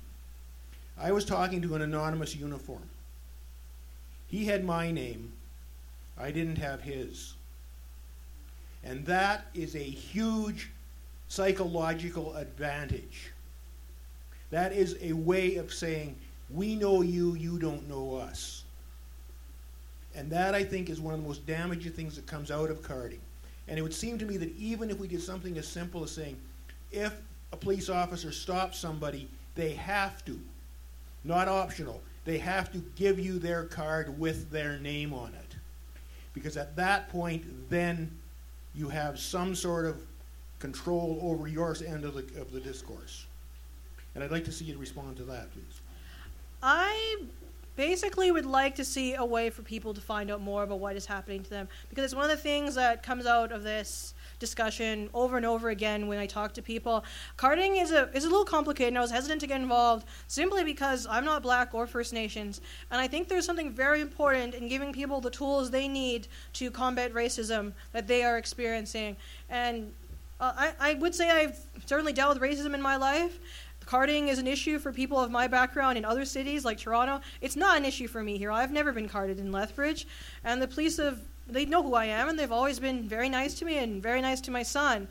I 0.99 1.11
was 1.11 1.25
talking 1.25 1.61
to 1.61 1.75
an 1.75 1.81
anonymous 1.81 2.35
uniform. 2.35 2.83
He 4.27 4.45
had 4.45 4.63
my 4.63 4.91
name, 4.91 5.33
I 6.17 6.31
didn't 6.31 6.57
have 6.57 6.81
his. 6.81 7.33
And 8.83 9.05
that 9.05 9.45
is 9.53 9.75
a 9.75 9.79
huge 9.79 10.69
psychological 11.27 12.35
advantage. 12.35 13.31
That 14.49 14.73
is 14.73 14.97
a 15.01 15.13
way 15.13 15.55
of 15.55 15.73
saying, 15.73 16.15
we 16.49 16.75
know 16.75 17.01
you, 17.01 17.35
you 17.35 17.57
don't 17.57 17.87
know 17.87 18.15
us. 18.15 18.63
And 20.13 20.29
that, 20.31 20.53
I 20.53 20.63
think, 20.63 20.89
is 20.89 20.99
one 20.99 21.13
of 21.13 21.21
the 21.21 21.27
most 21.27 21.45
damaging 21.45 21.93
things 21.93 22.15
that 22.15 22.27
comes 22.27 22.51
out 22.51 22.69
of 22.69 22.83
carding. 22.83 23.21
And 23.67 23.79
it 23.79 23.81
would 23.81 23.93
seem 23.93 24.17
to 24.17 24.25
me 24.25 24.37
that 24.37 24.53
even 24.57 24.89
if 24.89 24.99
we 24.99 25.07
did 25.07 25.21
something 25.21 25.57
as 25.57 25.67
simple 25.67 26.03
as 26.03 26.11
saying, 26.11 26.37
if 26.91 27.13
a 27.51 27.57
police 27.57 27.89
officer 27.89 28.31
stops 28.31 28.79
somebody, 28.79 29.27
they 29.55 29.71
have 29.71 30.23
to, 30.25 30.39
not 31.23 31.47
optional, 31.47 32.01
they 32.25 32.37
have 32.37 32.71
to 32.71 32.79
give 32.95 33.19
you 33.19 33.39
their 33.39 33.65
card 33.65 34.17
with 34.19 34.49
their 34.51 34.79
name 34.79 35.13
on 35.13 35.33
it. 35.33 35.55
Because 36.33 36.55
at 36.55 36.75
that 36.77 37.09
point, 37.09 37.69
then 37.69 38.11
you 38.73 38.87
have 38.89 39.19
some 39.19 39.53
sort 39.53 39.85
of 39.85 40.01
control 40.59 41.19
over 41.21 41.47
your 41.47 41.75
end 41.85 42.05
of 42.05 42.13
the, 42.13 42.39
of 42.39 42.51
the 42.51 42.59
discourse. 42.59 43.25
And 44.15 44.23
I'd 44.23 44.31
like 44.31 44.45
to 44.45 44.51
see 44.51 44.65
you 44.65 44.77
respond 44.77 45.17
to 45.17 45.23
that, 45.23 45.51
please. 45.51 45.81
I 46.61 47.23
basically 47.75 48.31
would 48.31 48.45
like 48.45 48.75
to 48.75 48.85
see 48.85 49.15
a 49.15 49.25
way 49.25 49.49
for 49.49 49.61
people 49.61 49.93
to 49.93 50.01
find 50.01 50.29
out 50.29 50.41
more 50.41 50.63
about 50.63 50.79
what 50.79 50.95
is 50.95 51.05
happening 51.05 51.41
to 51.43 51.49
them 51.49 51.67
because 51.89 52.03
it's 52.03 52.13
one 52.13 52.25
of 52.25 52.29
the 52.29 52.37
things 52.37 52.75
that 52.75 53.01
comes 53.01 53.25
out 53.25 53.51
of 53.51 53.63
this 53.63 54.13
discussion 54.41 55.09
over 55.13 55.37
and 55.37 55.45
over 55.45 55.69
again 55.69 56.07
when 56.07 56.17
I 56.17 56.25
talk 56.25 56.53
to 56.55 56.61
people. 56.61 57.05
Carding 57.37 57.77
is 57.77 57.91
a 57.91 58.09
is 58.13 58.25
a 58.25 58.29
little 58.29 58.43
complicated, 58.43 58.89
and 58.89 58.97
I 58.97 59.01
was 59.01 59.11
hesitant 59.11 59.39
to 59.39 59.47
get 59.47 59.61
involved 59.61 60.05
simply 60.27 60.65
because 60.65 61.07
I'm 61.09 61.23
not 61.23 61.41
Black 61.41 61.73
or 61.73 61.87
First 61.87 62.11
Nations, 62.11 62.59
and 62.91 62.99
I 62.99 63.07
think 63.07 63.29
there's 63.29 63.45
something 63.45 63.71
very 63.71 64.01
important 64.01 64.53
in 64.53 64.67
giving 64.67 64.91
people 64.91 65.21
the 65.21 65.29
tools 65.29 65.71
they 65.71 65.87
need 65.87 66.27
to 66.53 66.69
combat 66.69 67.13
racism 67.13 67.71
that 67.93 68.07
they 68.07 68.23
are 68.23 68.37
experiencing. 68.37 69.15
And 69.49 69.93
uh, 70.41 70.51
I, 70.57 70.73
I 70.79 70.93
would 70.95 71.15
say 71.15 71.29
I've 71.29 71.57
certainly 71.85 72.11
dealt 72.11 72.33
with 72.33 72.43
racism 72.43 72.73
in 72.73 72.81
my 72.81 72.97
life. 72.97 73.39
Carding 73.85 74.27
is 74.27 74.39
an 74.39 74.47
issue 74.47 74.79
for 74.79 74.91
people 74.91 75.19
of 75.19 75.31
my 75.31 75.47
background 75.47 75.97
in 75.97 76.05
other 76.05 76.25
cities 76.25 76.63
like 76.63 76.77
Toronto. 76.77 77.19
It's 77.41 77.55
not 77.55 77.77
an 77.77 77.85
issue 77.85 78.07
for 78.07 78.23
me 78.23 78.37
here. 78.37 78.51
I've 78.51 78.71
never 78.71 78.91
been 78.91 79.09
carded 79.09 79.39
in 79.39 79.51
Lethbridge, 79.51 80.07
and 80.43 80.61
the 80.61 80.67
police 80.67 80.97
have 80.97 81.19
they 81.47 81.65
know 81.65 81.83
who 81.83 81.95
I 81.95 82.05
am, 82.05 82.29
and 82.29 82.37
they've 82.37 82.51
always 82.51 82.79
been 82.79 83.07
very 83.07 83.29
nice 83.29 83.55
to 83.55 83.65
me 83.65 83.77
and 83.77 84.01
very 84.01 84.21
nice 84.21 84.41
to 84.41 84.51
my 84.51 84.63
son. 84.63 85.07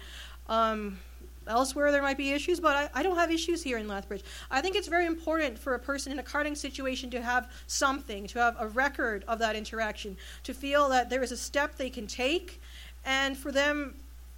Um, 0.48 0.98
elsewhere, 1.46 1.90
there 1.92 2.02
might 2.02 2.16
be 2.16 2.30
issues, 2.30 2.60
but 2.60 2.76
I, 2.76 3.00
I 3.00 3.02
don't 3.02 3.16
have 3.16 3.30
issues 3.30 3.62
here 3.62 3.78
in 3.78 3.88
Lethbridge. 3.88 4.22
I 4.50 4.60
think 4.60 4.76
it's 4.76 4.88
very 4.88 5.06
important 5.06 5.58
for 5.58 5.74
a 5.74 5.78
person 5.78 6.12
in 6.12 6.18
a 6.18 6.22
carding 6.22 6.54
situation 6.54 7.10
to 7.10 7.22
have 7.22 7.50
something, 7.66 8.26
to 8.28 8.38
have 8.38 8.56
a 8.58 8.68
record 8.68 9.24
of 9.28 9.38
that 9.40 9.56
interaction, 9.56 10.16
to 10.44 10.54
feel 10.54 10.88
that 10.88 11.10
there 11.10 11.22
is 11.22 11.32
a 11.32 11.36
step 11.36 11.76
they 11.76 11.90
can 11.90 12.06
take, 12.06 12.60
and 13.04 13.36
for 13.36 13.52
them 13.52 13.94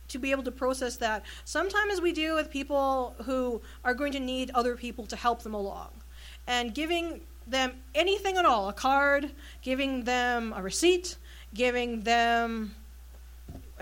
to 0.08 0.18
be 0.18 0.30
able 0.30 0.42
to 0.44 0.50
process 0.50 0.96
that. 0.96 1.24
Sometimes 1.44 2.00
we 2.00 2.12
deal 2.12 2.34
with 2.34 2.50
people 2.50 3.14
who 3.24 3.60
are 3.84 3.94
going 3.94 4.12
to 4.12 4.20
need 4.20 4.50
other 4.50 4.76
people 4.76 5.06
to 5.06 5.16
help 5.16 5.42
them 5.42 5.54
along. 5.54 5.88
And 6.46 6.74
giving 6.74 7.22
them 7.46 7.72
anything 7.94 8.36
at 8.36 8.44
all 8.44 8.68
a 8.68 8.72
card, 8.72 9.30
giving 9.62 10.04
them 10.04 10.52
a 10.54 10.62
receipt, 10.62 11.16
giving 11.54 12.02
them 12.02 12.74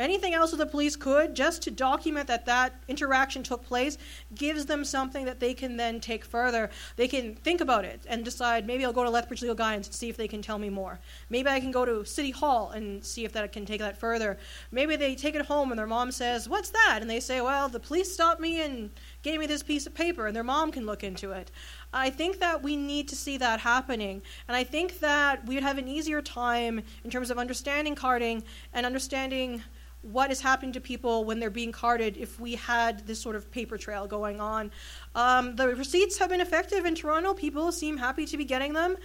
anything 0.00 0.34
else 0.34 0.50
that 0.50 0.56
the 0.56 0.66
police 0.66 0.96
could 0.96 1.34
just 1.34 1.62
to 1.62 1.70
document 1.70 2.26
that 2.26 2.46
that 2.46 2.74
interaction 2.88 3.42
took 3.42 3.64
place 3.64 3.98
gives 4.34 4.66
them 4.66 4.84
something 4.84 5.24
that 5.26 5.40
they 5.40 5.54
can 5.54 5.76
then 5.76 6.00
take 6.00 6.24
further. 6.24 6.70
They 6.96 7.06
can 7.06 7.34
think 7.34 7.60
about 7.60 7.84
it 7.84 8.00
and 8.08 8.24
decide 8.24 8.66
maybe 8.66 8.84
I'll 8.84 8.92
go 8.92 9.04
to 9.04 9.10
Lethbridge 9.10 9.42
Legal 9.42 9.54
Guidance 9.54 9.86
and 9.86 9.94
see 9.94 10.08
if 10.08 10.16
they 10.16 10.28
can 10.28 10.42
tell 10.42 10.58
me 10.58 10.70
more. 10.70 10.98
Maybe 11.28 11.48
I 11.48 11.60
can 11.60 11.70
go 11.70 11.84
to 11.84 12.04
City 12.04 12.30
Hall 12.30 12.70
and 12.70 13.04
see 13.04 13.24
if 13.24 13.32
that 13.32 13.52
can 13.52 13.66
take 13.66 13.80
that 13.80 13.98
further. 13.98 14.38
Maybe 14.70 14.96
they 14.96 15.14
take 15.14 15.34
it 15.34 15.46
home 15.46 15.70
and 15.70 15.78
their 15.78 15.86
mom 15.86 16.12
says, 16.12 16.48
What's 16.48 16.70
that? 16.70 16.98
And 17.00 17.10
they 17.10 17.20
say, 17.20 17.40
Well, 17.40 17.68
the 17.68 17.80
police 17.80 18.12
stopped 18.12 18.40
me 18.40 18.62
and 18.62 18.90
gave 19.22 19.38
me 19.38 19.46
this 19.46 19.62
piece 19.62 19.86
of 19.86 19.94
paper, 19.94 20.26
and 20.26 20.34
their 20.34 20.44
mom 20.44 20.72
can 20.72 20.86
look 20.86 21.04
into 21.04 21.32
it. 21.32 21.50
I 21.92 22.10
think 22.10 22.38
that 22.40 22.62
we 22.62 22.76
need 22.76 23.08
to 23.08 23.16
see 23.16 23.36
that 23.38 23.60
happening. 23.60 24.22
And 24.48 24.56
I 24.56 24.64
think 24.64 25.00
that 25.00 25.46
we 25.46 25.54
would 25.54 25.64
have 25.64 25.78
an 25.78 25.88
easier 25.88 26.22
time 26.22 26.82
in 27.04 27.10
terms 27.10 27.30
of 27.30 27.38
understanding 27.38 27.94
carding 27.94 28.42
and 28.72 28.86
understanding 28.86 29.62
what 30.02 30.30
is 30.30 30.40
happening 30.40 30.72
to 30.72 30.80
people 30.80 31.24
when 31.24 31.38
they're 31.38 31.50
being 31.50 31.72
carded 31.72 32.16
if 32.16 32.40
we 32.40 32.54
had 32.54 33.06
this 33.06 33.20
sort 33.20 33.36
of 33.36 33.50
paper 33.50 33.76
trail 33.76 34.06
going 34.06 34.40
on. 34.40 34.70
Um, 35.14 35.56
the 35.56 35.68
receipts 35.68 36.16
have 36.18 36.30
been 36.30 36.40
effective 36.40 36.86
in 36.86 36.94
Toronto. 36.94 37.34
People 37.34 37.70
seem 37.70 37.98
happy 37.98 38.24
to 38.26 38.36
be 38.36 38.44
getting 38.44 38.72
them. 38.72 38.96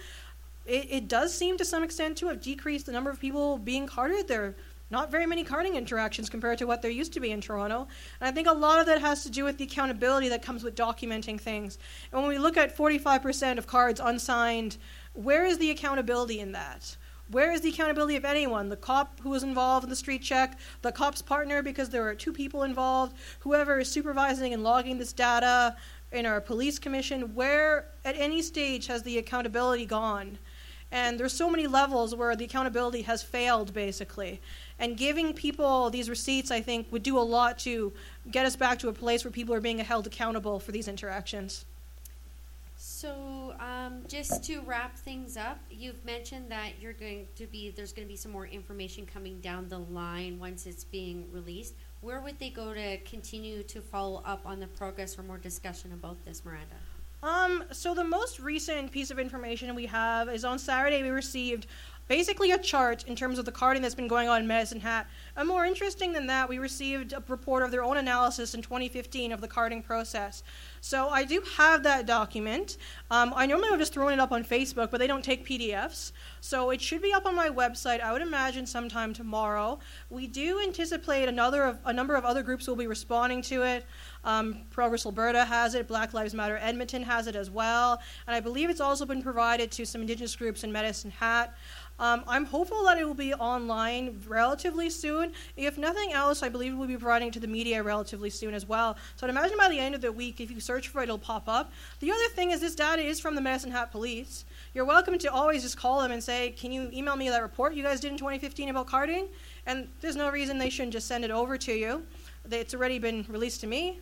It, 0.64 0.86
it, 0.90 1.08
does 1.08 1.32
seem 1.32 1.58
to 1.58 1.64
some 1.64 1.84
extent 1.84 2.16
to 2.18 2.28
have 2.28 2.40
decreased 2.40 2.86
the 2.86 2.92
number 2.92 3.10
of 3.10 3.20
people 3.20 3.58
being 3.58 3.86
carded. 3.86 4.26
They're 4.26 4.56
not 4.90 5.10
very 5.10 5.26
many 5.26 5.42
carding 5.42 5.74
interactions 5.74 6.30
compared 6.30 6.58
to 6.58 6.66
what 6.66 6.82
there 6.82 6.90
used 6.90 7.12
to 7.14 7.20
be 7.20 7.32
in 7.32 7.40
Toronto. 7.40 7.88
And 8.20 8.28
I 8.28 8.32
think 8.32 8.46
a 8.46 8.52
lot 8.52 8.80
of 8.80 8.86
that 8.86 9.00
has 9.00 9.22
to 9.24 9.30
do 9.30 9.44
with 9.44 9.58
the 9.58 9.64
accountability 9.64 10.28
that 10.28 10.42
comes 10.42 10.62
with 10.62 10.76
documenting 10.76 11.40
things. 11.40 11.78
And 12.12 12.20
when 12.20 12.30
we 12.30 12.38
look 12.38 12.56
at 12.56 12.76
45% 12.76 13.58
of 13.58 13.66
cards 13.66 14.00
unsigned, 14.02 14.76
where 15.14 15.44
is 15.44 15.58
the 15.58 15.70
accountability 15.70 16.40
in 16.40 16.52
that? 16.52 16.96
Where 17.28 17.50
is 17.50 17.60
the 17.60 17.70
accountability 17.70 18.14
of 18.14 18.24
anyone? 18.24 18.68
The 18.68 18.76
cop 18.76 19.18
who 19.20 19.30
was 19.30 19.42
involved 19.42 19.82
in 19.82 19.90
the 19.90 19.96
street 19.96 20.22
check, 20.22 20.58
the 20.82 20.92
cop's 20.92 21.22
partner 21.22 21.60
because 21.60 21.88
there 21.90 22.02
were 22.02 22.14
two 22.14 22.32
people 22.32 22.62
involved, 22.62 23.16
whoever 23.40 23.80
is 23.80 23.90
supervising 23.90 24.52
and 24.54 24.62
logging 24.62 24.98
this 24.98 25.12
data 25.12 25.76
in 26.12 26.24
our 26.24 26.40
police 26.40 26.78
commission, 26.78 27.34
where 27.34 27.88
at 28.04 28.16
any 28.16 28.42
stage 28.42 28.86
has 28.86 29.02
the 29.02 29.18
accountability 29.18 29.86
gone? 29.86 30.38
And 30.92 31.18
there's 31.18 31.32
so 31.32 31.50
many 31.50 31.66
levels 31.66 32.14
where 32.14 32.36
the 32.36 32.44
accountability 32.44 33.02
has 33.02 33.24
failed 33.24 33.74
basically. 33.74 34.40
And 34.78 34.96
giving 34.96 35.32
people 35.32 35.88
these 35.90 36.10
receipts, 36.10 36.50
I 36.50 36.60
think, 36.60 36.92
would 36.92 37.02
do 37.02 37.18
a 37.18 37.20
lot 37.20 37.58
to 37.60 37.92
get 38.30 38.44
us 38.44 38.56
back 38.56 38.78
to 38.80 38.88
a 38.88 38.92
place 38.92 39.24
where 39.24 39.30
people 39.30 39.54
are 39.54 39.60
being 39.60 39.78
held 39.78 40.06
accountable 40.06 40.60
for 40.60 40.72
these 40.72 40.86
interactions. 40.86 41.64
So, 42.78 43.54
um, 43.58 44.02
just 44.06 44.44
to 44.44 44.60
wrap 44.60 44.96
things 44.96 45.38
up, 45.38 45.58
you've 45.70 46.04
mentioned 46.04 46.50
that 46.50 46.72
you're 46.80 46.92
going 46.92 47.26
to 47.36 47.46
be 47.46 47.70
there's 47.70 47.92
going 47.92 48.06
to 48.06 48.12
be 48.12 48.16
some 48.16 48.32
more 48.32 48.46
information 48.46 49.06
coming 49.06 49.40
down 49.40 49.68
the 49.68 49.78
line 49.78 50.38
once 50.38 50.66
it's 50.66 50.84
being 50.84 51.24
released. 51.32 51.74
Where 52.02 52.20
would 52.20 52.38
they 52.38 52.50
go 52.50 52.74
to 52.74 52.98
continue 52.98 53.62
to 53.62 53.80
follow 53.80 54.22
up 54.26 54.42
on 54.44 54.60
the 54.60 54.66
progress 54.66 55.18
or 55.18 55.22
more 55.22 55.38
discussion 55.38 55.92
about 55.92 56.22
this, 56.26 56.44
Miranda? 56.44 56.76
Um, 57.22 57.64
so 57.72 57.94
the 57.94 58.04
most 58.04 58.40
recent 58.40 58.92
piece 58.92 59.10
of 59.10 59.18
information 59.18 59.74
we 59.74 59.86
have 59.86 60.28
is 60.28 60.44
on 60.44 60.58
Saturday 60.58 61.02
we 61.02 61.08
received 61.08 61.66
basically 62.08 62.52
a 62.52 62.58
chart 62.58 63.04
in 63.04 63.16
terms 63.16 63.38
of 63.38 63.44
the 63.44 63.52
carding 63.52 63.82
that's 63.82 63.94
been 63.94 64.08
going 64.08 64.28
on 64.28 64.40
in 64.40 64.46
Medicine 64.46 64.80
Hat. 64.80 65.06
And 65.36 65.48
more 65.48 65.64
interesting 65.64 66.12
than 66.12 66.26
that, 66.28 66.48
we 66.48 66.58
received 66.58 67.12
a 67.12 67.22
report 67.28 67.62
of 67.62 67.70
their 67.70 67.82
own 67.82 67.96
analysis 67.96 68.54
in 68.54 68.62
2015 68.62 69.32
of 69.32 69.40
the 69.40 69.48
carding 69.48 69.82
process. 69.82 70.42
So 70.80 71.08
I 71.08 71.24
do 71.24 71.42
have 71.56 71.82
that 71.82 72.06
document. 72.06 72.76
Um, 73.10 73.32
I 73.34 73.46
normally 73.46 73.70
would 73.70 73.74
have 73.74 73.80
just 73.80 73.92
thrown 73.92 74.12
it 74.12 74.20
up 74.20 74.32
on 74.32 74.44
Facebook, 74.44 74.90
but 74.90 74.98
they 74.98 75.06
don't 75.06 75.24
take 75.24 75.46
PDFs. 75.46 76.12
So 76.40 76.70
it 76.70 76.80
should 76.80 77.02
be 77.02 77.12
up 77.12 77.26
on 77.26 77.34
my 77.34 77.48
website, 77.48 78.00
I 78.00 78.12
would 78.12 78.22
imagine 78.22 78.66
sometime 78.66 79.12
tomorrow. 79.12 79.80
We 80.10 80.26
do 80.28 80.60
anticipate 80.60 81.28
another 81.28 81.64
of, 81.64 81.78
a 81.84 81.92
number 81.92 82.14
of 82.14 82.24
other 82.24 82.42
groups 82.42 82.68
will 82.68 82.76
be 82.76 82.86
responding 82.86 83.42
to 83.42 83.62
it. 83.62 83.84
Um, 84.24 84.62
Progress 84.70 85.06
Alberta 85.06 85.44
has 85.44 85.74
it, 85.74 85.86
Black 85.86 86.12
Lives 86.12 86.34
Matter 86.34 86.58
Edmonton 86.60 87.02
has 87.04 87.26
it 87.26 87.36
as 87.36 87.48
well, 87.48 88.00
and 88.26 88.34
I 88.34 88.40
believe 88.40 88.70
it's 88.70 88.80
also 88.80 89.06
been 89.06 89.22
provided 89.22 89.70
to 89.72 89.86
some 89.86 90.00
Indigenous 90.00 90.34
groups 90.34 90.64
in 90.64 90.72
Medicine 90.72 91.12
Hat. 91.12 91.54
Um, 91.98 92.24
I'm 92.28 92.44
hopeful 92.44 92.84
that 92.84 92.98
it 92.98 93.06
will 93.06 93.14
be 93.14 93.32
online 93.34 94.22
relatively 94.28 94.90
soon. 94.90 95.32
If 95.56 95.78
nothing 95.78 96.12
else, 96.12 96.42
I 96.42 96.48
believe 96.48 96.76
we'll 96.76 96.88
be 96.88 96.96
providing 96.96 97.28
it 97.28 97.34
to 97.34 97.40
the 97.40 97.46
media 97.46 97.82
relatively 97.82 98.28
soon 98.28 98.52
as 98.52 98.66
well. 98.66 98.96
So 99.16 99.26
I'd 99.26 99.30
imagine 99.30 99.56
by 99.56 99.68
the 99.68 99.78
end 99.78 99.94
of 99.94 100.02
the 100.02 100.12
week, 100.12 100.40
if 100.40 100.50
you 100.50 100.60
search 100.60 100.88
for 100.88 101.00
it, 101.00 101.04
it'll 101.04 101.18
pop 101.18 101.48
up. 101.48 101.72
The 102.00 102.10
other 102.10 102.28
thing 102.34 102.50
is 102.50 102.60
this 102.60 102.74
data 102.74 103.02
is 103.02 103.18
from 103.18 103.34
the 103.34 103.40
Medicine 103.40 103.70
Hat 103.70 103.90
Police. 103.90 104.44
You're 104.74 104.84
welcome 104.84 105.18
to 105.18 105.32
always 105.32 105.62
just 105.62 105.78
call 105.78 106.02
them 106.02 106.12
and 106.12 106.22
say, 106.22 106.50
"Can 106.50 106.70
you 106.70 106.90
email 106.92 107.16
me 107.16 107.30
that 107.30 107.42
report 107.42 107.74
you 107.74 107.82
guys 107.82 108.00
did 108.00 108.12
in 108.12 108.18
2015 108.18 108.68
about 108.68 108.86
carding?" 108.86 109.28
And 109.64 109.88
there's 110.00 110.16
no 110.16 110.30
reason 110.30 110.58
they 110.58 110.70
shouldn't 110.70 110.92
just 110.92 111.08
send 111.08 111.24
it 111.24 111.30
over 111.30 111.56
to 111.56 111.72
you. 111.72 112.06
It's 112.50 112.74
already 112.74 112.98
been 112.98 113.24
released 113.28 113.60
to 113.62 113.66
me. 113.66 114.00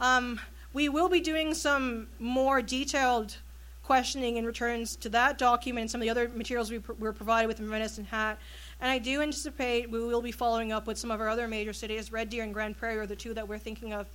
Um, 0.00 0.40
we 0.72 0.88
will 0.88 1.08
be 1.08 1.20
doing 1.20 1.54
some 1.54 2.08
more 2.18 2.60
detailed 2.60 3.36
questioning 3.84 4.38
in 4.38 4.46
returns 4.46 4.96
to 4.96 5.08
that 5.10 5.36
document 5.36 5.82
and 5.82 5.90
some 5.90 6.00
of 6.00 6.04
the 6.04 6.10
other 6.10 6.28
materials 6.34 6.70
we 6.70 6.78
pr- 6.78 6.92
were 6.94 7.12
provided 7.12 7.46
with 7.46 7.58
the 7.58 7.62
Medicine 7.62 8.04
Hat. 8.04 8.38
And 8.80 8.90
I 8.90 8.98
do 8.98 9.20
anticipate 9.20 9.90
we 9.90 10.00
will 10.00 10.22
be 10.22 10.32
following 10.32 10.72
up 10.72 10.86
with 10.86 10.98
some 10.98 11.10
of 11.10 11.20
our 11.20 11.28
other 11.28 11.46
major 11.46 11.72
cities. 11.72 12.10
Red 12.10 12.30
Deer 12.30 12.44
and 12.44 12.54
Grande 12.54 12.76
Prairie 12.76 12.98
are 12.98 13.06
the 13.06 13.16
two 13.16 13.34
that 13.34 13.46
we're 13.46 13.58
thinking 13.58 13.92
of 13.92 14.06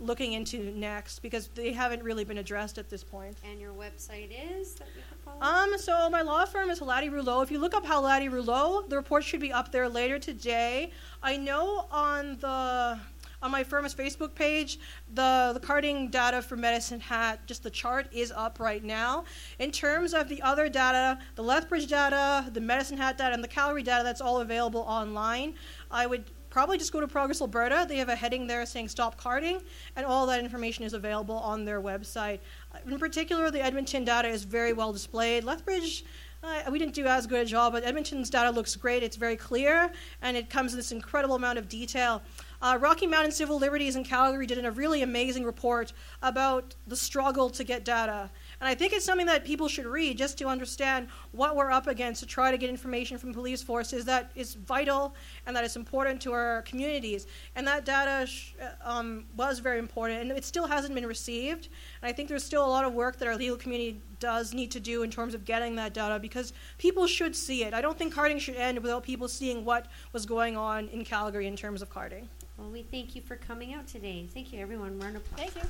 looking 0.00 0.32
into 0.32 0.58
next 0.78 1.20
because 1.20 1.48
they 1.48 1.72
haven't 1.72 2.02
really 2.02 2.24
been 2.24 2.38
addressed 2.38 2.78
at 2.78 2.88
this 2.88 3.02
point. 3.02 3.36
And 3.50 3.60
your 3.60 3.72
website 3.72 4.30
is 4.30 4.74
that 4.74 4.88
we 4.94 5.02
can 5.02 5.38
follow? 5.38 5.72
Um, 5.72 5.78
so 5.78 6.08
my 6.10 6.22
law 6.22 6.44
firm 6.44 6.70
is 6.70 6.80
Halati 6.80 7.10
Rouleau. 7.10 7.42
If 7.42 7.50
you 7.50 7.58
look 7.58 7.74
up 7.74 7.84
Halati 7.84 8.30
Rouleau, 8.30 8.82
the 8.82 8.96
report 8.96 9.24
should 9.24 9.40
be 9.40 9.52
up 9.52 9.72
there 9.72 9.88
later 9.88 10.18
today. 10.18 10.90
I 11.22 11.36
know 11.36 11.86
on 11.90 12.38
the 12.40 12.98
on 13.42 13.50
my 13.50 13.64
firm's 13.64 13.94
Facebook 13.94 14.34
page, 14.34 14.78
the 15.14 15.50
the 15.54 15.60
carding 15.60 16.08
data 16.08 16.42
for 16.42 16.56
Medicine 16.56 17.00
Hat, 17.00 17.40
just 17.46 17.62
the 17.62 17.70
chart 17.70 18.06
is 18.12 18.32
up 18.32 18.60
right 18.60 18.84
now. 18.84 19.24
In 19.58 19.70
terms 19.70 20.14
of 20.14 20.28
the 20.28 20.42
other 20.42 20.68
data, 20.68 21.18
the 21.36 21.42
Lethbridge 21.42 21.86
data, 21.86 22.50
the 22.52 22.60
Medicine 22.60 22.98
Hat 22.98 23.16
data, 23.18 23.34
and 23.34 23.42
the 23.42 23.48
Calgary 23.48 23.82
data, 23.82 24.04
that's 24.04 24.20
all 24.20 24.40
available 24.40 24.80
online. 24.80 25.54
I 25.90 26.06
would 26.06 26.24
probably 26.50 26.76
just 26.76 26.92
go 26.92 27.00
to 27.00 27.08
Progress 27.08 27.40
Alberta. 27.40 27.86
They 27.88 27.96
have 27.98 28.08
a 28.08 28.16
heading 28.16 28.46
there 28.46 28.66
saying 28.66 28.88
stop 28.88 29.16
carding, 29.16 29.60
and 29.96 30.04
all 30.04 30.26
that 30.26 30.40
information 30.40 30.84
is 30.84 30.92
available 30.92 31.36
on 31.36 31.64
their 31.64 31.80
website. 31.80 32.40
In 32.86 32.98
particular, 32.98 33.50
the 33.50 33.62
Edmonton 33.62 34.04
data 34.04 34.28
is 34.28 34.44
very 34.44 34.72
well 34.72 34.92
displayed. 34.92 35.44
Lethbridge, 35.44 36.04
uh, 36.42 36.62
we 36.70 36.78
didn't 36.78 36.94
do 36.94 37.06
as 37.06 37.26
good 37.26 37.40
a 37.40 37.44
job, 37.44 37.72
but 37.72 37.84
Edmonton's 37.84 38.30
data 38.30 38.50
looks 38.50 38.74
great. 38.76 39.02
It's 39.02 39.16
very 39.16 39.36
clear, 39.36 39.92
and 40.22 40.36
it 40.36 40.50
comes 40.50 40.72
in 40.72 40.78
this 40.78 40.92
incredible 40.92 41.36
amount 41.36 41.58
of 41.58 41.68
detail. 41.68 42.22
Uh, 42.62 42.76
Rocky 42.78 43.06
Mountain 43.06 43.32
Civil 43.32 43.58
Liberties 43.58 43.96
in 43.96 44.04
Calgary 44.04 44.46
did 44.46 44.62
a 44.62 44.70
really 44.70 45.00
amazing 45.00 45.44
report 45.44 45.94
about 46.22 46.74
the 46.86 46.96
struggle 46.96 47.48
to 47.48 47.64
get 47.64 47.86
data. 47.86 48.28
And 48.60 48.68
I 48.68 48.74
think 48.74 48.92
it's 48.92 49.04
something 49.04 49.26
that 49.28 49.46
people 49.46 49.66
should 49.66 49.86
read 49.86 50.18
just 50.18 50.36
to 50.38 50.46
understand 50.46 51.08
what 51.32 51.56
we're 51.56 51.70
up 51.70 51.86
against 51.86 52.20
to 52.20 52.26
try 52.26 52.50
to 52.50 52.58
get 52.58 52.68
information 52.68 53.16
from 53.16 53.32
police 53.32 53.62
forces 53.62 54.04
that 54.04 54.30
is 54.34 54.56
vital 54.56 55.14
and 55.46 55.56
that 55.56 55.64
is 55.64 55.74
important 55.76 56.20
to 56.20 56.32
our 56.32 56.60
communities. 56.62 57.26
And 57.56 57.66
that 57.66 57.86
data 57.86 58.26
sh- 58.26 58.52
um, 58.84 59.24
was 59.38 59.60
very 59.60 59.78
important, 59.78 60.20
and 60.20 60.30
it 60.30 60.44
still 60.44 60.66
hasn't 60.66 60.94
been 60.94 61.06
received. 61.06 61.68
And 62.02 62.10
I 62.10 62.12
think 62.12 62.28
there's 62.28 62.44
still 62.44 62.66
a 62.66 62.68
lot 62.68 62.84
of 62.84 62.92
work 62.92 63.18
that 63.20 63.28
our 63.28 63.36
legal 63.36 63.56
community 63.56 64.02
does 64.18 64.52
need 64.52 64.70
to 64.72 64.80
do 64.80 65.02
in 65.02 65.10
terms 65.10 65.32
of 65.32 65.46
getting 65.46 65.76
that 65.76 65.94
data 65.94 66.18
because 66.18 66.52
people 66.76 67.06
should 67.06 67.34
see 67.34 67.64
it. 67.64 67.72
I 67.72 67.80
don't 67.80 67.96
think 67.96 68.12
carding 68.12 68.38
should 68.38 68.56
end 68.56 68.78
without 68.80 69.02
people 69.02 69.28
seeing 69.28 69.64
what 69.64 69.86
was 70.12 70.26
going 70.26 70.58
on 70.58 70.88
in 70.88 71.06
Calgary 71.06 71.46
in 71.46 71.56
terms 71.56 71.80
of 71.80 71.88
carding. 71.88 72.28
Well, 72.60 72.68
we 72.68 72.82
thank 72.82 73.16
you 73.16 73.22
for 73.22 73.36
coming 73.36 73.72
out 73.72 73.86
today. 73.86 74.28
Thank 74.34 74.52
you, 74.52 74.60
everyone. 74.60 74.98
We're 74.98 75.06
on 75.06 75.16
a 75.16 75.20
Thank 75.20 75.56
you. 75.56 75.62